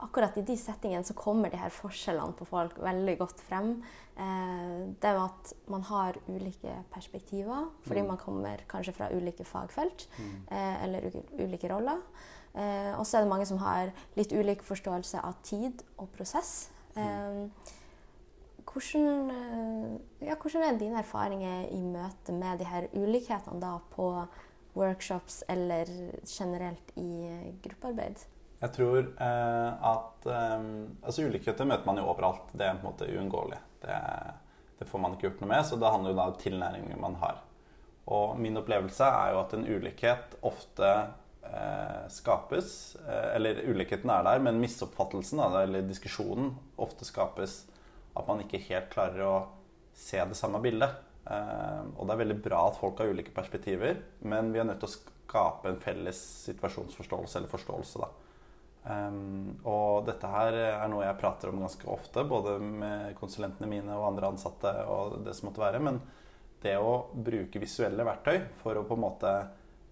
akkurat 0.00 0.36
i 0.40 0.44
de 0.46 0.56
settingene 0.58 1.04
så 1.04 1.14
kommer 1.18 1.52
de 1.52 1.60
her 1.60 1.72
forskjellene 1.74 2.36
på 2.38 2.46
folk 2.48 2.78
veldig 2.80 3.16
godt 3.20 3.42
frem. 3.44 3.74
Eh, 4.16 4.76
det 5.02 5.12
med 5.16 5.22
at 5.26 5.52
man 5.72 5.84
har 5.88 6.18
ulike 6.28 6.74
perspektiver 6.92 7.68
fordi 7.86 8.02
mm. 8.02 8.10
man 8.12 8.20
kommer 8.20 8.64
kanskje 8.68 8.96
fra 8.96 9.10
ulike 9.12 9.44
fagfelt 9.48 10.08
mm. 10.18 10.34
eh, 10.50 10.84
eller 10.84 11.10
ulike 11.38 11.70
roller. 11.72 12.00
Eh, 12.54 12.92
og 12.98 13.06
så 13.06 13.18
er 13.18 13.24
det 13.24 13.32
mange 13.32 13.46
som 13.48 13.60
har 13.62 13.92
litt 14.18 14.32
ulik 14.32 14.64
forståelse 14.66 15.22
av 15.22 15.38
tid 15.46 15.84
og 15.98 16.10
prosess. 16.16 16.70
Eh, 18.70 18.72
hvordan, 18.72 19.30
eh, 19.30 20.28
ja, 20.28 20.36
hvordan, 20.36 20.62
er 20.62 20.78
dine 20.78 20.98
erfaringer 20.98 21.68
i 21.70 21.80
møte 21.82 22.32
med 22.32 22.58
de 22.58 22.64
her 22.64 22.88
ulikhetene 22.94 23.60
da 23.60 23.78
på 23.94 24.26
workshops 24.74 25.42
eller 25.48 25.86
generelt 26.24 26.92
i 26.96 27.56
gruppearbeid? 27.62 28.16
Jeg 28.60 28.72
tror 28.72 28.98
eh, 28.98 29.72
at 29.82 30.26
eh, 30.26 30.64
altså 31.02 31.26
Ulikheter 31.26 31.64
møter 31.64 31.86
man 31.86 31.98
jo 31.98 32.08
overalt. 32.08 32.52
Det 32.52 32.66
er 32.66 32.76
på 32.76 32.86
en 32.86 32.92
måte 32.92 33.08
uunngåelig. 33.08 33.58
Det, 33.82 33.96
det, 34.78 34.88
får 34.88 34.98
man 35.00 35.14
ikke 35.14 35.30
gjort 35.30 35.40
noe 35.40 35.48
med, 35.54 35.64
så 35.66 35.76
det 35.76 35.90
handler 35.90 36.10
jo 36.10 36.18
da 36.18 36.26
om 36.28 36.36
tilnærmingen 36.38 37.00
man 37.00 37.16
har. 37.22 37.40
Og 38.06 38.38
min 38.38 38.56
opplevelse 38.60 39.04
er 39.06 39.32
jo 39.32 39.40
at 39.40 39.54
en 39.56 39.66
ulikhet 39.66 40.36
ofte 40.42 40.92
eh, 41.46 42.06
skapes 42.10 42.96
eh, 43.00 43.34
Eller 43.36 43.62
ulikheten 43.70 44.10
er 44.10 44.24
der, 44.26 44.42
men 44.44 44.60
misoppfattelsen 44.60 45.40
eller 45.40 45.86
diskusjonen 45.86 46.54
ofte 46.76 47.08
skapes 47.08 47.64
at 48.20 48.28
man 48.30 48.42
ikke 48.44 48.62
helt 48.68 48.90
klarer 48.92 49.24
å 49.26 49.36
se 49.96 50.20
det 50.20 50.38
samme 50.38 50.60
bildet. 50.62 50.98
Eh, 51.30 51.82
og 51.96 52.06
det 52.06 52.14
er 52.14 52.22
veldig 52.24 52.40
bra 52.44 52.64
at 52.68 52.78
folk 52.80 53.00
har 53.00 53.12
ulike 53.12 53.34
perspektiver, 53.34 54.00
men 54.22 54.52
vi 54.54 54.62
er 54.62 54.68
nødt 54.68 54.80
til 54.82 54.90
å 54.90 54.96
skape 54.96 55.70
en 55.70 55.80
felles 55.80 56.20
situasjonsforståelse 56.48 57.40
eller 57.40 57.52
forståelse. 57.52 58.02
da. 58.02 58.10
Um, 58.80 59.58
og 59.68 60.06
dette 60.06 60.28
her 60.32 60.56
er 60.56 60.86
noe 60.88 61.04
jeg 61.04 61.18
prater 61.20 61.50
om 61.50 61.60
ganske 61.60 61.84
ofte, 61.92 62.24
både 62.24 62.56
med 62.64 63.12
konsulentene 63.18 63.68
mine 63.68 63.96
og 63.98 64.06
andre 64.08 64.30
ansatte. 64.32 64.72
og 64.88 65.20
det 65.26 65.34
som 65.36 65.50
måtte 65.50 65.60
være, 65.60 65.80
Men 65.80 66.00
det 66.62 66.76
å 66.78 67.10
bruke 67.12 67.60
visuelle 67.60 68.04
verktøy 68.04 68.40
for 68.62 68.76
å 68.76 68.84
på 68.84 68.96
en 68.96 69.04
måte 69.04 69.30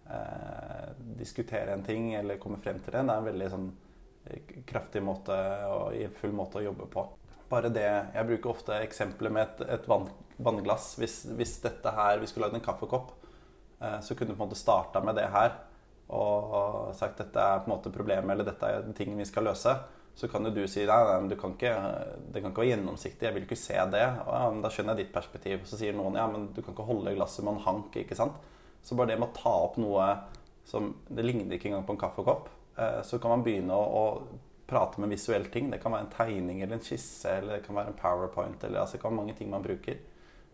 eh, 0.09 0.89
diskutere 1.17 1.73
en 1.73 1.85
ting 1.85 2.15
eller 2.15 2.41
komme 2.41 2.59
frem 2.61 2.81
til 2.81 2.93
det, 2.93 3.05
det 3.05 3.15
er 3.15 3.23
en 3.23 3.29
veldig 3.29 3.51
sånn, 3.51 3.71
eh, 4.27 4.59
kraftig 4.67 5.03
måte 5.03 5.37
og 5.69 5.97
full 6.21 6.33
måte 6.33 6.61
å 6.61 6.67
jobbe 6.69 6.89
på. 6.93 7.07
Bare 7.49 7.71
det, 7.73 7.89
Jeg 8.15 8.29
bruker 8.29 8.53
ofte 8.53 8.81
eksempler 8.85 9.33
med 9.33 9.47
et, 9.47 9.63
et 9.79 9.89
vann, 9.89 10.09
vannglass. 10.37 10.95
Hvis, 11.01 11.23
hvis, 11.39 11.59
dette 11.65 11.93
her, 11.97 12.19
vi 12.21 12.29
skulle 12.29 12.49
lagd 12.49 12.59
en 12.59 12.65
kaffekopp, 12.65 13.15
eh, 13.81 14.01
så 14.05 14.15
kunne 14.15 14.35
du 14.35 14.37
på 14.37 14.43
en 14.43 14.51
måte 14.51 14.61
starta 14.61 15.03
med 15.05 15.17
det 15.19 15.31
her 15.33 15.57
og 16.09 16.95
sagt 16.97 17.19
dette 17.21 17.37
er 17.37 17.59
på 17.61 17.69
en 17.69 17.75
måte 17.75 17.93
problemet 17.93 18.33
eller 18.33 18.47
dette 18.49 18.69
er 18.69 18.87
ting 18.97 19.13
vi 19.19 19.27
skal 19.29 19.45
løse, 19.45 19.75
så 20.19 20.29
kan 20.33 20.47
jo 20.49 20.51
du 20.51 20.63
si 20.67 20.83
nei, 20.89 20.97
nei 21.05 21.19
men 21.21 21.35
kan 21.39 21.53
ikke, 21.55 21.73
det 22.33 22.41
kan 22.41 22.51
ikke 22.51 22.63
være 22.65 22.71
gjennomsiktig, 22.73 23.27
jeg 23.29 23.35
vil 23.37 23.45
ikke 23.47 23.59
se 23.61 23.77
det. 23.93 24.07
Og 24.25 24.33
ja, 24.35 24.47
men 24.51 24.65
Da 24.65 24.71
skjønner 24.75 24.97
jeg 24.97 25.05
ditt 25.05 25.13
perspektiv. 25.15 25.61
Så 25.69 25.79
sier 25.79 25.95
noen 25.95 26.19
ja, 26.19 26.25
men 26.27 26.49
du 26.57 26.59
kan 26.59 26.75
ikke 26.75 26.87
holde 26.89 27.13
glasset 27.15 27.45
med 27.47 27.55
en 27.55 27.63
hank. 27.63 27.95
ikke 28.01 28.19
sant? 28.19 28.35
Så 28.83 28.99
bare 28.99 29.13
det 29.13 29.19
med 29.21 29.29
å 29.29 29.37
ta 29.37 29.53
opp 29.69 29.77
noe 29.79 30.09
som 30.67 30.91
Det 31.07 31.23
ligner 31.25 31.55
ikke 31.55 31.71
engang 31.71 31.87
på 31.87 31.95
en 31.95 32.01
kaffekopp. 32.03 32.51
Eh, 32.77 32.99
så 33.07 33.21
kan 33.23 33.37
man 33.37 33.45
begynne 33.47 33.79
å, 33.79 33.85
å 34.03 34.03
prate 34.69 35.01
med 35.01 35.09
visuelle 35.09 35.49
ting. 35.53 35.71
Det 35.73 35.81
kan 35.83 35.95
være 35.95 36.07
en 36.07 36.13
tegning 36.13 36.61
eller 36.61 36.77
en 36.77 36.85
skisse 36.85 37.31
eller 37.41 37.57
det 37.57 37.65
kan 37.67 37.77
være 37.79 37.93
en 37.93 37.99
powerpoint. 37.99 38.65
eller 38.65 38.83
altså 38.83 38.97
Det 38.97 39.03
kan 39.03 39.11
være 39.11 39.21
mange 39.23 39.35
ting 39.39 39.51
man 39.51 39.65
bruker. 39.65 39.99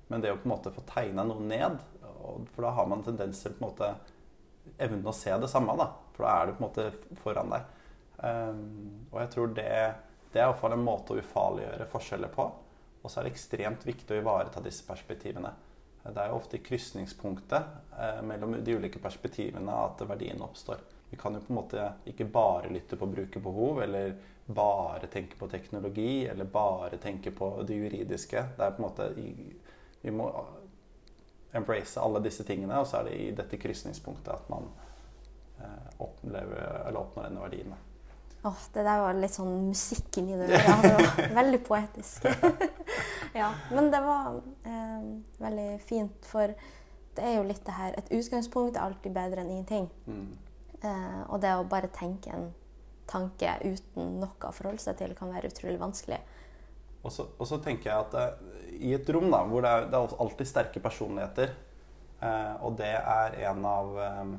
Men 0.08 0.22
det 0.22 0.32
å 0.32 0.38
på 0.38 0.46
en 0.46 0.54
måte 0.54 0.72
få 0.74 0.84
tegna 0.86 1.24
noe 1.26 1.42
ned, 1.42 1.78
for 2.54 2.64
da 2.64 2.70
har 2.76 2.86
man 2.86 3.02
tendens 3.04 3.42
til 3.42 3.56
på 3.56 3.64
en 3.64 3.68
måte 3.70 3.90
evne 4.78 5.10
å 5.10 5.16
se 5.16 5.34
det 5.40 5.50
samme, 5.50 5.74
da. 5.80 5.88
For 6.14 6.26
da 6.26 6.34
er 6.34 6.46
du 6.46 6.54
på 6.54 6.62
en 6.62 6.66
måte 6.68 7.16
foran 7.20 7.52
deg. 7.52 7.70
Um, 8.18 9.06
og 9.10 9.18
jeg 9.20 9.32
tror 9.34 9.54
det, 9.56 9.70
det 10.32 10.40
er 10.40 10.46
iallfall 10.46 10.76
en 10.76 10.86
måte 10.86 11.14
å 11.14 11.20
ufarliggjøre 11.20 11.90
forskjeller 11.90 12.32
på. 12.32 12.48
Og 13.02 13.10
så 13.10 13.20
er 13.20 13.26
det 13.26 13.34
ekstremt 13.34 13.84
viktig 13.84 14.14
å 14.14 14.20
ivareta 14.22 14.62
disse 14.64 14.86
perspektivene. 14.86 15.52
Det 16.04 16.20
er 16.20 16.30
jo 16.30 16.38
ofte 16.38 16.58
i 16.58 16.64
krysningspunktet 16.64 17.76
eh, 17.98 18.20
mellom 18.28 18.58
de 18.64 18.76
ulike 18.76 19.00
perspektivene 19.00 19.76
at 19.86 20.02
verdien 20.08 20.42
oppstår. 20.44 20.80
Vi 21.10 21.16
kan 21.20 21.34
jo 21.34 21.40
på 21.40 21.52
en 21.52 21.58
måte 21.60 21.88
ikke 22.10 22.24
bare 22.24 22.72
lytte 22.72 22.96
på 22.96 23.06
brukerbehov, 23.06 23.82
eller 23.82 24.14
bare 24.46 25.06
tenke 25.06 25.36
på 25.38 25.48
teknologi, 25.48 26.26
eller 26.26 26.44
bare 26.44 26.98
tenke 26.98 27.30
på 27.30 27.62
det 27.62 27.78
juridiske. 27.78 28.44
Det 28.56 28.64
er 28.64 28.76
på 28.76 28.82
en 28.82 28.88
måte 28.88 29.10
Vi 30.02 30.10
må 30.10 30.28
embrace 31.54 32.00
alle 32.00 32.20
disse 32.20 32.44
tingene, 32.44 32.80
og 32.80 32.86
så 32.86 33.00
er 33.00 33.08
det 33.08 33.16
i 33.16 33.30
dette 33.36 33.56
krysningspunktet 33.56 34.32
at 34.34 34.48
man 34.50 34.68
eh, 35.60 35.90
opplever, 36.02 36.86
eller 36.88 37.00
oppnår 37.00 37.28
denne 37.28 37.44
verdien. 37.44 37.74
Oh, 38.44 38.58
det 38.74 38.82
der 38.84 39.00
var 39.00 39.16
litt 39.16 39.32
sånn 39.32 39.70
musikken 39.70 40.28
i 40.28 40.36
det. 40.36 40.50
Ja, 40.66 40.74
det 40.82 40.92
var 40.98 41.36
veldig 41.38 41.60
poetisk. 41.64 42.26
ja, 43.40 43.52
men 43.70 43.88
det 43.94 44.00
var 44.04 44.40
eh, 44.68 45.06
veldig 45.40 45.68
fint, 45.80 46.26
for 46.28 46.52
det 47.14 47.24
er 47.24 47.38
jo 47.38 47.46
litt 47.46 47.62
det 47.64 47.76
her 47.78 47.94
Et 48.00 48.10
utgangspunkt 48.18 48.76
er 48.76 48.84
alltid 48.88 49.14
bedre 49.14 49.44
enn 49.44 49.54
ingenting. 49.54 49.88
Mm. 50.10 50.26
Eh, 50.84 51.20
og 51.28 51.40
det 51.42 51.54
å 51.56 51.66
bare 51.68 51.90
tenke 51.94 52.32
en 52.34 52.48
tanke 53.08 53.58
uten 53.64 54.18
noe 54.20 54.48
å 54.48 54.54
forholde 54.54 54.82
seg 54.82 54.96
til 55.00 55.12
kan 55.16 55.32
være 55.32 55.50
utrolig 55.52 55.80
vanskelig. 55.80 56.20
Og 57.04 57.12
så, 57.12 57.26
og 57.36 57.48
så 57.48 57.58
tenker 57.60 57.90
jeg 57.90 58.06
at 58.06 58.14
uh, 58.16 58.60
i 58.80 58.94
et 58.96 59.08
rom 59.12 59.26
da, 59.28 59.42
hvor 59.44 59.64
det 59.64 59.70
er, 59.76 59.86
det 59.92 59.98
er 59.98 60.14
alltid 60.24 60.48
sterke 60.48 60.80
personligheter, 60.80 61.52
uh, 62.22 62.54
og 62.64 62.78
det 62.80 62.94
er 62.96 63.36
en 63.50 63.66
av 63.68 63.90
um, 64.22 64.38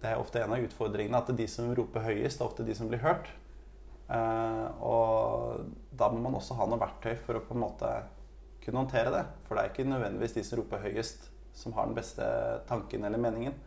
det 0.00 0.08
er 0.08 0.20
ofte 0.20 0.40
en 0.40 0.54
av 0.54 0.62
utfordringene 0.64 1.18
at 1.18 1.32
de 1.36 1.46
som 1.50 1.72
roper 1.76 2.06
høyest, 2.06 2.40
er 2.40 2.46
ofte 2.46 2.64
de 2.64 2.76
som 2.76 2.88
blir 2.88 3.02
hørt. 3.02 3.28
Uh, 4.10 4.70
og 4.80 5.66
da 5.98 6.08
må 6.10 6.22
man 6.24 6.38
også 6.38 6.56
ha 6.58 6.66
noe 6.66 6.80
verktøy 6.80 7.12
for 7.20 7.36
å 7.36 7.42
på 7.44 7.54
en 7.54 7.64
måte 7.66 7.90
kunne 8.64 8.80
håndtere 8.84 9.12
det. 9.12 9.24
For 9.44 9.56
det 9.56 9.64
er 9.64 9.74
ikke 9.74 9.90
nødvendigvis 9.90 10.38
de 10.38 10.46
som 10.46 10.60
roper 10.62 10.86
høyest, 10.86 11.28
som 11.58 11.74
har 11.76 11.90
den 11.90 11.98
beste 11.98 12.24
tanken 12.70 13.04
eller 13.04 13.20
meningen. 13.20 13.58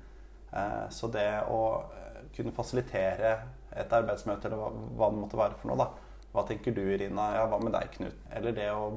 Eh, 0.56 0.90
så 0.90 1.08
det 1.08 1.28
å 1.50 1.62
eh, 1.82 2.22
kunne 2.36 2.54
fasilitere 2.54 3.34
et 3.74 3.94
arbeidsmøte, 3.94 4.48
eller 4.48 4.62
hva, 4.94 5.10
det 5.10 5.22
måtte 5.22 5.40
være 5.40 5.58
for 5.58 5.72
noe, 5.72 5.80
da. 5.82 6.28
Hva 6.34 6.46
tenker 6.50 6.76
du, 6.76 6.84
Irina? 6.94 7.32
Ja, 7.38 7.48
hva 7.50 7.60
med 7.62 7.74
deg, 7.76 7.90
Knut? 7.98 8.26
Eller 8.34 8.56
det 8.58 8.70
å 8.74 8.88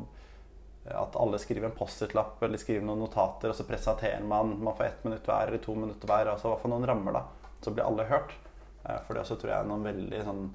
at 0.87 1.17
alle 1.19 1.41
skriver 1.43 1.67
en 1.67 1.75
Post-It-lapp 1.75 2.39
eller 2.47 2.61
skriver 2.63 2.85
noen 2.87 3.01
notater, 3.03 3.51
og 3.51 3.57
så 3.59 3.65
presenterer 3.67 4.23
man. 4.23 4.53
Man 4.63 4.77
får 4.79 4.85
ett 4.87 5.01
minutt 5.03 5.27
hver 5.27 5.51
eller 5.51 5.59
to 5.59 5.75
minutter 5.75 6.07
hver. 6.07 6.29
altså 6.31 6.53
hva 6.53 6.61
fall 6.63 6.71
noen 6.71 6.87
rammer, 6.87 7.17
da. 7.17 7.25
Så 7.65 7.73
blir 7.75 7.83
alle 7.83 8.07
hørt. 8.07 8.37
Eh, 8.85 9.01
for 9.03 9.17
det 9.17 9.25
også 9.25 9.39
tror 9.41 9.51
jeg 9.51 9.65
er 9.65 9.73
noen 9.73 9.89
veldig 9.89 10.23
sånn 10.29 10.47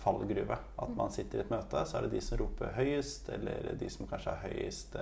fallgruve. 0.00 0.56
At 0.80 0.92
man 0.96 1.10
sitter 1.12 1.40
i 1.40 1.42
et 1.42 1.50
møte, 1.52 1.80
så 1.84 1.98
er 1.98 2.06
det 2.06 2.14
de 2.14 2.20
som 2.24 2.38
roper 2.40 2.70
høyest, 2.72 3.26
eller 3.34 3.66
de 3.76 3.90
som 3.92 4.08
kanskje 4.08 4.32
har 4.32 4.46
høyest 4.48 4.96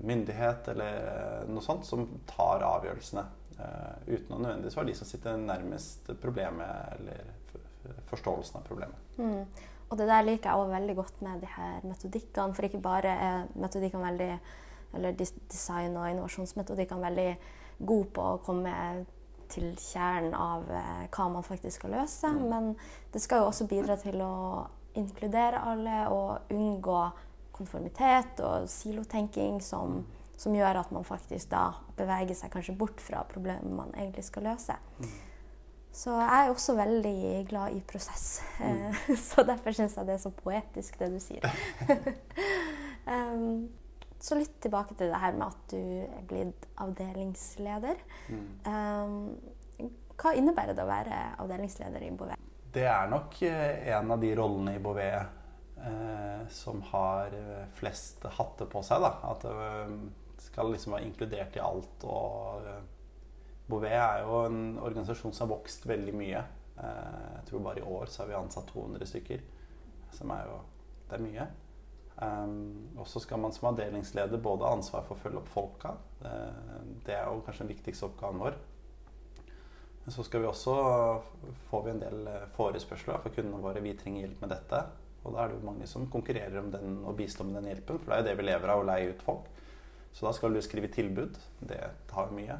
myndighet, 0.00 0.70
eller 0.72 1.44
noe 1.52 1.64
sånt, 1.64 1.84
som 1.84 2.06
tar 2.28 2.64
avgjørelsene. 2.64 3.26
Uh, 3.56 3.94
uten 4.04 4.34
å 4.36 4.40
nødvendigvis 4.42 4.76
være 4.76 4.90
de 4.90 4.98
som 4.98 5.08
sitter 5.08 5.38
nærmest 5.40 6.10
problemet 6.20 6.98
eller 6.98 7.24
forståelsen 8.10 8.60
av 8.60 8.66
problemet. 8.66 9.08
Mm. 9.16 9.44
Og 9.86 9.98
det 9.98 10.08
der 10.10 10.24
liker 10.26 10.50
jeg 10.50 10.60
også 10.60 10.72
veldig 10.74 10.96
godt 10.98 11.20
med 11.22 11.40
de 11.40 11.50
her 11.56 11.84
metodikkene. 11.86 12.54
For 12.56 12.66
ikke 12.66 12.82
bare 12.82 13.12
er 13.28 13.50
metodikkene 13.54 14.04
veldig 14.04 14.30
eller 14.96 15.12
design- 15.50 15.96
og 15.96 16.10
innovasjonsmetodikkene 16.10 17.02
veldig 17.02 17.30
gode 17.86 18.08
på 18.16 18.24
å 18.24 18.40
komme 18.44 18.72
til 19.52 19.74
kjernen 19.78 20.34
av 20.34 20.66
uh, 20.70 21.04
hva 21.12 21.28
man 21.30 21.44
faktisk 21.46 21.78
skal 21.78 21.94
løse, 22.00 22.30
mm. 22.32 22.46
men 22.50 22.72
det 23.14 23.22
skal 23.22 23.42
jo 23.42 23.50
også 23.50 23.68
bidra 23.70 23.98
til 24.00 24.18
å 24.24 24.66
inkludere 24.98 25.60
alle 25.70 26.06
og 26.10 26.50
unngå 26.54 27.02
konformitet 27.56 28.40
og 28.44 28.66
silotenking 28.70 29.60
som 29.62 30.00
som 30.36 30.54
gjør 30.56 30.82
at 30.82 30.92
man 30.92 31.06
faktisk 31.06 31.50
da 31.52 31.70
beveger 31.96 32.36
seg 32.36 32.52
kanskje 32.52 32.76
bort 32.76 33.00
fra 33.00 33.22
problemet 33.28 33.72
man 33.72 33.94
egentlig 33.96 34.26
skal 34.26 34.48
løse. 34.50 34.76
Mm. 35.00 35.14
Så 35.96 36.12
jeg 36.12 36.44
er 36.44 36.52
også 36.52 36.74
veldig 36.76 37.46
glad 37.48 37.72
i 37.72 37.80
prosess. 37.88 38.42
Mm. 38.60 38.92
så 39.28 39.46
derfor 39.48 39.72
syns 39.72 39.96
jeg 39.96 40.08
det 40.08 40.18
er 40.18 40.22
så 40.26 40.32
poetisk, 40.36 40.98
det 41.00 41.08
du 41.14 41.18
sier. 41.24 41.46
um, 43.12 43.64
så 44.20 44.36
litt 44.36 44.58
tilbake 44.60 44.96
til 44.96 45.12
det 45.12 45.20
her 45.22 45.36
med 45.36 45.46
at 45.46 45.72
du 45.72 45.80
er 46.04 46.26
blitt 46.28 46.68
avdelingsleder. 46.84 48.02
Mm. 48.28 48.44
Um, 48.68 49.88
hva 50.16 50.32
innebærer 50.36 50.76
det 50.76 50.84
å 50.84 50.88
være 50.88 51.22
avdelingsleder 51.44 52.04
i 52.04 52.12
Bouvet? 52.16 52.44
Det 52.76 52.84
er 52.88 53.08
nok 53.08 53.36
eh, 53.46 53.88
en 53.96 54.12
av 54.12 54.20
de 54.20 54.30
rollene 54.36 54.76
i 54.76 54.80
Bouvet 54.84 55.16
eh, 55.80 56.46
som 56.52 56.82
har 56.90 57.32
eh, 57.36 57.64
flest 57.76 58.24
hatter 58.36 58.68
på 58.68 58.82
seg. 58.84 59.04
Da. 59.04 59.12
At 59.32 59.44
eh, 59.48 59.92
skal 60.42 60.70
liksom 60.72 60.96
være 60.96 61.08
inkludert 61.08 61.56
i 61.56 61.64
alt. 61.64 62.06
Og 62.06 62.66
eh, 62.66 62.84
Bouvet 63.66 63.96
er 63.96 64.22
jo 64.22 64.44
en 64.46 64.78
organisasjon 64.78 65.34
som 65.34 65.46
har 65.46 65.56
vokst 65.56 65.86
veldig 65.88 66.14
mye. 66.16 66.42
Eh, 66.76 67.28
jeg 67.38 67.46
tror 67.50 67.64
bare 67.66 67.82
i 67.82 67.90
år 67.98 68.10
så 68.12 68.22
har 68.22 68.32
vi 68.32 68.38
ansatt 68.38 68.72
200 68.72 69.10
stykker. 69.12 69.44
Som 70.14 70.32
er 70.34 70.48
jo 70.50 70.60
Det 71.06 71.14
er 71.14 71.22
mye. 71.22 71.46
Um, 72.16 72.88
og 72.96 73.04
så 73.06 73.20
skal 73.20 73.38
man 73.38 73.52
som 73.52 73.68
avdelingsleder 73.68 74.40
både 74.42 74.64
ha 74.64 74.72
ansvar 74.72 75.04
for 75.04 75.14
å 75.14 75.20
følge 75.20 75.38
opp 75.38 75.50
folka. 75.52 75.92
Det, 76.22 76.32
det 77.06 77.14
er 77.14 77.28
jo 77.28 77.42
kanskje 77.44 77.66
den 77.66 77.74
viktigste 77.74 78.08
oppgaven 78.08 78.40
vår. 78.40 78.56
Men 80.06 80.14
så 80.14 80.24
skal 80.26 80.42
vi 80.42 80.48
også 80.48 80.74
får 81.68 81.84
vi 81.84 81.92
en 81.92 82.00
del 82.02 82.30
forespørsler 82.56 83.20
fra 83.22 83.32
kundene 83.34 83.62
våre. 83.62 83.84
Vi 83.84 83.94
trenger 84.00 84.24
hjelp 84.24 84.42
med 84.42 84.54
dette. 84.54 84.80
Og 85.26 85.34
da 85.34 85.42
er 85.42 85.50
det 85.50 85.58
jo 85.58 85.66
mange 85.66 85.88
som 85.90 86.06
konkurrerer 86.10 86.58
om 86.60 86.70
den 86.70 87.00
og 87.02 87.16
bistår 87.18 87.48
med 87.48 87.58
den 87.60 87.72
hjelpen. 87.72 87.98
For 87.98 88.12
det 88.12 88.16
er 88.16 88.22
jo 88.22 88.28
det 88.28 88.36
vi 88.40 88.48
lever 88.48 88.72
av, 88.72 88.82
å 88.82 88.86
leie 88.86 89.10
ut 89.10 89.24
folk. 89.26 89.48
Så 90.16 90.24
da 90.24 90.32
skal 90.32 90.54
du 90.56 90.62
skrive 90.64 90.88
tilbud. 90.88 91.36
Det 91.60 91.82
tar 92.08 92.30
mye. 92.32 92.56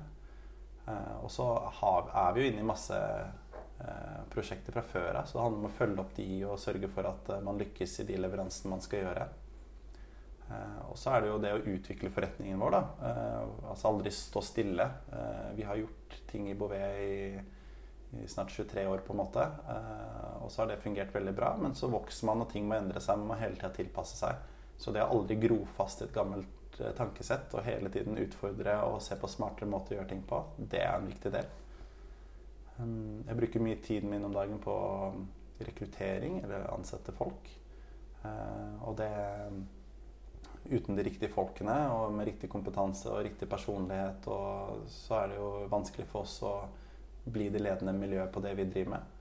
Eh, 0.86 1.14
og 1.24 1.30
så 1.32 1.46
er 1.72 2.34
vi 2.34 2.44
jo 2.44 2.50
inne 2.50 2.60
i 2.60 2.66
masse 2.68 2.98
eh, 2.98 4.18
prosjekter 4.32 4.76
fra 4.76 4.84
før 4.84 5.22
av, 5.22 5.24
så 5.24 5.38
det 5.38 5.44
handler 5.46 5.62
om 5.62 5.70
å 5.70 5.78
følge 5.78 6.02
opp 6.02 6.12
de 6.18 6.28
og 6.44 6.60
sørge 6.60 6.90
for 6.92 7.08
at 7.08 7.32
eh, 7.32 7.42
man 7.46 7.56
lykkes 7.62 8.02
i 8.02 8.06
de 8.10 8.18
leveransene 8.20 8.74
man 8.74 8.84
skal 8.84 9.06
gjøre. 9.06 9.28
Og 10.46 10.94
så 10.94 11.10
er 11.10 11.24
det 11.24 11.30
jo 11.32 11.38
det 11.42 11.50
å 11.56 11.62
utvikle 11.72 12.10
forretningen 12.14 12.60
vår, 12.62 12.74
da. 12.76 13.08
Altså 13.72 13.88
aldri 13.88 14.12
stå 14.14 14.38
stille. 14.46 14.84
Vi 15.56 15.64
har 15.66 15.80
gjort 15.80 16.14
ting 16.30 16.44
i 16.46 16.54
Bouvet 16.54 17.00
i, 17.02 17.16
i 18.14 18.28
snart 18.30 18.54
23 18.54 18.84
år, 18.86 19.02
på 19.02 19.10
en 19.10 19.18
måte. 19.24 19.42
Og 20.44 20.52
så 20.54 20.62
har 20.62 20.70
det 20.70 20.78
fungert 20.84 21.10
veldig 21.10 21.32
bra, 21.34 21.50
men 21.58 21.74
så 21.74 21.90
vokser 21.90 22.30
man, 22.30 22.44
og 22.44 22.52
ting 22.52 22.70
må 22.70 22.78
endre 22.78 23.02
seg. 23.02 23.18
Man 23.18 23.32
må 23.32 23.40
hele 23.40 23.58
tida 23.58 23.72
tilpasse 23.74 24.20
seg. 24.20 24.38
Så 24.78 24.94
det 24.94 25.02
å 25.02 25.10
aldri 25.16 25.34
gro 25.48 25.64
fast 25.74 26.04
i 26.04 26.06
et 26.06 26.14
gammelt 26.14 26.65
tankesett 26.96 27.54
og 27.56 27.64
hele 27.66 27.90
tiden 27.92 28.18
utfordre 28.20 28.78
og 28.88 29.00
se 29.04 29.16
på 29.20 29.30
smartere 29.30 29.70
måter 29.70 29.94
å 29.94 30.00
gjøre 30.00 30.10
ting 30.12 30.24
på, 30.28 30.42
det 30.58 30.82
er 30.84 30.96
en 30.96 31.08
viktig 31.08 31.32
del. 31.34 31.48
Um, 32.76 33.22
jeg 33.24 33.38
bruker 33.38 33.64
mye 33.64 33.80
tiden 33.84 34.12
min 34.12 34.26
om 34.28 34.34
dagen 34.36 34.58
på 34.60 34.76
rekruttering 35.64 36.42
eller 36.44 36.68
ansette 36.74 37.14
folk. 37.16 37.48
Eh, 38.24 38.86
og 38.88 38.96
det 39.00 39.10
Uten 40.66 40.96
de 40.98 41.02
riktige 41.06 41.30
folkene 41.30 41.74
og 41.94 42.10
med 42.10 42.26
riktig 42.26 42.48
kompetanse 42.50 43.06
og 43.06 43.20
riktig 43.22 43.46
personlighet, 43.46 44.24
og 44.26 44.88
så 44.90 45.20
er 45.20 45.28
det 45.30 45.36
jo 45.38 45.50
vanskelig 45.70 46.06
for 46.10 46.26
oss 46.26 46.40
å 46.42 46.54
bli 47.22 47.46
det 47.54 47.60
ledende 47.62 47.94
miljøet 47.94 48.32
på 48.34 48.42
det 48.42 48.56
vi 48.58 48.64
driver 48.72 48.96
med. 48.96 49.12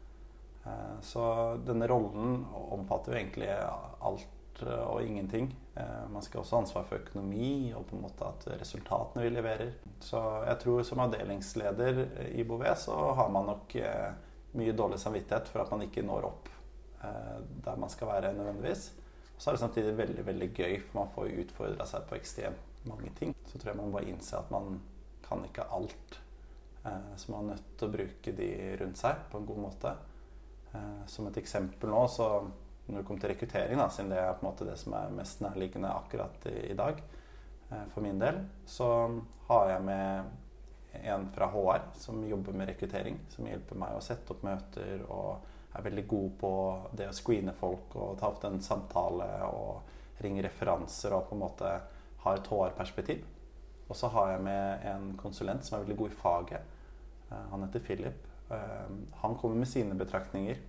Eh, 0.65 0.95
så 1.05 1.25
denne 1.61 1.85
rollen 1.91 2.39
omfatter 2.49 3.13
jo 3.13 3.19
egentlig 3.19 3.51
alt 3.53 4.25
Eh, 4.61 4.83
og 4.87 5.03
ingenting. 5.03 5.55
Eh, 5.75 6.09
man 6.09 6.21
skal 6.21 6.39
også 6.39 6.55
ha 6.55 6.61
ansvar 6.63 6.85
for 6.87 7.01
økonomi 7.01 7.73
og 7.75 7.85
på 7.89 7.97
en 7.97 8.05
måte 8.05 8.27
at 8.27 8.47
resultatene 8.61 9.25
vi 9.25 9.33
leverer. 9.33 9.73
Så 9.99 10.21
jeg 10.47 10.59
tror 10.63 10.83
som 10.87 11.01
avdelingsleder 11.05 12.03
i 12.31 12.43
Bouvet 12.47 12.79
så 12.79 12.95
har 13.19 13.31
man 13.33 13.49
nok 13.51 13.75
eh, 13.75 14.11
mye 14.55 14.75
dårlig 14.75 14.99
samvittighet 15.01 15.51
for 15.51 15.63
at 15.63 15.73
man 15.73 15.83
ikke 15.87 16.05
når 16.05 16.29
opp 16.31 16.51
der 17.05 17.75
man 17.77 17.91
skal 17.91 18.07
være 18.09 18.31
nødvendigvis. 18.33 18.87
Og 19.35 19.41
så 19.41 19.49
er 19.51 19.53
det 19.53 19.59
samtidig 19.61 19.91
veldig 19.97 20.23
veldig 20.25 20.47
gøy, 20.55 20.71
for 20.79 20.97
man 20.97 21.11
får 21.13 21.35
utfordra 21.43 21.85
seg 21.85 22.07
på 22.09 22.15
ekstremt 22.17 22.79
mange 22.89 23.11
ting. 23.19 23.35
Så 23.45 23.59
tror 23.59 23.69
jeg 23.69 23.77
man 23.77 23.91
bare 23.93 24.07
innser 24.09 24.39
at 24.39 24.49
man 24.49 24.79
kan 25.27 25.43
ikke 25.45 25.67
alt. 25.75 26.17
Så 26.81 27.29
man 27.29 27.43
er 27.43 27.51
nødt 27.51 27.67
til 27.77 27.85
å 27.85 27.93
bruke 27.93 28.33
de 28.39 28.49
rundt 28.81 28.97
seg 28.97 29.21
på 29.29 29.37
en 29.37 29.45
god 29.51 29.61
måte. 29.67 29.93
Som 31.11 31.29
et 31.29 31.37
eksempel 31.43 31.93
nå 31.93 32.01
så 32.09 32.31
når 32.85 32.99
det 32.99 33.05
kommer 33.07 33.21
til 33.21 33.31
rekruttering, 33.33 33.79
da, 33.81 33.89
siden 33.89 34.11
det 34.13 34.21
er 34.21 34.33
på 34.37 34.45
en 34.45 34.51
måte 34.51 34.67
det 34.67 34.77
som 34.77 34.93
er 34.97 35.13
mest 35.15 35.41
nærliggende 35.41 35.89
akkurat 35.89 36.49
i, 36.51 36.57
i 36.71 36.77
dag 36.77 36.99
eh, 37.01 37.85
for 37.93 38.05
min 38.05 38.21
del, 38.21 38.43
så 38.69 38.89
har 39.47 39.71
jeg 39.71 39.85
med 39.87 40.33
en 41.03 41.27
fra 41.35 41.49
HR 41.51 41.89
som 41.99 42.23
jobber 42.27 42.53
med 42.53 42.69
rekruttering. 42.69 43.19
Som 43.29 43.49
hjelper 43.49 43.79
meg 43.79 43.95
å 43.97 44.03
sette 44.03 44.33
opp 44.33 44.45
møter 44.45 45.03
og 45.09 45.75
er 45.75 45.83
veldig 45.83 46.05
god 46.07 46.29
på 46.39 46.51
det 46.95 47.09
å 47.09 47.15
screene 47.15 47.55
folk 47.57 47.97
og 47.99 48.15
ta 48.19 48.29
opp 48.31 48.45
en 48.47 48.61
samtale 48.63 49.27
og 49.49 50.21
ringe 50.23 50.45
referanser 50.45 51.13
og 51.15 51.27
på 51.27 51.35
en 51.35 51.43
måte 51.43 51.71
ha 52.23 52.35
et 52.35 52.47
HR-perspektiv. 52.47 53.25
Og 53.89 53.97
så 53.99 54.09
har 54.13 54.31
jeg 54.33 54.45
med 54.47 54.85
en 54.89 55.11
konsulent 55.19 55.65
som 55.65 55.77
er 55.77 55.83
veldig 55.83 55.97
god 55.99 56.13
i 56.13 56.21
faget. 56.21 56.71
Eh, 57.29 57.43
han 57.51 57.65
heter 57.67 57.83
Philip. 57.83 58.31
Eh, 58.49 58.95
han 59.21 59.35
kommer 59.41 59.59
med 59.61 59.69
sine 59.69 59.97
betraktninger 59.99 60.61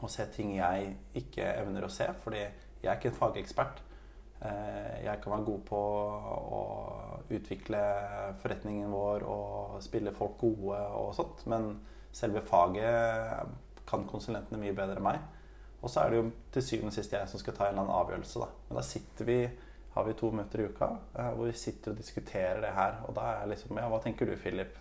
og 0.00 0.10
se 0.12 0.26
ting 0.34 0.54
jeg 0.56 0.94
ikke 1.18 1.46
evner 1.58 1.86
å 1.86 1.92
se. 1.92 2.08
Fordi 2.22 2.40
jeg 2.42 2.90
er 2.90 2.96
ikke 2.96 3.12
en 3.12 3.18
fagekspert. 3.18 3.82
Eh, 4.38 5.04
jeg 5.04 5.20
kan 5.22 5.34
være 5.34 5.46
god 5.48 5.62
på 5.66 5.78
å 6.58 6.62
utvikle 7.34 7.80
forretningen 8.42 8.92
vår 8.94 9.24
og 9.26 9.78
spille 9.82 10.14
folk 10.14 10.36
gode 10.40 10.78
og 10.94 11.10
sånt, 11.16 11.42
men 11.50 11.72
selve 12.14 12.44
faget 12.46 13.56
kan 13.88 14.06
konsulentene 14.08 14.60
mye 14.62 14.76
bedre 14.76 15.00
enn 15.00 15.08
meg. 15.08 15.18
Og 15.82 15.90
så 15.90 16.02
er 16.02 16.10
det 16.10 16.20
jo 16.20 16.28
til 16.54 16.64
syvende 16.66 16.92
og 16.92 16.96
sist 16.98 17.14
jeg 17.14 17.30
som 17.30 17.40
skal 17.40 17.56
ta 17.56 17.66
en 17.66 17.74
eller 17.74 17.84
annen 17.86 17.98
avgjørelse. 17.98 18.42
Da. 18.42 18.48
Men 18.68 18.80
da 18.80 18.84
sitter 18.86 19.28
vi, 19.28 19.38
har 19.94 20.06
vi 20.06 20.14
to 20.18 20.30
møter 20.34 20.62
i 20.62 20.68
uka 20.70 20.90
eh, 21.14 21.32
hvor 21.34 21.50
vi 21.50 21.56
sitter 21.58 21.94
og 21.94 22.00
diskuterer 22.00 22.62
det 22.62 22.74
her. 22.78 23.00
Og 23.08 23.16
da 23.18 23.26
er 23.32 23.42
jeg 23.42 23.54
liksom 23.54 23.82
Ja, 23.82 23.88
hva 23.90 24.02
tenker 24.04 24.28
du, 24.28 24.36
Philip? 24.38 24.78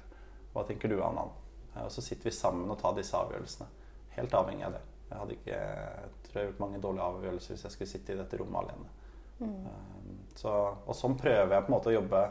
Hva 0.54 0.66
tenker 0.68 0.92
du, 0.92 1.00
Annan? 1.06 1.34
Eh, 1.74 1.84
og 1.86 1.92
så 1.94 2.06
sitter 2.06 2.30
vi 2.30 2.36
sammen 2.36 2.70
og 2.70 2.80
tar 2.82 2.98
disse 2.98 3.18
avgjørelsene. 3.18 3.70
Helt 4.18 4.38
avhengig 4.38 4.66
av 4.70 4.78
det. 4.78 4.86
Jeg 5.08 5.18
hadde 5.18 5.36
ikke 5.38 5.58
jeg 5.58 6.14
tror 6.28 6.40
jeg 6.40 6.50
gjort 6.50 6.64
mange 6.64 6.82
dårlige 6.84 7.10
avgjørelser 7.12 7.54
hvis 7.54 7.66
jeg 7.68 7.76
skulle 7.76 7.92
sitte 7.92 8.14
i 8.14 8.20
dette 8.20 8.40
rommet 8.42 8.62
alene. 8.64 8.94
Mm. 9.38 9.66
Um, 9.66 10.16
så, 10.36 10.54
og 10.86 10.96
sånn 10.98 11.18
prøver 11.20 11.54
jeg 11.54 11.66
på 11.66 11.72
en 11.72 11.76
måte 11.76 11.92
å 11.92 11.98
jobbe 11.98 12.24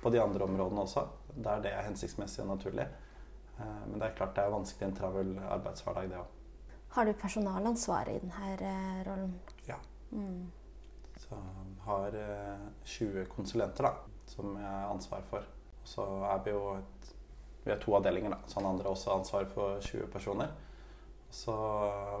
på 0.00 0.12
de 0.12 0.22
andre 0.22 0.46
områdene 0.46 0.86
også, 0.86 1.04
der 1.36 1.62
det 1.64 1.72
er 1.74 1.86
hensiktsmessig 1.86 2.42
og 2.44 2.54
naturlig. 2.54 2.86
Uh, 3.58 3.82
men 3.86 3.98
det 4.00 4.08
er 4.08 4.16
klart 4.18 4.34
det 4.36 4.44
er 4.44 4.56
vanskelig 4.56 4.86
i 4.86 4.90
en 4.90 4.98
travel 4.98 5.32
arbeidshverdag, 5.44 6.10
det 6.12 6.22
òg. 6.22 6.32
Har 6.96 7.04
du 7.04 7.12
personalansvar 7.12 8.08
i 8.08 8.18
denne 8.22 8.52
eh, 8.54 9.00
rollen? 9.04 9.34
Ja. 9.66 9.76
Mm. 10.12 10.46
Så 11.20 11.34
jeg 11.34 11.74
har 11.84 12.14
20 12.84 13.20
eh, 13.20 13.26
konsulenter 13.28 13.88
da, 13.88 13.90
som 14.30 14.54
jeg 14.56 14.64
har 14.64 14.94
ansvar 14.94 15.26
for. 15.28 15.44
Og 15.82 15.90
så 15.90 16.06
er 16.30 16.40
vi 16.44 16.54
jo 16.54 16.62
et, 16.78 17.10
vi 17.66 17.74
er 17.74 17.82
to 17.82 17.96
avdelinger, 17.98 18.32
da, 18.32 18.38
så 18.46 18.60
han 18.60 18.70
andre 18.70 18.86
har 18.86 18.96
også 18.96 19.12
ansvar 19.12 19.44
for 19.52 19.80
20 19.84 20.08
personer. 20.12 20.54
Så 21.30 21.52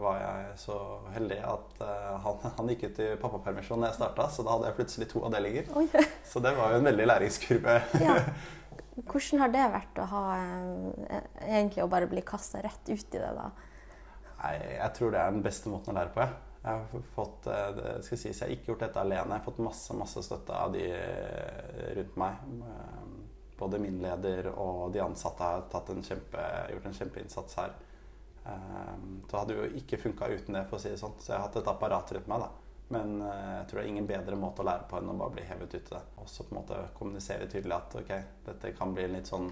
var 0.02 0.18
jeg 0.20 0.56
så 0.60 0.76
heldig 1.14 1.38
at 1.46 1.76
uh, 1.80 2.16
han, 2.24 2.40
han, 2.58 2.70
gikk 2.72 2.88
ut 2.90 3.00
i 3.00 3.08
pappapermisjon 3.20 3.82
da 3.82 3.90
jeg 3.90 3.98
starta, 4.00 4.26
så 4.32 4.44
da 4.44 4.56
hadde 4.56 4.70
jeg 4.70 4.78
plutselig 4.80 5.08
to 5.12 5.22
avdelinger. 5.28 5.70
Oi. 5.78 5.86
Så 6.30 6.42
det 6.44 6.52
var 6.56 6.74
jo 6.74 6.80
en 6.80 6.90
veldig 6.90 7.06
læringskurve. 7.12 7.76
ja. 8.02 8.18
Hvordan 8.96 9.42
har 9.42 9.50
det 9.52 9.64
vært 9.74 9.98
å 10.00 10.04
ha 10.08 10.24
uh, 10.40 11.16
egentlig 11.44 11.84
å 11.84 11.88
bare 11.92 12.08
bli 12.10 12.24
kasta 12.26 12.62
rett 12.64 12.88
ut 12.88 13.14
i 13.14 13.20
det, 13.20 13.30
da? 13.36 13.50
Nei, 14.40 14.52
jeg 14.74 14.90
tror 14.96 15.12
det 15.12 15.20
er 15.20 15.34
den 15.36 15.44
beste 15.44 15.72
måten 15.72 15.92
å 15.92 15.98
lære 15.98 16.12
på. 16.14 16.24
Jeg, 16.24 16.60
jeg 16.64 16.82
har 16.82 17.08
fått, 17.14 17.48
uh, 17.48 17.66
det 17.76 17.96
skal 18.08 18.20
sies, 18.20 18.40
jeg 18.40 18.42
har 18.42 18.54
ikke 18.56 18.72
gjort 18.72 18.86
dette 18.88 19.04
alene. 19.04 19.28
Jeg 19.30 19.38
har 19.38 19.46
fått 19.46 19.64
masse, 19.64 19.96
masse 19.96 20.24
støtte 20.24 20.56
av 20.56 20.76
de 20.76 20.86
rundt 22.00 22.20
meg. 22.20 22.40
Både 23.56 23.80
min 23.80 24.00
leder 24.02 24.50
og 24.52 24.90
de 24.92 25.00
ansatte 25.04 25.44
har 25.44 25.92
en 25.92 26.04
kjempe, 26.04 26.48
gjort 26.72 26.88
en 26.90 26.98
kjempeinnsats 26.98 27.60
her. 27.62 27.76
Ehm, 28.46 29.20
så 29.30 29.40
hadde 29.40 29.56
jo 29.56 29.66
ikke 29.80 30.00
funka 30.00 30.28
uten 30.30 30.56
det, 30.58 30.64
for 30.70 30.78
å 30.78 30.82
si 30.82 30.92
det 30.92 31.00
sånn. 31.00 31.16
Så 31.18 31.32
jeg 31.32 31.38
har 31.38 31.48
hatt 31.48 31.60
et 31.60 31.70
apparat 31.72 32.14
rundt 32.16 32.30
meg. 32.30 32.46
da. 32.46 32.50
Men 32.94 33.20
eh, 33.22 33.52
jeg 33.58 33.68
tror 33.68 33.80
det 33.80 33.84
er 33.84 33.92
ingen 33.92 34.08
bedre 34.08 34.38
måte 34.38 34.62
å 34.62 34.68
lære 34.68 34.86
på 34.90 35.00
enn 35.00 35.10
å 35.10 35.18
bare 35.18 35.34
bli 35.34 35.46
hevet 35.48 35.74
ut 35.74 35.80
i 35.80 35.94
det. 35.94 36.02
Og 36.22 36.28
så 36.30 36.46
på 36.46 36.54
en 36.54 36.60
måte 36.60 36.82
kommunisere 36.98 37.48
tydelig 37.50 37.78
at 37.78 37.96
ok, 38.02 38.12
dette 38.50 38.74
kan 38.78 38.94
bli 38.94 39.06
en 39.08 39.16
litt 39.18 39.30
sånn 39.30 39.48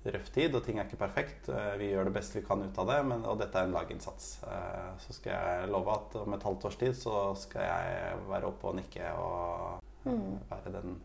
røff 0.00 0.30
tid, 0.32 0.54
og 0.56 0.64
ting 0.64 0.78
er 0.80 0.88
ikke 0.88 1.02
perfekt. 1.02 1.50
Eh, 1.52 1.74
vi 1.80 1.92
gjør 1.92 2.08
det 2.08 2.16
beste 2.16 2.40
vi 2.40 2.46
kan 2.46 2.64
ut 2.64 2.80
av 2.82 2.90
det, 2.90 2.98
men, 3.12 3.26
og 3.28 3.38
dette 3.42 3.60
er 3.60 3.68
en 3.68 3.76
laginnsats. 3.76 4.32
Eh, 4.48 4.88
så 5.04 5.16
skal 5.16 5.36
jeg 5.36 5.70
love 5.70 5.94
at 5.94 6.18
om 6.22 6.34
et 6.34 6.48
halvt 6.48 6.66
års 6.70 6.80
tid 6.80 6.98
så 6.98 7.28
skal 7.38 7.68
jeg 7.68 8.24
være 8.32 8.50
oppe 8.50 8.72
og 8.72 8.80
nikke 8.80 9.12
og 9.20 10.08
mm. 10.08 10.26
være 10.50 10.74
den 10.80 10.98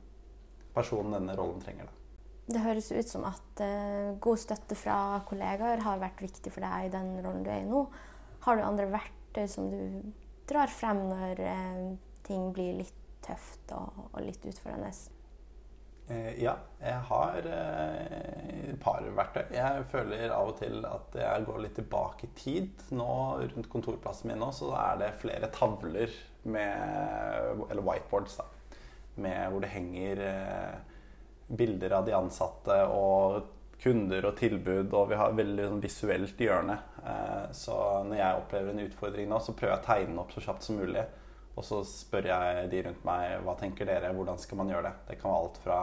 personen 0.75 1.19
denne 1.19 1.37
rollen 1.37 1.61
trenger. 1.63 1.91
da. 1.91 2.04
Det 2.45 2.61
høres 2.61 2.91
ut 2.93 3.09
som 3.09 3.23
at 3.25 3.61
uh, 3.65 4.13
god 4.21 4.37
støtte 4.37 4.77
fra 4.77 5.17
kollegaer 5.25 5.81
har 5.81 6.01
vært 6.01 6.21
viktig 6.21 6.51
for 6.53 6.61
deg 6.61 6.87
i 6.87 6.93
den 6.93 7.15
rollen 7.25 7.41
du 7.45 7.49
er 7.49 7.63
i 7.63 7.65
nå. 7.65 7.81
Har 8.45 8.59
du 8.59 8.61
andre 8.61 8.85
verktøy 8.91 9.47
som 9.49 9.71
du 9.71 10.13
drar 10.45 10.69
frem 10.69 11.07
når 11.09 11.41
uh, 11.41 11.89
ting 12.27 12.51
blir 12.53 12.77
litt 12.83 13.01
tøft 13.25 13.73
og, 13.73 13.97
og 14.11 14.21
litt 14.21 14.45
utfordrende? 14.45 14.93
Uh, 16.05 16.31
ja, 16.37 16.53
jeg 16.85 17.01
har 17.09 17.49
et 17.49 18.77
par 18.83 19.09
verktøy. 19.17 19.49
Jeg 19.57 19.89
føler 19.89 20.29
av 20.29 20.53
og 20.53 20.59
til 20.61 20.85
at 20.85 21.17
jeg 21.17 21.49
går 21.49 21.61
litt 21.65 21.77
tilbake 21.81 22.29
i 22.29 22.33
tid. 22.37 22.87
Nå 22.93 23.11
Rundt 23.41 23.73
kontorplassen 23.73 24.29
min 24.29 24.43
nå, 24.45 24.53
så 24.53 24.69
er 24.85 25.01
det 25.01 25.15
flere 25.17 25.49
tavler 25.49 26.13
med 26.45 27.65
Eller 27.71 27.81
whiteboards, 27.81 28.37
da. 28.37 28.45
Med, 29.15 29.47
hvor 29.49 29.63
det 29.63 29.73
henger 29.73 30.21
bilder 31.47 31.97
av 31.99 32.05
de 32.05 32.15
ansatte 32.17 32.77
og 32.89 33.43
kunder 33.81 34.25
og 34.25 34.37
tilbud, 34.39 34.93
og 34.95 35.09
vi 35.11 35.17
har 35.19 35.35
veldig 35.35 35.67
sånn, 35.67 35.83
visuelt 35.83 36.39
hjørne. 36.41 36.77
Eh, 37.05 37.51
så 37.55 37.75
når 38.07 38.19
jeg 38.19 38.39
opplever 38.39 38.71
en 38.71 38.85
utfordring 38.85 39.29
nå, 39.29 39.39
så 39.43 39.53
prøver 39.57 39.75
jeg 39.75 39.83
å 39.83 39.85
tegne 39.85 40.23
opp 40.23 40.33
så 40.33 40.43
kjapt 40.47 40.65
som 40.65 40.79
mulig. 40.79 41.03
Og 41.55 41.63
så 41.63 41.81
spør 41.87 42.31
jeg 42.31 42.65
de 42.71 42.81
rundt 42.87 43.05
meg 43.07 43.37
hva 43.45 43.55
tenker 43.59 43.87
dere, 43.87 44.13
hvordan 44.15 44.41
skal 44.41 44.59
man 44.59 44.71
gjøre 44.73 44.89
det. 44.89 44.95
Det 45.09 45.19
kan 45.19 45.31
være 45.31 45.43
alt 45.43 45.61
fra 45.63 45.79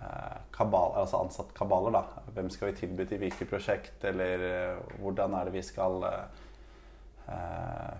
eh, 0.00 0.38
kabal, 0.56 0.96
altså 1.04 1.22
ansattkabaler, 1.24 1.96
da. 1.96 2.26
Hvem 2.36 2.50
skal 2.52 2.72
vi 2.72 2.78
tilby 2.82 3.06
til 3.08 3.22
hvilket 3.22 3.52
prosjekt, 3.52 3.98
eller 4.10 4.46
eh, 4.50 4.94
hvordan 5.00 5.36
er 5.38 5.48
det 5.48 5.58
vi 5.60 5.66
skal 5.70 6.00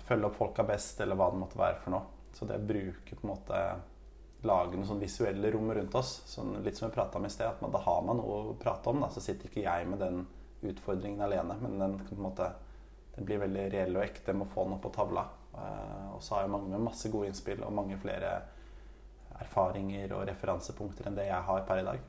følge 0.09 0.27
opp 0.27 0.35
folka 0.35 0.65
best, 0.67 0.99
eller 1.05 1.15
hva 1.15 1.29
det 1.31 1.39
måtte 1.39 1.59
være 1.61 1.77
for 1.79 1.95
noe. 1.95 2.25
Så 2.35 2.49
det 2.49 2.57
å 2.59 2.65
bruke 2.67 3.15
på 3.15 3.23
en 3.23 3.31
måte 3.31 3.59
lage 4.47 4.77
noen 4.77 4.89
sånn 4.89 5.03
visuelle 5.03 5.51
rom 5.53 5.73
rundt 5.75 5.95
oss. 5.99 6.13
Sånn, 6.29 6.55
litt 6.65 6.79
som 6.79 6.89
vi 6.89 6.95
prata 6.95 7.19
om 7.19 7.27
i 7.27 7.33
sted, 7.33 7.49
at 7.49 7.61
man, 7.61 7.73
da 7.75 7.83
har 7.85 8.05
man 8.07 8.21
noe 8.21 8.39
å 8.41 8.55
prate 8.61 8.93
om. 8.93 9.03
Da. 9.05 9.11
Så 9.13 9.23
sitter 9.25 9.51
ikke 9.51 9.65
jeg 9.67 9.89
med 9.89 10.01
den 10.01 10.23
utfordringen 10.67 11.21
alene, 11.25 11.57
men 11.61 11.77
den, 11.81 11.99
måte, 12.21 12.51
den 13.17 13.29
blir 13.29 13.43
veldig 13.43 13.67
reell 13.73 13.99
og 13.99 14.05
ekte 14.05 14.35
med 14.37 14.49
å 14.49 14.53
få 14.55 14.65
opp 14.67 14.81
på 14.85 14.95
tavla. 14.97 15.27
Uh, 15.51 16.15
og 16.15 16.23
så 16.23 16.37
har 16.37 16.47
jeg 16.47 16.55
mange 16.55 16.79
masse 16.81 17.11
gode 17.11 17.31
innspill 17.31 17.65
og 17.67 17.75
mange 17.75 17.99
flere 18.01 18.37
erfaringer 19.41 20.13
og 20.15 20.27
referansepunkter 20.29 21.09
enn 21.09 21.17
det 21.17 21.27
jeg 21.27 21.47
har 21.49 21.65
per 21.69 21.83
i 21.83 21.87
dag. 21.89 22.07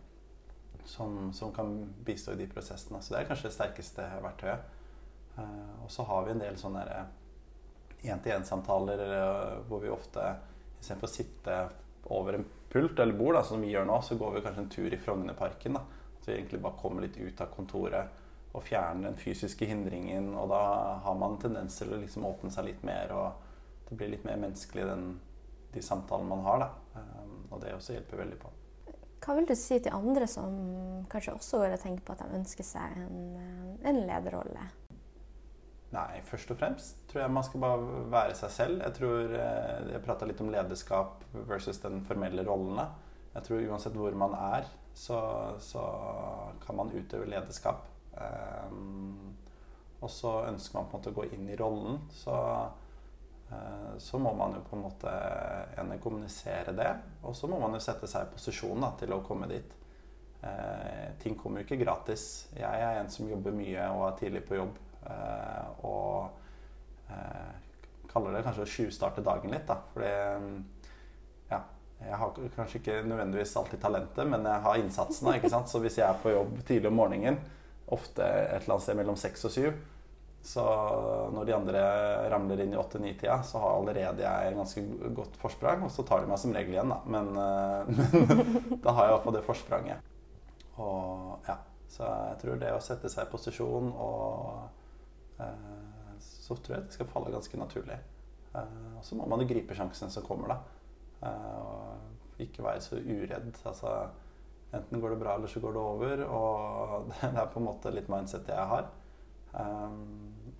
Som, 0.88 1.30
som 1.38 1.52
kan 1.54 1.74
bistå 2.06 2.34
i 2.34 2.40
de 2.40 2.48
prosessene. 2.50 3.00
Så 3.02 3.14
det 3.14 3.22
er 3.22 3.28
kanskje 3.30 3.50
det 3.50 3.58
sterkeste 3.58 4.08
verktøyet. 4.24 4.78
Uh, 5.36 5.84
og 5.84 5.92
så 5.92 6.06
har 6.08 6.26
vi 6.28 6.36
en 6.36 6.44
del 6.44 6.58
sånne 6.60 6.86
én-til-én-samtaler 8.02 9.04
uh, 9.12 9.60
hvor 9.68 9.84
vi 9.84 9.92
ofte 9.94 10.34
istedenfor 10.82 11.08
å 11.08 11.14
sitte 11.14 11.58
over 12.04 12.34
en 12.34 12.46
pult 12.72 13.00
eller 13.00 13.14
bord, 13.14 13.36
da, 13.36 13.44
som 13.44 13.62
vi 13.62 13.72
gjør 13.74 13.86
nå, 13.88 14.00
så 14.02 14.16
går 14.20 14.36
vi 14.36 14.44
kanskje 14.46 14.64
en 14.64 14.72
tur 14.72 14.94
i 14.94 15.00
Frognerparken. 15.00 15.78
Da. 15.78 15.84
At 16.20 16.28
vi 16.28 16.36
egentlig 16.38 16.62
bare 16.64 16.80
kommer 16.80 17.06
litt 17.06 17.18
ut 17.18 17.42
av 17.42 17.52
kontoret 17.56 18.20
og 18.52 18.64
fjerner 18.68 19.10
den 19.10 19.20
fysiske 19.20 19.68
hindringen. 19.68 20.32
Og 20.38 20.50
da 20.52 20.64
har 21.06 21.20
man 21.20 21.38
tendens 21.42 21.80
til 21.80 21.94
å 21.94 22.00
liksom 22.02 22.28
åpne 22.28 22.52
seg 22.54 22.68
litt 22.68 22.84
mer, 22.88 23.14
og 23.16 23.90
det 23.90 24.00
blir 24.00 24.12
litt 24.14 24.26
mer 24.28 24.40
menneskelig 24.42 24.88
den, 24.88 25.06
de 25.74 25.84
samtalene 25.84 26.32
man 26.32 26.44
har. 26.48 26.66
Da. 26.66 27.00
Um, 27.00 27.38
og 27.52 27.64
det 27.64 27.76
også 27.76 27.96
hjelper 27.98 28.24
veldig 28.24 28.42
på. 28.42 28.52
Hva 29.22 29.36
vil 29.38 29.46
du 29.46 29.54
si 29.54 29.78
til 29.78 29.94
andre 29.94 30.26
som 30.30 30.54
kanskje 31.12 31.36
også 31.38 31.62
går 31.62 31.76
og 31.76 31.84
tenker 31.84 32.06
på 32.08 32.16
at 32.16 32.24
de 32.24 32.40
ønsker 32.40 32.66
seg 32.66 32.96
en, 33.04 33.20
en 33.86 34.00
lederrolle? 34.08 34.64
Nei, 35.92 36.22
først 36.24 36.52
og 36.54 36.60
fremst 36.60 37.00
tror 37.12 37.26
jeg 37.26 37.36
man 37.36 37.44
skal 37.44 37.64
bare 37.64 38.04
være 38.14 38.36
seg 38.40 38.52
selv. 38.56 38.84
Jeg 38.86 38.96
tror 38.96 39.34
eh, 39.36 39.88
Jeg 39.92 40.04
prata 40.06 40.28
litt 40.28 40.40
om 40.44 40.52
lederskap 40.54 41.26
versus 41.50 41.82
den 41.84 42.00
formelle 42.08 42.46
rollene. 42.48 42.86
Jeg 43.34 43.48
tror 43.48 43.66
uansett 43.66 43.98
hvor 44.00 44.16
man 44.16 44.36
er, 44.36 44.68
så, 44.96 45.20
så 45.60 45.84
kan 46.64 46.80
man 46.80 46.92
utøve 46.96 47.28
lederskap. 47.32 47.88
Um, 48.12 49.36
og 50.02 50.10
så 50.12 50.32
ønsker 50.50 50.78
man 50.78 50.88
på 50.90 50.96
en 50.96 51.00
måte 51.00 51.12
å 51.14 51.16
gå 51.16 51.28
inn 51.36 51.48
i 51.48 51.56
rollen, 51.60 52.02
så, 52.12 52.36
uh, 53.52 53.94
så 54.04 54.20
må 54.20 54.34
man 54.36 54.58
jo 54.58 54.64
på 54.68 54.76
en 54.76 54.84
måte 54.84 55.14
ene 55.80 56.00
kommunisere 56.04 56.76
det. 56.76 56.92
Og 57.24 57.36
så 57.38 57.48
må 57.52 57.60
man 57.62 57.76
jo 57.78 57.84
sette 57.84 58.10
seg 58.12 58.28
i 58.28 58.34
posisjon 58.36 58.84
da, 58.84 58.92
til 59.00 59.16
å 59.16 59.24
komme 59.28 59.48
dit. 59.52 59.76
Uh, 60.42 61.12
ting 61.24 61.40
kommer 61.40 61.62
jo 61.62 61.70
ikke 61.70 61.84
gratis. 61.84 62.48
Jeg 62.58 62.84
er 62.84 63.00
en 63.00 63.12
som 63.12 63.32
jobber 63.32 63.56
mye 63.56 63.92
og 63.96 64.10
er 64.10 64.18
tidlig 64.24 64.44
på 64.48 64.60
jobb. 64.60 64.80
Eh, 65.10 65.86
og 65.88 66.30
eh, 67.10 67.54
kaller 68.12 68.36
det 68.36 68.44
kanskje 68.46 68.66
å 68.66 68.72
tjuvstarte 68.76 69.24
dagen 69.26 69.54
litt, 69.54 69.68
da. 69.70 69.78
Fordi 69.94 70.12
ja, 71.52 71.62
jeg 72.02 72.20
har 72.24 72.36
kanskje 72.58 72.82
ikke 72.82 73.00
nødvendigvis 73.08 73.56
alltid 73.60 73.82
talentet, 73.84 74.28
men 74.28 74.46
jeg 74.48 74.66
har 74.68 74.82
innsatsen. 74.82 75.32
ikke 75.36 75.52
sant? 75.54 75.72
Så 75.72 75.82
hvis 75.84 76.00
jeg 76.02 76.08
er 76.08 76.20
på 76.22 76.34
jobb 76.34 76.60
tidlig 76.68 76.92
om 76.92 77.00
morgenen, 77.02 77.40
ofte 77.92 78.24
et 78.24 78.62
eller 78.62 78.78
annet 78.78 78.86
sted 78.86 79.00
mellom 79.00 79.18
seks 79.20 79.48
og 79.50 79.56
syv, 79.56 79.80
så 80.42 80.64
når 81.36 81.46
de 81.46 81.54
andre 81.54 81.82
ramler 82.34 82.64
inn 82.64 82.72
i 82.74 82.78
åtte-ni-tida, 82.80 83.36
så 83.46 83.60
har 83.62 83.76
allerede 83.78 84.24
jeg 84.24 84.56
ganske 84.58 84.84
godt 85.14 85.36
forsprang. 85.38 85.84
Og 85.86 85.92
så 85.94 86.06
tar 86.08 86.24
de 86.24 86.32
meg 86.32 86.42
som 86.42 86.56
regel 86.56 86.74
igjen, 86.74 86.90
da. 86.90 86.98
Men, 87.06 87.30
eh, 87.38 87.92
men 87.94 88.80
da 88.84 88.96
har 88.98 89.08
jeg 89.08 89.16
iallfall 89.16 89.38
det 89.38 89.46
forspranget. 89.46 90.08
Og 90.82 91.50
ja. 91.50 91.60
Så 91.92 92.08
jeg 92.08 92.38
tror 92.40 92.60
det 92.60 92.70
å 92.72 92.80
sette 92.80 93.10
seg 93.12 93.28
i 93.28 93.32
posisjon 93.34 93.90
og 93.92 94.54
Eh, 94.56 94.81
så 96.22 96.56
tror 96.56 96.78
jeg 96.78 96.88
det 96.88 96.98
skal 96.98 97.10
falle 97.10 97.34
ganske 97.34 97.60
naturlig. 97.60 98.00
Eh, 98.56 98.98
og 98.98 99.06
så 99.06 99.18
må 99.18 99.28
man 99.30 99.44
jo 99.44 99.50
gripe 99.52 99.76
sjansen 99.78 100.12
som 100.14 100.26
kommer, 100.26 100.54
da. 100.54 100.58
Eh, 101.28 101.60
og 101.62 102.42
ikke 102.42 102.66
være 102.66 102.84
så 102.84 103.00
uredd. 103.00 103.54
Altså, 103.66 103.94
enten 104.74 105.02
går 105.02 105.16
det 105.16 105.22
bra, 105.22 105.36
eller 105.36 105.52
så 105.52 105.62
går 105.64 105.78
det 105.78 105.86
over. 105.94 106.26
Og 106.28 107.14
det 107.22 107.32
er 107.32 107.54
på 107.54 107.62
en 107.62 107.70
måte 107.70 107.94
litt 107.94 108.12
mindset 108.12 108.52
jeg 108.52 108.74
har. 108.76 108.92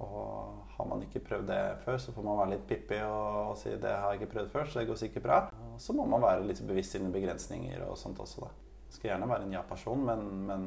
og 0.02 0.62
har 0.76 0.88
man 0.90 1.04
ikke 1.06 1.22
prøvd 1.24 1.48
det 1.48 1.60
før, 1.86 1.98
så 2.02 2.12
får 2.12 2.26
man 2.26 2.40
være 2.40 2.52
litt 2.56 2.64
pippi 2.68 2.98
og, 3.06 3.54
si 3.58 3.70
det 3.80 3.92
har 3.92 4.12
jeg 4.12 4.22
ikke 4.22 4.34
prøvd 4.34 4.50
før, 4.52 4.66
så 4.66 4.80
det 4.80 4.88
går 4.90 5.00
sikkert 5.00 5.24
bra. 5.24 5.38
Og 5.72 5.78
så 5.80 5.94
må 5.96 6.08
man 6.10 6.24
være 6.24 6.48
litt 6.48 6.62
bevisst 6.68 6.98
sine 6.98 7.12
begrensninger 7.14 7.86
og 7.86 8.00
sånt 8.00 8.20
også, 8.20 8.48
da. 8.48 8.50
Skal 8.92 9.14
gjerne 9.14 9.30
være 9.30 9.46
en 9.48 9.54
ja-person, 9.56 10.02
men, 10.10 10.26
men, 10.50 10.66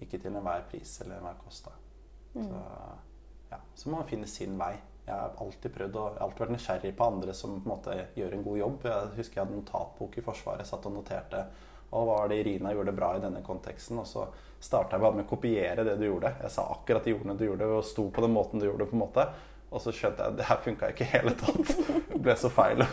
ikke 0.00 0.18
til 0.18 0.32
enhver 0.32 0.64
pris 0.70 0.94
eller 1.02 1.18
enhver 1.18 1.36
kost. 1.44 1.66
da. 1.68 1.74
Mm. 2.32 2.46
Så 2.48 2.62
ja, 3.52 3.60
så 3.74 3.90
må 3.90 4.00
man 4.00 4.08
finne 4.08 4.30
sin 4.30 4.56
vei. 4.58 4.74
Jeg 5.02 5.18
har 5.18 5.34
alltid 5.42 5.74
prøvd 5.74 5.98
og 5.98 6.20
alltid 6.22 6.44
vært 6.44 6.54
nysgjerrig 6.54 6.92
på 6.98 7.06
andre 7.10 7.34
som 7.34 7.56
på 7.56 7.66
en 7.66 7.72
måte 7.72 7.96
gjør 8.16 8.36
en 8.36 8.44
god 8.46 8.58
jobb. 8.60 8.86
Jeg 8.86 9.12
husker 9.18 9.40
jeg 9.40 9.44
hadde 9.44 9.58
notatbok 9.58 10.18
i 10.18 10.24
Forsvaret, 10.24 10.68
satt 10.68 10.88
og 10.88 10.94
noterte. 10.94 11.44
Og 11.92 12.06
hva 12.06 12.20
var 12.22 12.30
det 12.30 12.38
Irina 12.40 12.72
gjorde 12.72 12.94
bra 12.96 13.10
i 13.16 13.22
denne 13.22 13.42
konteksten? 13.44 13.98
Og 14.00 14.06
så 14.08 14.28
starta 14.62 14.96
jeg 14.96 15.04
bare 15.04 15.18
med 15.18 15.26
å 15.26 15.32
kopiere 15.32 15.84
det 15.84 15.98
du 16.00 16.06
gjorde. 16.06 16.32
Jeg 16.40 16.54
sa 16.54 16.68
akkurat 16.72 17.04
de 17.04 17.16
ordene 17.16 17.36
du 17.36 17.44
gjorde, 17.48 17.68
og 17.68 17.84
sto 17.84 18.06
på 18.14 18.24
den 18.24 18.32
måten 18.32 18.62
du 18.62 18.68
gjorde 18.68 18.86
det. 18.86 18.90
på 18.92 18.96
en 18.96 19.02
måte. 19.02 19.26
Og 19.72 19.82
så 19.82 19.92
skjønte 19.96 20.22
jeg 20.22 20.32
at 20.32 20.38
det 20.38 20.46
her 20.48 20.62
funka 20.62 20.92
ikke 20.92 21.04
i 21.04 21.12
hele 21.12 21.34
tatt. 21.42 21.74
Det 22.12 22.22
ble 22.22 22.38
så 22.38 22.52
feil. 22.52 22.86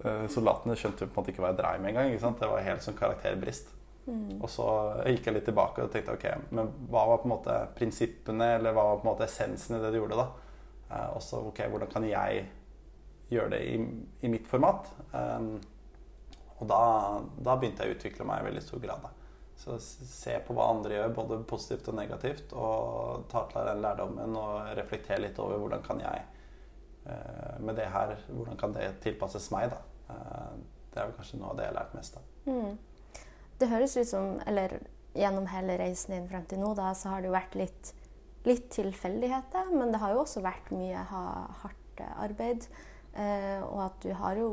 Eh, 0.00 0.22
soldatene 0.32 0.72
skjønte 0.80 1.04
på 1.04 1.12
en 1.12 1.18
måte 1.18 1.28
ikke 1.28 1.42
hva 1.44 1.50
jeg 1.50 1.58
dreiv 1.58 1.82
med 1.84 1.90
engang. 1.90 2.36
Det 2.40 2.46
var 2.48 2.62
helt 2.64 2.80
sånn 2.80 2.94
karakterbrist. 2.96 3.66
Mm. 4.10 4.40
Og 4.40 4.48
så 4.50 4.66
gikk 5.06 5.28
jeg 5.28 5.36
litt 5.36 5.46
tilbake 5.46 5.84
og 5.84 5.92
tenkte 5.94 6.16
ok, 6.16 6.26
men 6.50 6.70
hva 6.90 7.04
var 7.12 7.20
på 7.22 7.28
en 7.28 7.34
måte 7.36 7.58
prinsippene, 7.76 8.56
eller 8.56 8.74
hva 8.74 8.88
var 8.88 8.98
på 8.98 9.06
en 9.06 9.12
måte 9.12 9.28
essensen 9.28 9.78
i 9.78 9.82
det 9.84 9.92
du 9.94 10.00
gjorde, 10.00 10.18
da? 10.18 10.56
Eh, 10.90 11.10
og 11.14 11.22
så 11.22 11.42
ok, 11.50 11.62
hvordan 11.70 11.92
kan 11.92 12.06
jeg 12.08 12.48
gjøre 13.30 13.52
det 13.54 13.60
i, 13.70 13.76
i 14.26 14.32
mitt 14.32 14.48
format? 14.50 14.90
Um, 15.14 15.54
og 16.58 16.66
da, 16.68 16.82
da, 17.38 17.54
begynte 17.56 17.86
jeg 17.86 17.94
å 17.94 17.96
utvikle 17.96 18.26
meg 18.28 18.42
i 18.42 18.48
veldig 18.50 18.64
stor 18.64 18.82
grad. 18.82 19.06
Da. 19.06 19.12
Så 19.60 19.78
se 19.80 20.34
på 20.44 20.56
hva 20.56 20.66
andre 20.74 20.98
gjør, 20.98 21.14
både 21.16 21.38
positivt 21.48 21.88
og 21.92 21.96
negativt, 22.00 22.52
og 22.56 23.24
ta 23.30 23.46
til 23.46 23.60
deg 23.60 23.70
den 23.70 23.84
lærdommen 23.84 24.36
og 24.40 24.74
reflektere 24.76 25.22
litt 25.24 25.40
over 25.40 25.62
hvordan 25.62 25.86
kan 25.86 26.02
jeg 26.02 26.26
eh, 27.06 27.56
med 27.62 27.78
det 27.78 27.88
her, 27.94 28.16
hvordan 28.28 28.60
kan 28.60 28.76
det 28.76 28.90
tilpasses 29.06 29.48
meg, 29.54 29.70
da. 29.72 29.80
Eh, 30.10 30.60
det 30.90 30.98
er 30.98 31.06
vel 31.06 31.18
kanskje 31.20 31.38
noe 31.38 31.52
av 31.52 31.58
det 31.60 31.68
jeg 31.68 31.72
har 31.72 31.78
lært 31.78 31.96
mest 31.96 32.18
av. 32.18 32.28
Mm. 32.50 32.78
Det 33.60 33.68
høres 33.68 33.96
ut 33.98 34.08
som, 34.08 34.38
eller 34.48 34.78
gjennom 35.16 35.48
hele 35.50 35.76
reisen 35.80 36.14
din 36.14 36.28
frem 36.30 36.46
til 36.48 36.62
nå, 36.62 36.72
da, 36.78 36.92
så 36.96 37.12
har 37.12 37.22
det 37.22 37.30
jo 37.30 37.36
vært 37.36 37.56
litt, 37.58 37.92
litt 38.48 38.70
tilfeldigheter, 38.72 39.72
men 39.74 39.92
det 39.92 40.00
har 40.00 40.14
jo 40.14 40.22
også 40.22 40.42
vært 40.44 40.70
mye 40.72 41.02
ha, 41.10 41.24
hardt 41.64 42.04
arbeid. 42.22 42.68
Eh, 43.12 43.58
og 43.66 43.82
at 43.88 43.98
du 44.04 44.12
har 44.14 44.38
jo 44.38 44.50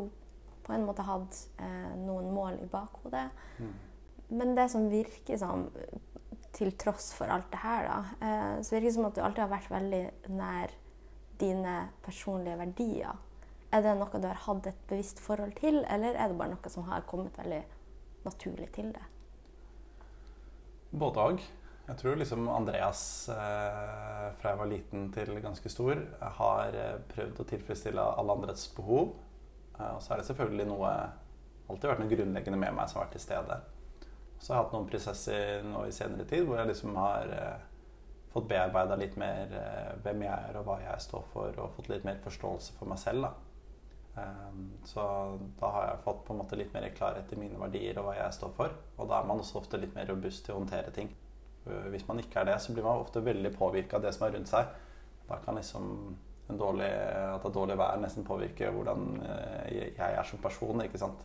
på 0.66 0.74
en 0.76 0.86
måte 0.88 1.06
hatt 1.08 1.44
eh, 1.64 1.94
noen 2.02 2.32
mål 2.36 2.58
i 2.64 2.70
bakhodet. 2.72 3.30
Mm. 3.62 3.76
Men 4.38 4.56
det 4.58 4.68
som 4.74 4.90
virker 4.92 5.40
som, 5.40 5.68
til 6.58 6.74
tross 6.80 7.14
for 7.16 7.32
alt 7.32 7.48
det 7.54 7.62
her, 7.62 7.88
da, 7.88 8.00
eh, 8.28 8.58
så 8.66 8.76
virker 8.76 8.90
det 8.90 8.98
som 8.98 9.08
at 9.08 9.16
du 9.16 9.24
alltid 9.24 9.46
har 9.46 9.54
vært 9.54 9.72
veldig 9.72 10.04
nær 10.36 10.76
dine 11.40 11.78
personlige 12.04 12.60
verdier. 12.60 13.24
Er 13.72 13.84
det 13.84 13.98
noe 14.00 14.20
du 14.20 14.28
har 14.28 14.46
hatt 14.48 14.68
et 14.68 14.86
bevisst 14.90 15.22
forhold 15.22 15.54
til, 15.60 15.84
eller 15.86 16.18
er 16.18 16.32
det 16.32 16.40
bare 16.40 16.56
noe 16.56 16.72
som 16.74 16.88
har 16.90 17.06
kommet 17.08 17.36
veldig 17.38 17.62
naturlig 18.28 18.70
til 18.76 18.92
det? 18.96 19.06
Både 20.92 21.24
òg. 21.32 21.46
Jeg 21.88 22.00
tror 22.02 22.20
liksom 22.20 22.50
Andreas 22.52 23.02
eh, 23.32 24.26
fra 24.40 24.52
jeg 24.52 24.60
var 24.60 24.68
liten 24.68 25.08
til 25.16 25.32
ganske 25.44 25.72
stor, 25.72 26.02
har 26.40 26.76
eh, 26.76 26.98
prøvd 27.14 27.40
å 27.40 27.48
tilfredsstille 27.48 28.04
alle 28.20 28.36
andres 28.36 28.68
behov. 28.76 29.14
Eh, 29.78 29.94
og 29.94 30.02
så 30.04 30.14
er 30.14 30.22
det 30.22 30.28
selvfølgelig 30.28 30.68
noe 30.68 30.92
alltid 31.68 31.90
vært 31.90 32.04
noe 32.04 32.12
grunnleggende 32.12 32.60
med 32.60 32.76
meg 32.76 32.90
som 32.90 33.00
har 33.00 33.08
vært 33.08 33.18
til 33.18 33.24
stede. 33.24 33.60
Så 34.38 34.52
har 34.52 34.60
jeg 34.60 34.66
hatt 34.66 34.76
noen 34.76 34.92
prosesser 34.92 35.66
nå 35.66 35.88
i 35.88 35.96
senere 35.96 36.28
tid 36.30 36.46
hvor 36.46 36.60
jeg 36.60 36.72
liksom 36.72 36.96
har 37.00 37.34
eh, 37.34 37.66
fått 38.34 38.50
bearbeida 38.52 38.98
litt 39.00 39.18
mer 39.20 39.54
eh, 39.58 39.92
hvem 40.04 40.28
jeg 40.28 40.50
er 40.52 40.60
og 40.60 40.68
hva 40.68 40.78
jeg 40.84 41.08
står 41.08 41.28
for, 41.34 41.64
og 41.64 41.74
fått 41.78 41.92
litt 41.94 42.08
mer 42.08 42.20
forståelse 42.24 42.78
for 42.78 42.92
meg 42.92 43.02
selv. 43.02 43.30
da. 43.30 43.47
Um, 44.18 44.72
så 44.86 45.04
da 45.60 45.70
har 45.76 45.88
jeg 45.88 46.04
fått 46.08 46.24
på 46.26 46.34
en 46.34 46.40
måte 46.42 46.58
litt 46.58 46.74
mer 46.74 46.88
klarhet 46.98 47.30
i 47.34 47.38
mine 47.38 47.60
verdier 47.62 48.00
og 48.00 48.08
hva 48.08 48.16
jeg 48.18 48.38
står 48.38 48.54
for. 48.58 48.74
Og 48.98 49.10
da 49.10 49.20
er 49.20 49.30
man 49.30 49.44
også 49.44 49.60
ofte 49.62 49.80
litt 49.82 49.94
mer 49.98 50.10
robust 50.10 50.46
til 50.46 50.56
å 50.56 50.62
håndtere 50.62 50.94
ting. 50.96 51.12
Uh, 51.68 51.90
hvis 51.94 52.08
man 52.10 52.24
ikke 52.24 52.42
er 52.42 52.52
det, 52.52 52.58
så 52.64 52.74
blir 52.74 52.88
man 52.88 53.04
ofte 53.04 53.24
veldig 53.26 53.54
påvirka 53.58 54.00
av 54.00 54.08
det 54.08 54.16
som 54.18 54.26
er 54.28 54.34
rundt 54.38 54.52
seg. 54.52 54.74
Da 55.28 55.38
kan 55.44 55.60
liksom 55.60 55.94
dårlig, 56.48 56.88
at 56.88 57.44
det 57.44 57.50
er 57.50 57.56
dårlig 57.60 57.76
vær 57.76 57.98
nesten 58.00 58.26
påvirke 58.26 58.72
hvordan 58.74 59.08
uh, 59.22 59.64
jeg 59.70 59.94
er 60.08 60.28
som 60.28 60.42
person. 60.42 60.84
ikke 60.86 61.02
sant? 61.04 61.24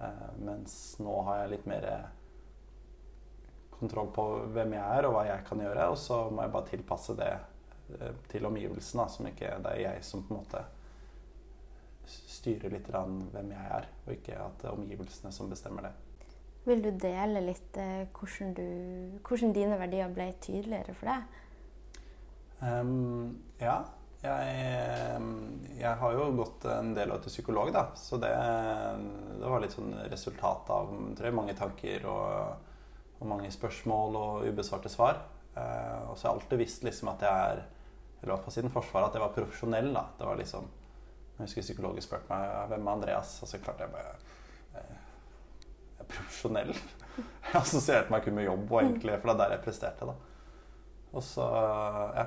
Uh, 0.00 0.30
mens 0.44 0.74
nå 1.02 1.20
har 1.26 1.42
jeg 1.42 1.54
litt 1.56 1.68
mer 1.70 1.90
kontroll 3.80 4.10
på 4.12 4.26
hvem 4.54 4.74
jeg 4.76 4.98
er 4.98 5.08
og 5.08 5.16
hva 5.16 5.24
jeg 5.28 5.46
kan 5.48 5.62
gjøre. 5.64 5.88
Og 5.92 5.98
så 5.98 6.20
må 6.30 6.44
jeg 6.44 6.54
bare 6.54 6.70
tilpasse 6.70 7.16
det 7.18 7.30
eh, 7.32 8.12
til 8.30 8.46
omgivelsene, 8.48 9.06
som 9.08 9.28
ikke 9.30 9.54
det 9.64 9.72
er 9.72 9.82
jeg 9.86 10.04
som 10.06 10.24
på 10.26 10.34
en 10.34 10.42
måte 10.42 10.62
styrer 12.10 12.72
litt 12.72 12.88
hvem 12.90 13.52
jeg 13.54 13.66
er, 13.78 13.88
og 14.06 14.14
ikke 14.14 14.38
at 14.38 14.62
det 14.62 14.70
er 14.70 14.78
omgivelsene 14.78 15.32
som 15.34 15.50
bestemmer 15.50 15.88
det. 15.88 15.92
Vil 16.66 16.82
du 16.84 16.90
dele 17.00 17.40
litt 17.40 17.76
eh, 17.80 18.04
hvordan, 18.12 18.52
du, 18.56 18.66
hvordan, 19.24 19.54
dine 19.56 19.78
verdier 19.80 20.10
ble 20.12 20.28
tydeligere 20.44 20.94
for 20.98 21.08
deg? 21.08 21.38
Um, 22.60 23.38
ja. 23.62 23.80
Jeg, 24.20 25.20
jeg, 25.78 25.92
har 25.96 26.12
jo 26.12 26.26
gått 26.36 26.66
en 26.68 26.90
del 26.92 27.14
år 27.14 27.22
til 27.24 27.32
psykolog, 27.32 27.70
da. 27.72 27.86
Så 27.96 28.18
det, 28.20 28.28
det 29.40 29.48
var 29.48 29.62
litt 29.64 29.72
sånn 29.72 29.94
resultat 30.12 30.68
av 30.74 30.90
tror 31.16 31.30
jeg, 31.30 31.36
mange 31.38 31.56
tanker 31.56 32.04
og 32.10 32.66
og 33.20 33.28
mange 33.28 33.50
spørsmål 33.52 34.16
og 34.16 34.48
ubesvarte 34.48 34.88
svar. 34.92 35.20
Uh, 35.56 36.10
og 36.10 36.16
så 36.16 36.26
har 36.26 36.34
jeg 36.34 36.40
alltid 36.40 36.60
visst 36.62 36.84
liksom 36.86 37.10
at 37.12 37.24
jeg 37.26 37.50
er 37.52 37.62
eller 38.20 38.34
i 38.34 38.34
hvert 38.34 38.44
fall 38.44 38.52
siden 38.52 38.72
Forsvaret 38.72 39.08
at 39.08 39.14
jeg 39.16 39.22
var 39.22 39.32
profesjonell. 39.32 39.94
da. 39.94 40.02
Det 40.18 40.26
var 40.28 40.36
liksom, 40.36 40.66
Jeg 41.40 41.48
husker 41.48 41.64
psykologen 41.64 42.04
spurte 42.04 42.28
meg 42.28 42.50
hvem 42.68 42.88
er 42.88 42.92
Andreas, 42.92 43.30
og 43.40 43.48
så 43.48 43.60
klarte 43.62 43.86
jeg 43.86 43.92
bare 43.94 44.10
eh, 44.76 44.96
Jeg 45.96 46.04
er 46.04 46.08
profesjonell. 46.10 46.72
Jeg 47.46 47.54
assosierte 47.56 48.12
meg 48.12 48.26
kun 48.26 48.36
med 48.36 48.44
jobb, 48.44 48.66
og 48.68 48.82
egentlig, 48.82 49.14
for 49.20 49.30
det 49.30 49.34
er 49.34 49.40
der 49.40 49.54
jeg 49.56 49.64
presterte. 49.64 50.06
da. 50.08 50.14
Og 51.10 51.24
så, 51.26 51.46
ja 52.16 52.26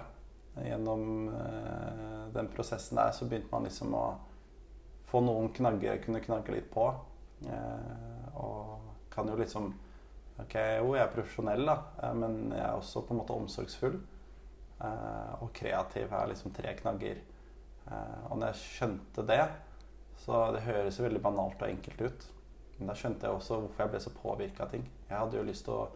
Gjennom 0.53 1.29
eh, 1.33 2.25
den 2.33 2.49
prosessen 2.53 2.99
der 2.99 3.13
så 3.15 3.25
begynte 3.25 3.49
man 3.49 3.65
liksom 3.65 3.93
å 3.97 4.03
få 5.09 5.21
noen 5.25 5.49
knagger 5.55 5.95
jeg 5.95 6.03
kunne 6.03 6.21
knagge 6.21 6.53
litt 6.53 6.67
på. 6.73 6.83
Eh, 7.47 8.27
og 8.37 8.91
kan 9.13 9.29
jo 9.29 9.37
liksom 9.39 9.71
Ok, 10.41 10.55
jo, 10.57 10.95
jeg 10.97 11.03
er 11.03 11.11
profesjonell, 11.13 11.67
da, 11.69 12.11
men 12.17 12.47
jeg 12.49 12.63
er 12.65 12.73
også 12.73 13.03
på 13.05 13.13
en 13.13 13.19
måte 13.19 13.35
omsorgsfull. 13.37 13.99
Og 14.81 15.51
kreativ 15.53 16.09
er 16.09 16.31
liksom 16.31 16.55
tre 16.57 16.71
knagger. 16.79 17.19
Eh, 17.89 18.21
og 18.29 18.37
når 18.37 18.51
jeg 18.51 18.61
skjønte 18.63 19.25
det 19.27 19.43
Så 20.23 20.39
det 20.55 20.63
høres 20.63 20.97
jo 20.99 21.03
veldig 21.03 21.19
banalt 21.21 21.61
og 21.61 21.67
enkelt 21.67 22.01
ut. 22.01 22.25
Men 22.77 22.87
da 22.89 22.95
skjønte 22.95 23.27
jeg 23.27 23.35
også 23.35 23.57
hvorfor 23.59 23.83
jeg 23.83 23.91
ble 23.91 23.99
så 23.99 24.13
påvirka 24.15 24.63
av 24.63 24.71
ting. 24.71 24.85
Jeg 25.09 25.17
hadde 25.17 25.37
jo 25.37 25.47
lyst 25.47 25.65
til 25.67 25.73
å 25.73 25.89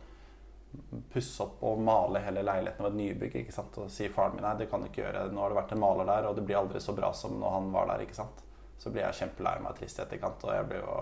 pusse 1.14 1.46
opp 1.46 1.62
og 1.64 1.80
male 1.80 2.20
hele 2.26 2.44
leiligheten 2.44 2.84
av 2.84 2.92
et 2.92 2.98
nybygg. 2.98 3.38
ikke 3.42 3.56
sant? 3.56 3.78
Og 3.80 3.92
si 3.94 4.10
faren 4.12 4.36
min 4.36 4.44
nei, 4.44 4.58
det 4.60 4.68
kan 4.72 4.84
du 4.84 4.90
ikke 4.90 5.06
gjøre. 5.06 5.30
Nå 5.32 5.42
har 5.42 5.54
det 5.54 5.60
vært 5.62 5.72
en 5.78 5.82
maler 5.86 6.10
der, 6.10 6.28
og 6.28 6.36
det 6.36 6.44
blir 6.50 6.60
aldri 6.60 6.82
så 6.84 6.96
bra 6.98 7.14
som 7.16 7.40
når 7.40 7.56
han 7.56 7.72
var 7.72 7.88
der. 7.94 8.04
ikke 8.04 8.20
sant? 8.20 8.44
Så 8.78 8.92
blir 8.92 9.06
jeg 9.06 9.20
kjempelei 9.22 9.56
meg 9.62 9.72
og 9.72 9.80
trist 9.80 10.02
i 10.02 10.04
etterkant, 10.04 10.44
og 10.44 10.54
jeg 10.54 10.68
blir 10.70 10.84
jo 10.84 10.98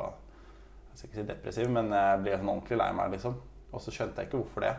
jeg 0.95 0.99
skal 0.99 1.09
ikke 1.09 1.19
si 1.19 1.27
depressiv, 1.27 1.71
men 1.75 1.89
jeg 1.91 2.19
blir 2.23 2.37
sånn 2.39 2.49
ordentlig 2.53 2.77
lei 2.79 2.91
meg. 2.95 3.15
liksom. 3.17 3.33
Og 3.75 3.81
så 3.83 3.91
skjønte 3.91 4.21
jeg 4.21 4.29
ikke 4.29 4.39
hvorfor 4.39 4.63
det. 4.63 4.75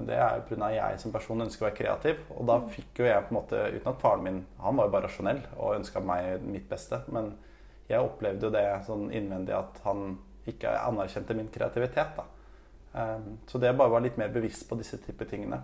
Men 0.00 0.08
det 0.08 0.16
er 0.16 0.38
jo 0.38 0.44
pga. 0.48 0.70
jeg 0.72 1.00
som 1.02 1.12
person 1.12 1.44
ønsker 1.44 1.66
å 1.66 1.66
være 1.66 1.76
kreativ. 1.76 2.20
Og 2.32 2.46
da 2.48 2.56
fikk 2.72 3.02
jo 3.02 3.04
jeg 3.04 3.26
på 3.26 3.34
en 3.34 3.36
måte, 3.36 3.58
uten 3.74 3.90
at 3.92 4.00
faren 4.00 4.24
min 4.24 4.38
Han 4.64 4.78
var 4.78 4.88
jo 4.88 4.92
bare 4.94 5.08
rasjonell 5.10 5.42
og 5.58 5.74
ønska 5.76 6.00
meg 6.00 6.46
mitt 6.48 6.68
beste. 6.70 7.02
Men 7.12 7.34
jeg 7.90 8.00
opplevde 8.00 8.48
jo 8.48 8.54
det 8.54 8.64
sånn 8.86 9.10
innvendig 9.12 9.52
at 9.58 9.82
han 9.84 10.16
ikke 10.48 10.72
anerkjente 10.86 11.36
min 11.36 11.52
kreativitet. 11.52 12.16
da. 12.16 12.24
Um, 12.92 13.38
så 13.46 13.60
det 13.60 13.76
bare 13.76 13.92
var 13.92 14.00
litt 14.00 14.16
mer 14.16 14.32
bevisst 14.32 14.64
på 14.68 14.80
disse 14.80 14.96
type 15.04 15.28
tingene. 15.28 15.60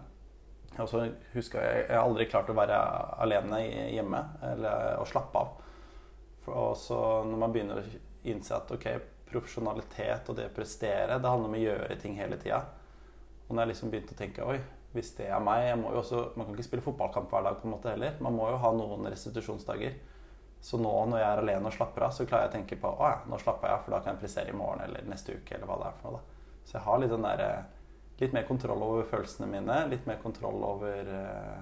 Og 0.76 0.88
så 0.90 1.06
husker 1.32 1.64
jeg 1.64 1.86
Jeg 1.86 1.96
har 1.96 2.04
aldri 2.04 2.28
klart 2.28 2.50
å 2.52 2.60
være 2.60 2.76
alene 3.24 3.62
hjemme 3.94 4.20
eller 4.52 5.00
å 5.00 5.08
slappe 5.08 5.38
av. 5.38 5.54
Og 6.52 6.76
så 6.76 6.98
når 7.24 7.40
man 7.40 7.56
begynner 7.56 7.80
å 7.80 8.00
innse 8.28 8.52
at 8.54 8.68
ok, 8.70 8.90
profesjonalitet 9.30 10.28
og 10.28 10.36
det 10.36 10.50
å 10.50 10.56
prestere. 10.60 11.16
Det 11.16 11.30
handler 11.30 11.48
om 11.48 11.56
å 11.56 11.64
gjøre 11.64 11.96
ting 12.02 12.20
hele 12.20 12.36
tida. 12.36 12.66
Og 13.46 13.54
når 13.54 13.62
jeg 13.62 13.72
liksom 13.72 13.92
begynte 13.92 14.16
å 14.16 14.18
tenke 14.18 14.46
oi, 14.46 14.58
hvis 14.96 15.12
det 15.18 15.28
er 15.28 15.42
meg 15.44 15.84
også, 15.86 16.32
Man 16.36 16.46
kan 16.46 16.54
ikke 16.54 16.66
spille 16.66 16.84
fotballkamp 16.84 17.30
hver 17.30 17.44
dag 17.44 17.58
på 17.60 17.68
en 17.68 17.74
måte 17.74 17.92
heller. 17.92 18.16
Man 18.20 18.36
må 18.36 18.48
jo 18.50 18.60
ha 18.62 18.72
noen 18.74 19.08
restitusjonsdager. 19.12 19.98
Så 20.60 20.80
nå 20.80 20.92
når 21.10 21.20
jeg 21.20 21.28
er 21.28 21.42
alene 21.42 21.68
og 21.68 21.76
slapper 21.76 22.06
av, 22.06 22.14
så 22.16 22.24
klarer 22.26 22.46
jeg 22.46 22.52
å 22.52 22.56
tenke 22.56 22.78
på 22.80 22.90
å 22.90 23.10
ja, 23.10 23.18
nå 23.28 23.38
slapper 23.38 23.68
jeg 23.68 23.76
av, 23.76 23.82
for 23.84 23.94
da 23.94 24.00
kan 24.02 24.14
jeg 24.14 24.22
prestere 24.22 24.50
i 24.54 24.56
morgen 24.56 24.82
eller 24.86 25.04
neste 25.06 25.36
uke. 25.36 25.54
eller 25.54 25.68
hva 25.68 25.76
det 25.82 25.90
er 25.90 25.98
for 26.00 26.08
noe 26.08 26.16
da. 26.16 26.40
Så 26.66 26.78
jeg 26.78 26.84
har 26.86 27.02
litt, 27.02 27.12
den 27.12 27.26
der, 27.28 27.44
litt 28.22 28.34
mer 28.34 28.46
kontroll 28.48 28.82
over 28.82 29.06
følelsene 29.12 29.50
mine. 29.52 29.78
Litt 29.92 30.08
mer 30.08 30.18
kontroll 30.22 30.64
over 30.66 31.12
uh, 31.12 31.60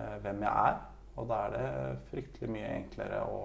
uh, 0.00 0.16
hvem 0.24 0.42
jeg 0.42 0.72
er. 0.72 0.80
Og 1.20 1.28
da 1.28 1.44
er 1.44 1.54
det 1.54 1.70
fryktelig 2.10 2.50
mye 2.50 2.74
enklere 2.80 3.20
å 3.28 3.42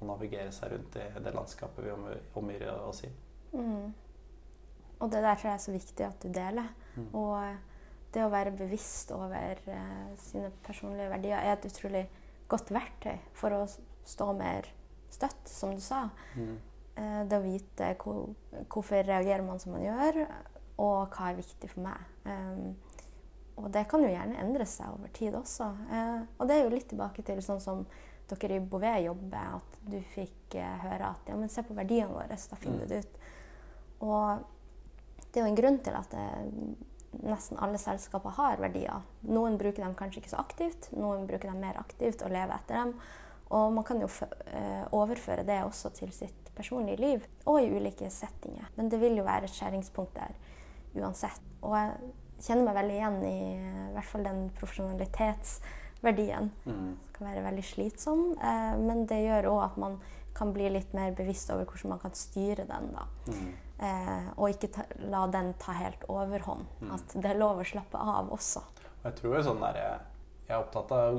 å 0.00 0.08
navigere 0.08 0.52
seg 0.52 0.72
rundt 0.72 0.98
i 1.00 1.06
det 1.24 1.32
landskapet 1.34 1.84
vi 1.84 1.94
omgir 2.36 2.66
oss 2.84 3.02
i. 3.06 3.10
Mm. 3.56 3.92
Og 5.00 5.10
det 5.12 5.22
der 5.22 5.36
tror 5.36 5.50
jeg 5.50 5.58
er 5.58 5.64
så 5.64 5.74
viktig 5.74 6.06
at 6.06 6.22
du 6.22 6.28
deler. 6.32 6.70
Mm. 6.96 7.08
Og 7.18 8.14
det 8.14 8.24
å 8.24 8.32
være 8.32 8.54
bevisst 8.56 9.12
over 9.12 9.60
uh, 9.68 10.14
sine 10.20 10.50
personlige 10.64 11.10
verdier 11.12 11.42
er 11.42 11.52
et 11.52 11.68
utrolig 11.68 12.06
godt 12.48 12.72
verktøy 12.72 13.18
for 13.36 13.52
å 13.52 13.66
stå 14.06 14.30
mer 14.38 14.70
støtt, 15.12 15.50
som 15.50 15.74
du 15.76 15.82
sa. 15.84 16.06
Mm. 16.38 16.56
Uh, 16.96 17.22
det 17.28 17.38
å 17.38 17.44
vite 17.44 17.92
hvor, 18.00 18.32
hvorfor 18.72 19.04
reagerer 19.04 19.44
man 19.44 19.60
som 19.60 19.76
man 19.76 19.84
gjør, 19.84 20.22
og 20.80 21.12
hva 21.12 21.30
er 21.30 21.40
viktig 21.40 21.70
for 21.72 21.84
meg. 21.84 22.08
Um, 22.24 22.74
og 23.56 23.70
det 23.72 23.86
kan 23.88 24.02
jo 24.04 24.10
gjerne 24.12 24.36
endre 24.42 24.66
seg 24.68 24.92
over 24.92 25.12
tid 25.16 25.36
også. 25.36 25.70
Uh, 25.88 26.26
og 26.36 26.48
det 26.48 26.56
er 26.56 26.64
jo 26.64 26.74
litt 26.74 26.88
tilbake 26.92 27.24
til 27.24 27.40
sånn 27.44 27.62
som 27.62 27.86
dere 28.26 28.58
i 28.58 28.64
Bouvet 28.64 29.04
jobber, 29.04 29.56
at 29.60 29.78
du 29.86 29.96
fikk 30.12 30.58
uh, 30.58 30.76
høre 30.84 31.12
at 31.14 31.30
ja, 31.30 31.38
men 31.38 31.52
se 31.52 31.64
på 31.64 31.76
verdiene 31.76 32.12
våre, 32.12 32.36
da 32.36 32.60
finner 32.60 32.84
du 32.84 32.86
mm. 32.86 32.92
det 32.92 33.00
ut. 33.04 33.18
Og 34.06 34.44
det 35.36 35.42
er 35.42 35.44
jo 35.44 35.52
en 35.52 35.58
grunn 35.58 35.74
til 35.84 35.96
at 35.98 36.14
det, 36.16 36.26
nesten 37.20 37.58
alle 37.60 37.76
selskaper 37.76 38.32
har 38.38 38.56
verdier. 38.56 39.02
Noen 39.28 39.58
bruker 39.60 39.84
dem 39.84 39.92
kanskje 39.98 40.22
ikke 40.22 40.32
så 40.32 40.40
aktivt, 40.40 40.88
noen 40.96 41.26
bruker 41.28 41.50
dem 41.52 41.60
mer 41.60 41.76
aktivt 41.76 42.24
og 42.24 42.32
lever 42.32 42.56
etter 42.56 42.80
dem. 42.80 42.94
Og 43.52 43.68
man 43.76 43.84
kan 43.84 44.00
jo 44.00 44.08
uh, 44.08 44.84
overføre 44.96 45.44
det 45.44 45.58
også 45.66 45.92
til 45.98 46.08
sitt 46.16 46.48
personlige 46.56 47.02
liv, 47.02 47.26
og 47.44 47.60
i 47.60 47.68
ulike 47.68 48.08
settinger. 48.10 48.70
Men 48.78 48.88
det 48.88 49.02
vil 49.02 49.20
jo 49.20 49.26
være 49.28 49.44
et 49.44 49.52
skjæringspunkt 49.52 50.16
der 50.16 50.32
uansett. 50.96 51.44
Og 51.60 51.76
jeg 51.76 51.92
kjenner 52.46 52.70
meg 52.70 52.80
veldig 52.80 52.96
igjen 52.96 53.20
i, 53.28 53.36
i 53.60 53.92
hvert 53.92 54.08
fall 54.08 54.24
den 54.24 54.40
profesjonalitetsverdien. 54.56 56.48
Mm. 56.64 56.96
Det 57.04 57.18
kan 57.18 57.28
være 57.28 57.44
veldig 57.50 57.66
slitsom, 57.74 58.24
eh, 58.40 58.72
men 58.80 59.04
det 59.12 59.20
gjør 59.26 59.52
òg 59.52 59.62
at 59.68 59.78
man 59.84 60.00
kan 60.36 60.56
bli 60.56 60.72
litt 60.72 60.96
mer 60.96 61.12
bevisst 61.16 61.52
over 61.52 61.68
hvordan 61.68 61.92
man 61.92 62.02
kan 62.02 62.16
styre 62.16 62.64
den. 62.72 62.90
da. 62.96 63.06
Mm. 63.28 63.54
Eh, 63.76 64.28
og 64.40 64.54
ikke 64.54 64.70
ta, 64.72 64.86
la 65.12 65.26
den 65.28 65.52
ta 65.60 65.74
helt 65.76 66.04
overhånd. 66.08 66.68
Mm. 66.80 66.92
At 66.96 67.16
det 67.16 67.32
er 67.32 67.40
lov 67.40 67.60
å 67.60 67.66
slappe 67.68 68.00
av 68.00 68.30
også. 68.32 68.62
Jeg 69.04 69.18
tror 69.18 69.42
sånn 69.44 69.60
der, 69.62 69.80
jeg 70.46 70.54
er 70.54 70.62
opptatt 70.62 70.94
av 70.96 71.18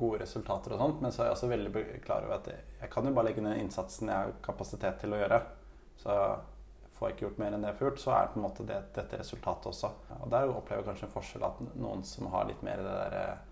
gode 0.00 0.22
resultater 0.22 0.74
og 0.74 0.80
sånt, 0.80 1.02
men 1.04 1.12
så 1.12 1.22
er 1.22 1.30
jeg 1.30 1.36
også 1.36 1.50
veldig 1.52 1.84
klar 2.06 2.24
over 2.24 2.38
at 2.38 2.48
jeg, 2.50 2.64
jeg 2.80 2.92
kan 2.94 3.06
jo 3.06 3.12
bare 3.14 3.28
legge 3.28 3.44
ned 3.44 3.60
innsatsen 3.60 4.10
jeg 4.10 4.24
har 4.24 4.34
kapasitet 4.44 4.98
til 5.02 5.14
å 5.14 5.20
gjøre. 5.20 5.42
Så 6.00 6.16
får 6.96 7.08
jeg 7.08 7.16
ikke 7.16 7.26
gjort 7.26 7.40
mer 7.42 7.54
enn 7.54 7.64
det 7.64 7.72
jeg 7.72 7.78
får 7.80 7.88
gjort, 7.90 8.02
så 8.02 8.14
er 8.14 8.24
det 8.24 8.32
på 8.32 8.40
en 8.40 8.46
måte 8.46 8.66
det, 8.66 8.80
dette 8.96 9.18
resultatet 9.20 9.70
også. 9.72 9.92
Og 10.20 10.28
der 10.32 10.50
opplever 10.50 10.82
jeg 10.82 10.88
kanskje 10.88 11.08
en 11.08 11.14
forskjell 11.16 11.46
at 11.48 11.62
noen 11.74 12.04
som 12.06 12.30
har 12.32 12.48
litt 12.48 12.62
mer 12.66 12.80
det 12.82 12.92
der 12.98 13.18
eh, 13.20 13.48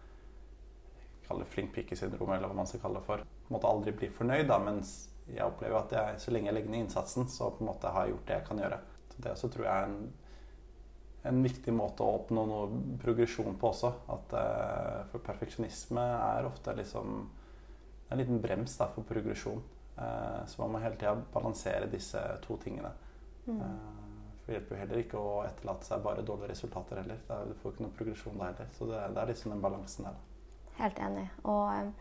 Kall 1.30 1.44
det 1.44 1.46
flink 1.46 1.70
pike-syndrom, 1.70 2.32
eller 2.34 2.50
hva 2.50 2.56
man 2.58 2.66
skal 2.66 2.80
kalle 2.82 2.98
det 2.98 3.06
for. 3.06 3.20
På 3.22 3.52
en 3.52 3.54
måte 3.54 3.68
aldri 3.70 3.92
blir 3.94 4.10
fornøyd, 4.10 4.48
da, 4.50 4.56
mens 4.58 5.09
jeg 5.36 5.46
opplever 5.46 5.78
at 5.78 5.92
jeg, 5.92 6.20
så 6.20 6.30
lenge 6.34 6.50
jeg 6.50 6.54
legger 6.58 6.70
ned 6.70 6.84
innsatsen, 6.86 7.28
så 7.28 7.50
på 7.54 7.64
en 7.64 7.70
måte 7.72 7.92
har 7.92 8.06
jeg 8.06 8.14
gjort 8.14 8.26
det 8.28 8.36
jeg 8.38 8.46
kan 8.48 8.62
gjøre. 8.64 8.80
Så 9.10 9.22
det 9.24 9.32
også 9.34 9.50
tror 9.54 9.66
jeg 9.68 9.74
er 9.76 9.88
en 9.90 10.00
en 11.22 11.42
viktig 11.44 11.72
måte 11.76 12.04
å 12.04 12.14
oppnå 12.16 12.44
noe 12.48 12.68
progresjon 13.02 13.56
på 13.60 13.68
også. 13.74 13.90
At, 14.14 14.32
uh, 14.32 15.02
for 15.12 15.20
perfeksjonisme 15.24 16.00
er 16.00 16.48
ofte 16.48 16.72
liksom 16.78 17.18
en 18.10 18.18
liten 18.18 18.40
brems 18.42 18.78
da, 18.80 18.88
for 18.94 19.04
progresjon. 19.08 19.60
Uh, 19.98 20.40
så 20.48 20.62
man 20.62 20.72
må 20.74 20.80
hele 20.84 20.96
tida 20.96 21.12
balansere 21.34 21.90
disse 21.92 22.20
to 22.46 22.56
tingene. 22.62 22.92
Mm. 23.46 23.60
Uh, 23.60 24.30
for 24.40 24.48
det 24.48 24.56
hjelper 24.56 24.74
jo 24.74 24.80
heller 24.80 25.02
ikke 25.02 25.20
å 25.20 25.34
etterlate 25.44 25.90
seg 25.90 26.06
bare 26.06 26.24
dårlige 26.24 26.54
resultater 26.54 27.02
heller. 27.02 27.20
Er- 27.28 27.52
Du 27.52 27.54
får 27.60 27.74
ikke 27.74 27.84
noe 27.84 27.98
progresjon 28.00 28.40
da 28.40 28.48
heller. 28.48 28.72
Så 28.78 28.88
det, 28.88 29.02
det 29.14 29.22
er 29.22 29.32
liksom 29.34 29.52
den 29.54 29.64
balansen 29.66 30.08
der. 30.08 30.16
da. 30.16 30.72
Helt 30.80 31.04
enig. 31.04 31.26
Og 31.44 31.92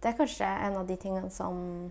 det 0.00 0.12
er 0.12 0.20
kanskje 0.22 0.46
en 0.46 0.78
av 0.78 0.86
de 0.86 0.96
tingene 0.96 1.30
som 1.34 1.90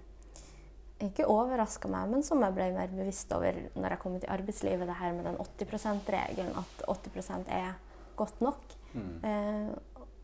ikke 1.04 1.28
overraska 1.32 1.88
meg, 1.92 2.10
men 2.12 2.24
som 2.26 2.42
jeg 2.44 2.56
ble 2.56 2.70
mer 2.76 2.92
bevisst 2.92 3.32
over 3.36 3.56
når 3.76 3.96
jeg 3.96 4.02
kom 4.02 4.18
ut 4.18 4.26
i 4.26 4.32
arbeidslivet, 4.34 4.88
det 4.90 4.98
her 5.00 5.14
med 5.16 5.30
den 5.30 5.38
80 5.40 5.72
%-regelen. 5.78 6.58
At 6.60 6.84
80 6.88 7.48
er 7.48 7.78
godt 8.20 8.42
nok. 8.44 8.76
Mm. 8.94 9.24
Eh, 9.24 9.70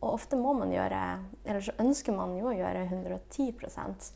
og 0.02 0.14
ofte 0.18 0.38
må 0.38 0.54
man 0.58 0.72
gjøre 0.74 1.00
Eller 1.46 1.62
så 1.62 1.74
ønsker 1.80 2.16
man 2.18 2.34
jo 2.38 2.50
å 2.50 2.56
gjøre 2.56 2.86
110 2.90 3.54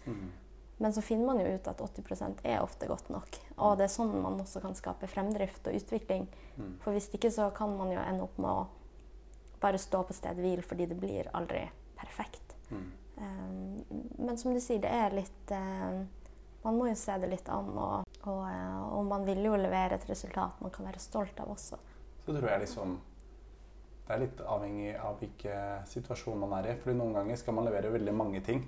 Mm. 0.06 0.32
men 0.80 0.94
så 0.94 1.02
finner 1.02 1.26
man 1.26 1.40
jo 1.40 1.56
ut 1.56 1.68
at 1.68 1.82
80% 1.82 2.40
er 2.44 2.62
ofte 2.62 2.88
godt 2.88 3.10
nok. 3.10 3.28
Og 3.58 3.78
det 3.78 3.84
er 3.84 3.94
sånn 3.94 4.22
man 4.22 4.40
også 4.40 4.62
kan 4.62 4.76
skape 4.76 5.08
fremdrift 5.08 5.68
og 5.68 5.76
utvikling. 5.76 6.28
Mm. 6.58 6.78
For 6.80 6.92
hvis 6.92 7.10
ikke 7.14 7.32
så 7.32 7.50
kan 7.54 7.78
man 7.78 7.92
jo 7.92 8.00
ende 8.00 8.24
opp 8.24 8.38
med 8.38 8.50
å 8.50 8.68
bare 9.60 9.78
stå 9.78 10.04
på 10.08 10.16
stedet 10.16 10.40
hvil 10.40 10.62
fordi 10.64 10.88
det 10.88 11.00
blir 11.00 11.30
aldri 11.34 11.66
perfekt. 12.00 12.56
Mm. 12.72 12.92
Eh, 13.18 14.24
men 14.24 14.38
som 14.38 14.54
du 14.54 14.60
sier, 14.60 14.80
det 14.80 14.90
er 14.90 15.12
litt 15.20 15.52
eh, 15.52 16.06
Man 16.64 16.76
må 16.76 16.90
jo 16.90 16.96
se 17.00 17.16
det 17.22 17.30
litt 17.32 17.50
an, 17.54 17.70
og, 17.72 18.18
og, 18.28 18.42
eh, 18.50 18.80
og 18.96 19.06
man 19.08 19.24
vil 19.28 19.46
jo 19.48 19.56
levere 19.60 19.96
et 19.96 20.10
resultat 20.10 20.60
man 20.64 20.74
kan 20.76 20.90
være 20.90 21.00
stolt 21.00 21.40
av 21.40 21.54
også. 21.54 21.80
så 22.26 22.34
tror 22.34 22.50
jeg 22.50 22.66
liksom 22.66 22.98
Det 24.08 24.16
er 24.16 24.22
litt 24.24 24.42
avhengig 24.42 24.92
av 24.98 25.20
hvilken 25.22 25.86
situasjon 25.86 26.40
man 26.42 26.58
er 26.58 26.72
i. 26.72 26.76
Fordi 26.82 26.98
noen 26.98 27.14
ganger 27.14 27.38
skal 27.38 27.54
man 27.54 27.68
levere 27.70 27.92
veldig 27.94 28.14
mange 28.18 28.42
ting. 28.42 28.64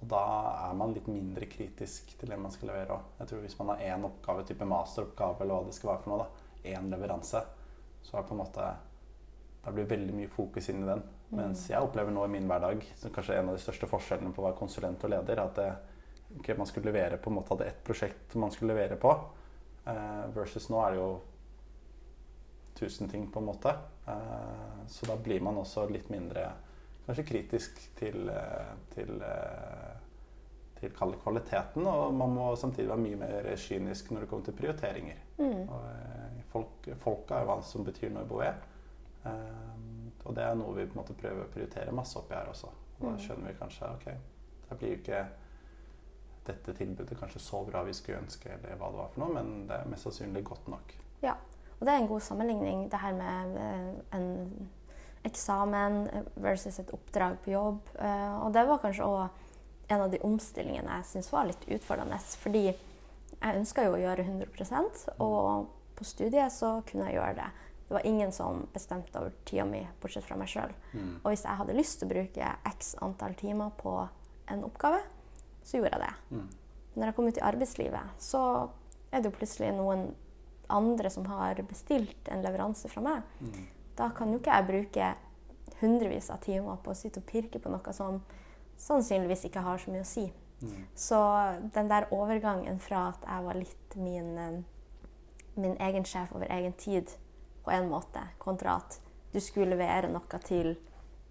Og 0.00 0.06
da 0.08 0.22
er 0.70 0.76
man 0.78 0.94
litt 0.96 1.08
mindre 1.10 1.46
kritisk 1.50 2.14
til 2.18 2.32
det 2.32 2.38
man 2.40 2.54
skal 2.54 2.70
levere 2.70 2.96
òg. 2.96 3.10
Jeg 3.18 3.28
tror 3.28 3.42
hvis 3.44 3.58
man 3.58 3.72
har 3.74 3.82
én 3.90 4.06
oppgave, 4.08 4.46
type 4.48 4.64
masteroppgave 4.64 5.44
eller 5.44 5.58
hva 5.58 5.66
det 5.66 5.76
skal 5.76 5.90
være 5.90 6.02
for 6.04 6.12
noe, 6.14 6.24
da, 6.24 6.72
én 6.72 6.88
leveranse, 6.88 7.42
så 8.06 8.14
er 8.14 8.22
det 8.22 8.28
på 8.30 8.36
en 8.36 8.44
måte 8.44 8.74
Da 9.58 9.72
blir 9.74 9.88
veldig 9.90 10.14
mye 10.16 10.30
fokus 10.32 10.70
inn 10.70 10.84
i 10.84 10.88
den. 10.88 11.02
Mens 11.34 11.66
jeg 11.68 11.84
opplever 11.84 12.14
nå 12.14 12.22
i 12.24 12.30
min 12.32 12.46
hverdag, 12.48 12.86
som 12.96 13.12
kanskje 13.12 13.34
er 13.34 13.42
en 13.42 13.50
av 13.50 13.58
de 13.58 13.60
største 13.60 13.88
forskjellene 13.90 14.30
på 14.32 14.40
å 14.40 14.46
være 14.46 14.56
konsulent 14.56 15.02
og 15.04 15.12
leder, 15.12 15.42
at 15.42 15.58
det, 15.58 15.66
ok, 16.36 16.48
man 16.58 16.66
skulle 16.66 16.92
levere 16.92 17.16
på 17.16 17.30
en 17.30 17.34
måte 17.38 17.54
hadde 17.54 17.64
ett 17.70 17.84
prosjekt 17.84 18.34
man 18.34 18.50
skulle 18.50 18.74
levere 18.74 18.96
på, 19.00 19.12
eh, 19.86 20.26
versus 20.34 20.68
nå 20.70 20.80
er 20.86 20.90
det 20.92 21.00
jo 21.00 21.20
tusen 22.78 23.08
ting, 23.08 23.26
på 23.30 23.38
en 23.40 23.46
måte. 23.46 23.72
Eh, 24.06 24.86
så 24.88 25.06
da 25.06 25.16
blir 25.16 25.40
man 25.42 25.56
også 25.58 25.88
litt 25.90 26.10
mindre 26.10 26.50
kanskje 27.06 27.24
kritisk 27.26 27.80
til, 27.98 28.28
eh, 28.28 28.74
til, 28.94 29.22
til 30.80 30.90
kvaliteten. 30.94 31.86
Og 31.86 32.14
man 32.14 32.30
må 32.36 32.50
samtidig 32.56 32.88
være 32.88 33.02
mye 33.02 33.16
mer 33.16 33.48
kynisk 33.56 34.10
når 34.12 34.20
det 34.20 34.28
kommer 34.30 34.44
til 34.44 34.54
prioriteringer. 34.60 35.16
Mm. 35.38 35.68
Folk, 36.52 36.88
folka 37.02 37.34
er 37.34 37.44
jo 37.44 37.50
hva 37.50 37.58
som 37.66 37.84
betyr 37.84 38.12
noe 38.14 38.22
i 38.24 38.30
Boe. 38.30 38.52
Eh, 39.26 40.22
og 40.24 40.34
det 40.36 40.44
er 40.44 40.54
noe 40.60 40.74
vi 40.76 40.86
på 40.86 40.94
en 40.96 41.02
måte 41.02 41.16
prøver 41.18 41.44
å 41.44 41.50
prioritere 41.52 41.92
masse 41.96 42.18
oppi 42.20 42.34
her 42.36 42.48
også. 42.52 42.68
Og 42.98 43.04
da 43.06 43.10
Mm. 43.16 43.18
skjønner 43.18 43.46
vi 43.52 43.58
kanskje 43.58 43.90
ok, 43.94 44.06
det 44.68 44.78
blir 44.78 44.88
jo 44.90 44.96
ikke 45.02 45.26
dette 46.48 46.74
tilbudet 46.78 47.18
kanskje 47.20 47.40
så 47.44 47.60
bra 47.68 47.82
vi 47.86 47.94
skulle 47.96 48.22
ønske, 48.22 48.50
eller 48.56 48.76
hva 48.80 48.90
det 48.92 49.00
var 49.02 49.12
for 49.14 49.22
noe, 49.24 49.34
men 49.36 49.52
det 49.68 49.76
er 49.78 49.92
mest 49.92 50.08
sannsynlig 50.08 50.42
godt 50.48 50.68
nok. 50.72 50.94
Ja, 51.22 51.36
og 51.78 51.86
det 51.86 51.94
er 51.94 52.02
en 52.02 52.10
god 52.10 52.24
sammenligning, 52.26 52.88
det 52.90 53.00
her 53.02 53.14
med 53.16 53.60
eh, 53.62 54.18
en 54.18 54.68
eksamen 55.28 56.00
versus 56.40 56.78
et 56.80 56.90
oppdrag 56.94 57.38
på 57.44 57.52
jobb. 57.52 57.80
Eh, 57.98 58.34
Og 58.42 58.52
det 58.54 58.66
var 58.68 58.82
kanskje 58.82 59.06
òg 59.06 59.44
en 59.88 60.04
av 60.04 60.10
de 60.12 60.20
omstillingene 60.24 60.98
jeg 60.98 61.08
syns 61.12 61.30
var 61.32 61.48
litt 61.48 61.64
utfordrende. 61.68 62.18
Fordi 62.42 62.64
jeg 62.68 63.60
ønska 63.62 63.86
jo 63.86 63.94
å 63.96 64.02
gjøre 64.02 64.26
100% 64.26 65.08
og 65.24 65.68
på 65.98 66.06
studiet 66.06 66.52
så 66.54 66.78
kunne 66.86 67.08
jeg 67.08 67.18
gjøre 67.18 67.38
det. 67.40 67.48
Det 67.88 67.94
var 67.96 68.06
ingen 68.06 68.32
som 68.32 68.66
bestemte 68.72 69.16
over 69.18 69.32
tida 69.48 69.64
mi, 69.64 69.80
bortsett 70.02 70.26
fra 70.26 70.36
meg 70.36 70.50
sjøl. 70.52 70.74
Mm. 70.92 71.14
Og 71.22 71.30
hvis 71.30 71.46
jeg 71.46 71.56
hadde 71.60 71.76
lyst 71.78 71.98
til 71.98 72.08
å 72.08 72.12
bruke 72.12 72.50
x 72.68 72.90
antall 73.00 73.36
timer 73.38 73.72
på 73.80 73.94
en 74.52 74.64
oppgave, 74.66 75.00
så 75.68 75.76
gjorde 75.76 75.98
jeg 75.98 76.04
det. 76.06 76.36
Mm. 76.36 76.48
Når 76.94 77.10
jeg 77.10 77.16
kom 77.16 77.28
ut 77.28 77.38
i 77.38 77.44
arbeidslivet, 77.44 78.16
så 78.18 78.42
er 79.12 79.20
det 79.20 79.28
jo 79.28 79.36
plutselig 79.36 79.70
noen 79.76 80.08
andre 80.72 81.10
som 81.12 81.26
har 81.28 81.60
bestilt 81.68 82.28
en 82.32 82.42
leveranse 82.44 82.88
fra 82.88 83.02
meg. 83.04 83.28
Mm. 83.40 83.66
Da 83.98 84.10
kan 84.16 84.32
jo 84.32 84.40
ikke 84.40 84.56
jeg 84.56 84.68
bruke 84.68 85.12
hundrevis 85.80 86.30
av 86.32 86.42
timer 86.44 86.80
på 86.82 86.92
å 86.92 86.98
sitte 86.98 87.22
og 87.22 87.28
pirke 87.28 87.60
på 87.62 87.72
noe 87.72 87.94
som 87.96 88.20
sannsynligvis 88.78 89.46
ikke 89.48 89.64
har 89.64 89.80
så 89.82 89.92
mye 89.92 90.04
å 90.04 90.08
si. 90.08 90.26
Mm. 90.62 90.82
Så 90.98 91.20
den 91.74 91.90
der 91.90 92.08
overgangen 92.14 92.80
fra 92.82 93.08
at 93.12 93.24
jeg 93.26 93.46
var 93.46 93.58
litt 93.58 93.96
min, 93.96 94.32
eh, 94.38 94.58
min 95.54 95.76
egen 95.88 96.06
sjef 96.08 96.32
over 96.34 96.50
egen 96.50 96.74
tid 96.78 97.12
på 97.64 97.74
en 97.74 97.88
måte, 97.90 98.22
kontra 98.38 98.78
at 98.80 99.00
du 99.32 99.40
skulle 99.44 99.74
levere 99.74 100.10
noe 100.10 100.42
til 100.44 100.74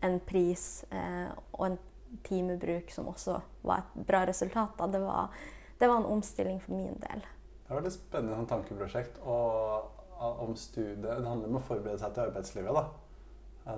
en 0.06 0.20
pris 0.22 0.86
eh, 0.92 1.32
og 1.58 1.66
en 1.66 1.78
timebruk 2.24 2.92
som 2.94 3.10
også 3.12 3.40
var 3.68 3.84
et 3.84 4.06
bra 4.08 4.24
resultat. 4.30 4.80
Det 4.92 5.02
var, 5.04 5.34
det 5.78 5.90
var 5.92 6.02
en 6.02 6.12
omstilling 6.18 6.62
for 6.64 6.78
min 6.78 6.96
del. 7.04 7.26
Det 7.68 7.76
var 7.76 7.84
et 7.84 7.94
spennende 7.98 8.38
sånn 8.40 8.48
tankeprosjekt 8.54 9.20
og, 9.28 9.92
om 10.24 10.56
studiet. 10.58 11.02
Det 11.04 11.28
handler 11.28 11.52
om 11.52 11.60
å 11.60 11.66
forberede 11.68 12.00
seg 12.02 12.16
til 12.16 12.30
arbeidslivet. 12.30 12.74
da. 12.78 12.88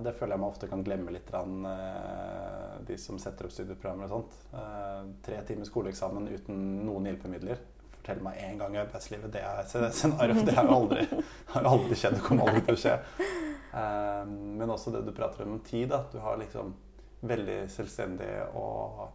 Det 0.05 0.13
føler 0.13 0.35
jeg 0.35 0.41
man 0.43 0.51
ofte 0.53 0.67
kan 0.69 0.83
glemme 0.85 1.09
litt, 1.15 1.31
eh, 1.33 2.73
de 2.85 2.97
som 3.01 3.17
setter 3.17 3.47
opp 3.47 3.53
studieprogrammer 3.55 4.05
og 4.05 4.11
sånt. 4.11 4.35
Eh, 4.53 5.07
Tre 5.25 5.39
timer 5.47 5.65
skoleeksamen 5.65 6.27
uten 6.29 6.59
noen 6.85 7.09
hjelpemidler. 7.09 7.57
Fortell 7.95 8.21
meg 8.21 8.37
én 8.45 8.59
gang 8.61 8.75
i 8.77 8.81
arbeidslivet. 8.83 9.31
Det 9.33 9.41
er 9.41 9.89
scenario. 9.89 10.45
Det 10.45 10.53
har 10.59 10.69
jo 10.69 10.75
aldri, 10.83 11.07
aldri 11.57 11.97
skjedd 11.97 12.19
og 12.19 12.27
kommer 12.27 12.51
aldri 12.51 12.61
til 12.67 12.77
å 12.77 12.83
skje. 12.83 12.93
Eh, 13.73 14.25
Men 14.29 14.69
også 14.69 14.93
det 14.93 15.01
du 15.07 15.11
prater 15.17 15.49
om 15.49 15.57
tid. 15.65 15.91
At 15.97 16.13
du 16.13 16.21
har 16.21 16.37
liksom 16.37 16.75
veldig 17.25 17.63
selvstendig 17.73 18.29
og 18.53 19.07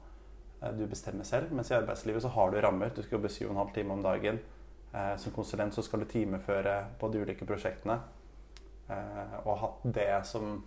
du 0.73 0.87
bestemmer 0.87 1.25
selv. 1.29 1.53
Mens 1.53 1.71
i 1.71 1.77
arbeidslivet 1.77 2.23
så 2.23 2.31
har 2.35 2.51
du 2.51 2.61
rammer. 2.61 2.93
Du 2.95 3.03
skal 3.03 3.19
jobbe 3.19 3.33
7,5 3.33 3.75
timer 3.75 3.95
om 3.95 4.03
dagen. 4.03 4.39
Eh, 4.93 5.17
Som 5.17 5.33
konsulent 5.33 5.75
så 5.75 5.83
skal 5.83 6.01
du 6.01 6.07
timeføre 6.07 6.85
på 6.99 7.09
de 7.13 7.25
ulike 7.25 7.47
prosjektene. 7.47 7.99
Eh, 8.89 9.37
Og 9.45 9.59
hatt 9.59 9.85
det 9.85 10.27
som 10.27 10.65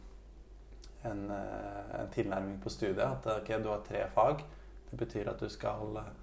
en, 1.04 1.32
eh, 1.32 2.00
en 2.02 2.10
tilnærming 2.14 2.62
på 2.64 2.70
studiet. 2.70 3.00
At 3.06 3.28
ok, 3.42 3.64
du 3.64 3.70
har 3.70 3.84
tre 3.88 4.08
fag. 4.14 4.44
Det 4.92 4.98
betyr 5.00 5.30
at 5.30 5.40
du 5.40 5.50
skal 5.50 5.98
eh, 5.98 6.14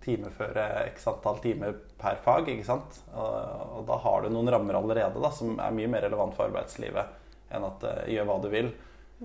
timeføre 0.00 0.86
x 0.94 1.06
antall 1.06 1.38
timer 1.38 1.74
per 1.98 2.16
fag. 2.24 2.48
ikke 2.48 2.64
sant? 2.64 3.02
Og, 3.14 3.78
og 3.78 3.86
da 3.86 3.96
har 3.96 4.22
du 4.22 4.30
noen 4.30 4.50
rammer 4.50 4.74
allerede 4.74 5.20
da, 5.20 5.30
som 5.30 5.58
er 5.60 5.74
mye 5.76 5.88
mer 5.88 6.06
relevant 6.08 6.34
for 6.34 6.48
arbeidslivet 6.48 7.18
enn 7.50 7.66
at 7.66 7.82
uh, 7.82 8.04
gjør 8.06 8.28
hva 8.28 8.36
du 8.42 8.48
vil. 8.52 8.68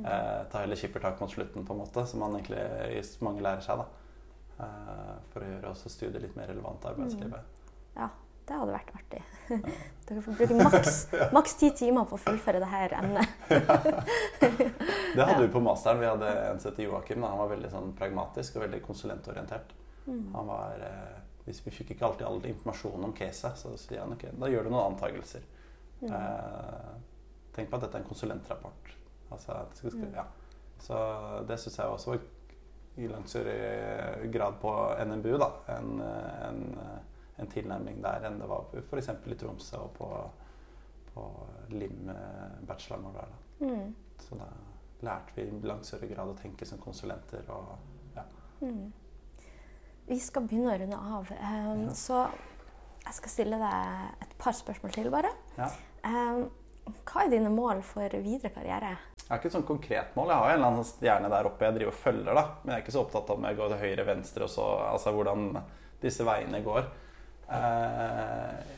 Eh, 0.03 0.41
ta 0.51 0.59
heller 0.59 0.75
skippertak 0.75 1.19
mot 1.19 1.31
slutten, 1.31 1.65
på 1.65 1.73
en 1.73 1.79
måte, 1.79 2.03
som 2.07 2.19
man 2.19 2.35
egentlig 2.35 3.05
mange 3.23 3.43
lærer 3.45 3.63
seg. 3.63 3.79
da. 3.79 3.85
Eh, 4.59 5.15
for 5.31 5.43
å 5.43 5.49
gjøre 5.49 5.71
også 5.71 5.91
studiet 5.91 6.21
litt 6.23 6.35
mer 6.35 6.49
relevant 6.51 6.81
til 6.81 6.91
arbeidslivet. 6.91 7.61
Ja, 7.95 8.09
det 8.47 8.57
hadde 8.59 8.75
vært 8.75 8.91
artig. 8.95 9.21
Dere 10.07 10.21
får 10.25 10.37
bruke 10.39 10.57
maks, 10.59 10.99
maks 11.35 11.55
ti 11.59 11.71
timer 11.75 12.07
på 12.09 12.19
å 12.19 12.23
fullføre 12.27 12.61
det 12.63 12.69
her 12.71 12.95
emnet. 12.99 13.27
Det 15.15 15.23
hadde 15.23 15.45
vi 15.45 15.51
på 15.53 15.61
masteren. 15.63 16.01
Vi 16.01 16.07
hadde 16.09 16.27
en 16.27 16.57
som 16.59 16.73
heter 16.73 16.83
Joakim. 16.89 17.23
Han 17.23 17.39
var 17.39 17.47
veldig 17.53 17.69
sånn 17.71 17.93
pragmatisk 17.95 18.57
og 18.57 18.65
veldig 18.65 18.81
konsulentorientert. 18.83 19.69
Mm. 20.09 20.25
Han 20.33 20.49
var, 20.49 20.81
eh, 20.83 21.21
hvis 21.45 21.61
Vi 21.63 21.71
fikk 21.71 21.93
ikke 21.95 22.05
alltid 22.09 22.27
all 22.27 22.41
informasjon 22.45 23.07
om 23.07 23.13
caset, 23.15 23.55
så 23.57 23.71
sier 23.79 24.03
han 24.03 24.11
ok, 24.11 24.27
da 24.41 24.49
gjør 24.51 24.67
du 24.67 24.73
noen 24.73 24.91
antakelser. 24.91 25.45
Mm. 26.01 26.11
Eh, 26.11 26.91
tenk 27.55 27.71
på 27.71 27.79
at 27.79 27.87
dette 27.87 27.95
er 27.95 28.03
en 28.03 28.09
konsulentrapport. 28.09 28.91
Altså, 29.35 29.59
det 29.83 29.91
skal, 29.93 30.07
Mm. 30.09 30.15
ja. 30.15 30.25
Så 30.79 30.97
det 31.47 31.57
syns 31.59 31.77
jeg 31.79 31.87
også 31.87 32.09
var 32.13 32.19
i 32.97 33.07
langt 33.07 33.29
større 33.29 34.27
grad 34.31 34.57
på 34.61 34.71
NMBU, 35.05 35.37
da. 35.41 35.49
En, 35.77 36.01
en, 36.01 36.61
en 37.39 37.47
tilnærming 37.51 38.01
der 38.03 38.27
enn 38.29 38.39
det 38.39 38.47
var 38.49 38.65
f.eks. 38.79 39.09
i 39.27 39.35
Tromsø 39.39 39.77
og 39.83 39.91
på, 39.97 40.09
på 41.13 41.25
LIM, 41.75 42.09
eh, 42.09 42.59
vår 42.67 43.13
der. 43.17 43.33
Da. 43.33 43.65
Mm. 43.65 43.95
Så 44.19 44.35
da 44.39 44.47
lærte 45.05 45.35
vi 45.35 45.41
i 45.47 45.61
langt 45.67 45.85
større 45.87 46.07
grad 46.07 46.31
å 46.31 46.37
tenke 46.39 46.65
som 46.67 46.79
konsulenter 46.79 47.43
og 47.51 47.75
ja. 48.15 48.23
Mm. 48.61 48.93
Vi 50.07 50.19
skal 50.21 50.45
begynne 50.47 50.71
å 50.75 50.79
runde 50.79 50.97
av, 51.01 51.31
um, 51.31 51.87
Ja. 51.87 51.93
så 51.97 52.19
jeg 53.05 53.13
skal 53.19 53.29
stille 53.29 53.57
deg 53.61 54.21
et 54.21 54.35
par 54.37 54.53
spørsmål 54.53 54.91
til, 54.93 55.09
bare. 55.11 55.31
ja. 55.57 55.67
Um, 56.05 56.49
hva 56.85 57.23
er 57.23 57.31
dine 57.33 57.49
mål 57.49 57.81
for 57.85 58.13
videre 58.21 58.51
karriere? 58.53 58.91
Jeg 59.17 59.29
har 59.29 59.39
ikke 59.39 59.49
et 59.49 59.55
sånn 59.55 59.65
konkret 59.65 60.17
mål. 60.17 60.29
Jeg 60.29 60.41
har 60.41 60.51
en 60.51 60.59
eller 60.59 60.69
annen 60.69 60.87
stjerne 60.87 61.31
der 61.33 61.47
oppe 61.49 61.65
jeg 61.65 61.77
driver 61.79 61.93
og 61.93 62.01
følger. 62.01 62.37
da. 62.37 62.43
Men 62.61 62.71
jeg 62.71 62.77
er 62.77 62.83
ikke 62.83 62.95
så 62.95 63.03
opptatt 63.05 63.31
av 63.31 63.39
om 63.39 63.47
jeg 63.49 63.57
går 63.59 63.71
til 63.71 63.81
høyre, 63.81 64.07
venstre 64.11 64.45
og 64.45 64.53
så, 64.53 64.67
altså 64.91 65.13
hvordan 65.15 65.45
disse 66.03 66.27
veiene 66.27 66.61
går. 66.65 66.89
Eh, 67.57 68.73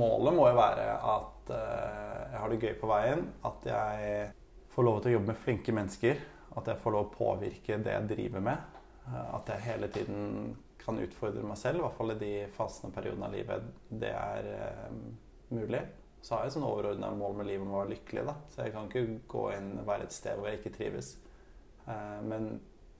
målet 0.00 0.34
må 0.34 0.48
jo 0.50 0.58
være 0.58 0.88
at 1.14 1.54
eh, 1.54 2.20
jeg 2.32 2.42
har 2.42 2.54
det 2.54 2.60
gøy 2.64 2.74
på 2.80 2.90
veien. 2.90 3.24
At 3.46 3.70
jeg 3.70 4.28
får 4.74 4.88
lov 4.88 5.00
til 5.00 5.12
å 5.12 5.16
jobbe 5.18 5.30
med 5.30 5.42
flinke 5.46 5.78
mennesker. 5.78 6.22
At 6.58 6.70
jeg 6.72 6.82
får 6.82 6.96
lov 6.96 7.06
til 7.06 7.14
å 7.14 7.18
påvirke 7.20 7.82
det 7.84 7.94
jeg 7.94 8.10
driver 8.16 8.46
med. 8.50 8.78
Eh, 9.06 9.26
at 9.38 9.52
jeg 9.54 9.68
hele 9.70 9.90
tiden 9.94 10.56
kan 10.84 10.98
utfordre 11.00 11.46
meg 11.46 11.56
selv, 11.56 11.78
i 11.78 11.84
hvert 11.86 11.96
fall 11.96 12.12
i 12.12 12.20
de 12.20 12.32
fasene 12.52 12.90
og 12.90 12.96
periodene 12.96 13.28
av 13.30 13.32
livet 13.32 13.68
det 13.88 14.10
er 14.12 14.48
eh, 14.52 14.98
mulig 15.54 15.80
så 16.24 16.38
har 16.38 16.46
jeg 16.46 16.54
sånn 16.54 16.64
overordna 16.64 17.10
mål 17.12 17.34
med 17.36 17.50
livet 17.50 17.66
om 17.66 17.74
å 17.74 17.82
være 17.82 17.92
lykkelig. 17.98 18.22
da. 18.24 18.34
Så 18.48 18.64
jeg 18.64 18.72
kan 18.72 18.86
ikke 18.88 19.18
gå 19.28 19.42
inn 19.58 19.74
og 19.82 19.88
være 19.90 20.06
et 20.06 20.14
sted 20.16 20.38
hvor 20.38 20.48
jeg 20.48 20.62
ikke 20.62 20.72
trives. 20.78 21.10
Eh, 21.84 22.20
men 22.24 22.48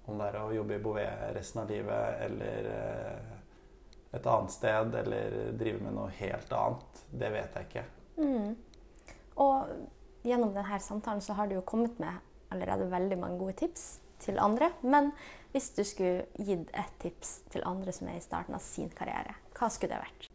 om 0.05 0.21
det 0.21 0.27
er 0.29 0.37
å 0.43 0.53
jobbe 0.53 0.77
i 0.77 0.83
Bouvet 0.85 1.23
resten 1.33 1.63
av 1.63 1.73
livet, 1.73 2.19
eller 2.27 2.69
eh, 2.75 3.33
et 4.19 4.29
annet 4.29 4.53
sted, 4.53 4.99
eller 5.01 5.39
drive 5.57 5.81
med 5.87 5.97
noe 5.97 6.13
helt 6.19 6.53
annet, 6.53 7.01
det 7.17 7.33
vet 7.33 7.57
jeg 7.57 7.71
ikke. 7.71 7.87
Mm. 8.21 8.53
Og 9.41 9.73
gjennom 10.29 10.53
denne 10.53 10.83
samtalen 10.85 11.25
så 11.25 11.39
har 11.41 11.49
du 11.49 11.57
jo 11.57 11.65
kommet 11.67 11.97
med 12.03 12.21
allerede 12.53 12.91
veldig 12.93 13.19
mange 13.25 13.41
gode 13.41 13.57
tips 13.65 13.89
til 14.21 14.37
andre. 14.39 14.69
Men 14.85 15.15
hvis 15.57 15.73
du 15.73 15.81
skulle 15.89 16.29
gitt 16.37 16.69
et 16.77 16.95
tips 17.01 17.39
til 17.57 17.65
andre 17.65 17.97
som 17.97 18.13
er 18.13 18.21
i 18.21 18.29
starten 18.29 18.61
av 18.61 18.63
sin 18.65 18.93
karriere, 18.93 19.39
hva 19.57 19.73
skulle 19.73 19.97
det 19.97 20.05
vært? 20.05 20.34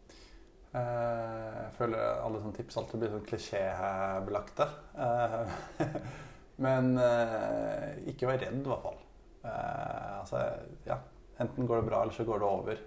Eh, 0.72 1.54
Jeg 1.64 1.72
føler 1.78 2.20
alle 2.22 2.40
sånne 2.42 2.56
tips 2.58 2.76
alltid 2.78 3.02
blir 3.02 3.14
sånn 3.14 3.26
klisjébelagte. 3.26 4.66
Eh, 5.06 5.54
Men 6.64 6.92
eh, 7.00 7.96
ikke 8.12 8.28
vær 8.28 8.42
redd, 8.42 8.60
i 8.60 8.68
hvert 8.68 8.84
fall. 8.84 9.00
Altså, 9.40 10.42
ja. 10.84 10.98
Enten 11.40 11.64
går 11.64 11.80
det 11.80 11.86
bra, 11.88 12.02
eller 12.02 12.12
så 12.12 12.26
går 12.28 12.42
det 12.42 12.48
over. 12.50 12.80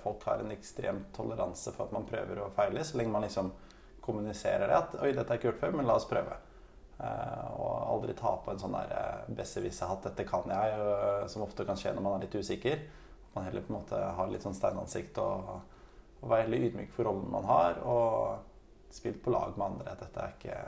Folk 0.00 0.22
har 0.24 0.40
en 0.40 0.54
ekstrem 0.54 1.02
toleranse 1.12 1.74
for 1.74 1.84
at 1.84 1.92
man 1.92 2.06
prøver 2.08 2.40
og 2.40 2.54
feiler, 2.56 2.86
så 2.88 2.96
lenge 2.96 3.12
man 3.12 3.26
liksom 3.26 3.50
kommuniserer 4.00 4.64
det. 4.64 4.78
At 4.78 4.94
'oi, 4.96 5.10
dette 5.12 5.26
har 5.28 5.36
jeg 5.36 5.42
ikke 5.42 5.48
gjort 5.50 5.60
før, 5.60 5.74
men 5.76 5.90
la 5.90 5.98
oss 6.00 6.08
prøve'. 6.08 6.38
Og 7.60 7.74
aldri 7.92 8.14
ta 8.16 8.32
på 8.40 8.54
en 8.54 8.62
sånn 8.62 8.78
der 8.78 9.28
besserwisser-hatt 9.36 10.08
'dette 10.08 10.24
kan 10.24 10.48
jeg', 10.48 11.28
som 11.28 11.44
ofte 11.44 11.68
kan 11.68 11.76
skje 11.76 11.92
når 11.92 12.06
man 12.06 12.16
er 12.16 12.24
litt 12.24 12.38
usikker. 12.40 12.80
Man 13.34 13.44
heller 13.44 13.60
på 13.60 13.74
en 13.74 13.80
måte 13.82 14.00
har 14.16 14.32
litt 14.32 14.48
sånn 14.48 14.56
steinansikt 14.56 15.20
og 15.20 15.60
og 16.20 16.30
være 16.32 16.46
heller 16.46 16.66
ydmyk 16.68 16.92
for 16.94 17.08
rollen 17.08 17.30
man 17.30 17.46
har, 17.46 17.78
og 17.86 18.92
spilt 18.94 19.22
på 19.22 19.32
lag 19.34 19.54
med 19.56 19.66
andre. 19.66 19.94
Dette 20.00 20.24
er 20.24 20.34
ikke, 20.34 20.58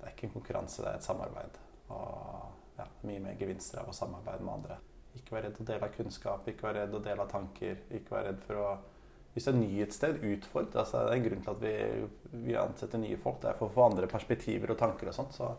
det 0.00 0.08
er 0.08 0.14
ikke 0.14 0.28
en 0.28 0.34
konkurranse, 0.34 0.82
det 0.82 0.90
er 0.90 1.00
et 1.00 1.06
samarbeid. 1.06 1.62
Og 1.94 2.78
ja, 2.80 2.86
mye 3.06 3.22
mer 3.22 3.38
gevinster 3.40 3.82
av 3.82 3.92
å 3.92 3.96
samarbeide 3.96 4.44
med 4.44 4.54
andre. 4.58 4.78
Ikke 5.16 5.36
være 5.36 5.48
redd 5.48 5.62
å 5.62 5.68
dele 5.70 5.88
av 5.88 5.94
kunnskap, 5.94 6.48
ikke 6.50 6.68
være 6.68 6.84
redd 6.84 6.98
å 6.98 7.02
dele 7.04 7.24
av 7.24 7.30
tanker. 7.30 7.80
Ikke 7.96 8.16
være 8.18 8.32
redd 8.32 8.44
for 8.48 8.62
å 8.64 8.68
Hvis 9.36 9.44
det 9.44 9.52
er 9.52 9.58
ny 9.58 9.80
et 9.84 9.92
sted, 9.92 10.22
utfordre. 10.24 10.80
Altså, 10.80 11.02
det 11.04 11.10
er 11.12 11.18
en 11.18 11.24
grunn 11.26 11.42
til 11.44 11.50
at 11.50 11.58
vi, 11.60 12.44
vi 12.46 12.54
ansetter 12.56 13.00
nye 13.02 13.18
folk. 13.20 13.42
Det 13.42 13.50
er 13.50 13.58
for 13.58 13.68
å 13.68 13.74
få 13.74 13.82
andre 13.84 14.08
perspektiver 14.08 14.72
og 14.72 14.78
tanker 14.80 15.10
og 15.10 15.12
sånt. 15.12 15.36
Så 15.36 15.50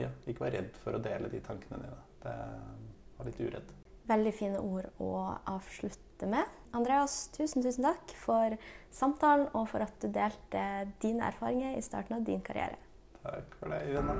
ja, 0.00 0.08
ikke 0.26 0.42
vær 0.42 0.56
redd 0.56 0.72
for 0.82 0.98
å 0.98 1.02
dele 1.04 1.30
de 1.30 1.38
tankene 1.46 1.78
dine. 1.84 2.00
Det 2.24 2.34
Var 3.20 3.30
litt 3.30 3.38
uredd. 3.38 3.70
Veldig 4.10 4.32
fine 4.34 4.64
ord 4.64 4.90
å 4.98 5.12
avslutte 5.46 6.26
med. 6.26 6.57
Andreas, 6.76 7.28
tusen, 7.32 7.62
tusen 7.64 7.86
takk 7.86 8.12
for 8.20 8.56
samtalen 8.92 9.48
og 9.56 9.68
for 9.72 9.84
at 9.84 9.94
du 10.02 10.08
delte 10.12 10.64
dine 11.02 11.24
erfaringer 11.30 11.78
i 11.78 11.84
starten 11.84 12.18
av 12.18 12.26
din 12.28 12.42
karriere. 12.44 12.76
Takk 13.22 13.56
for 13.60 13.72
det, 13.72 13.80
Irene. 13.88 14.16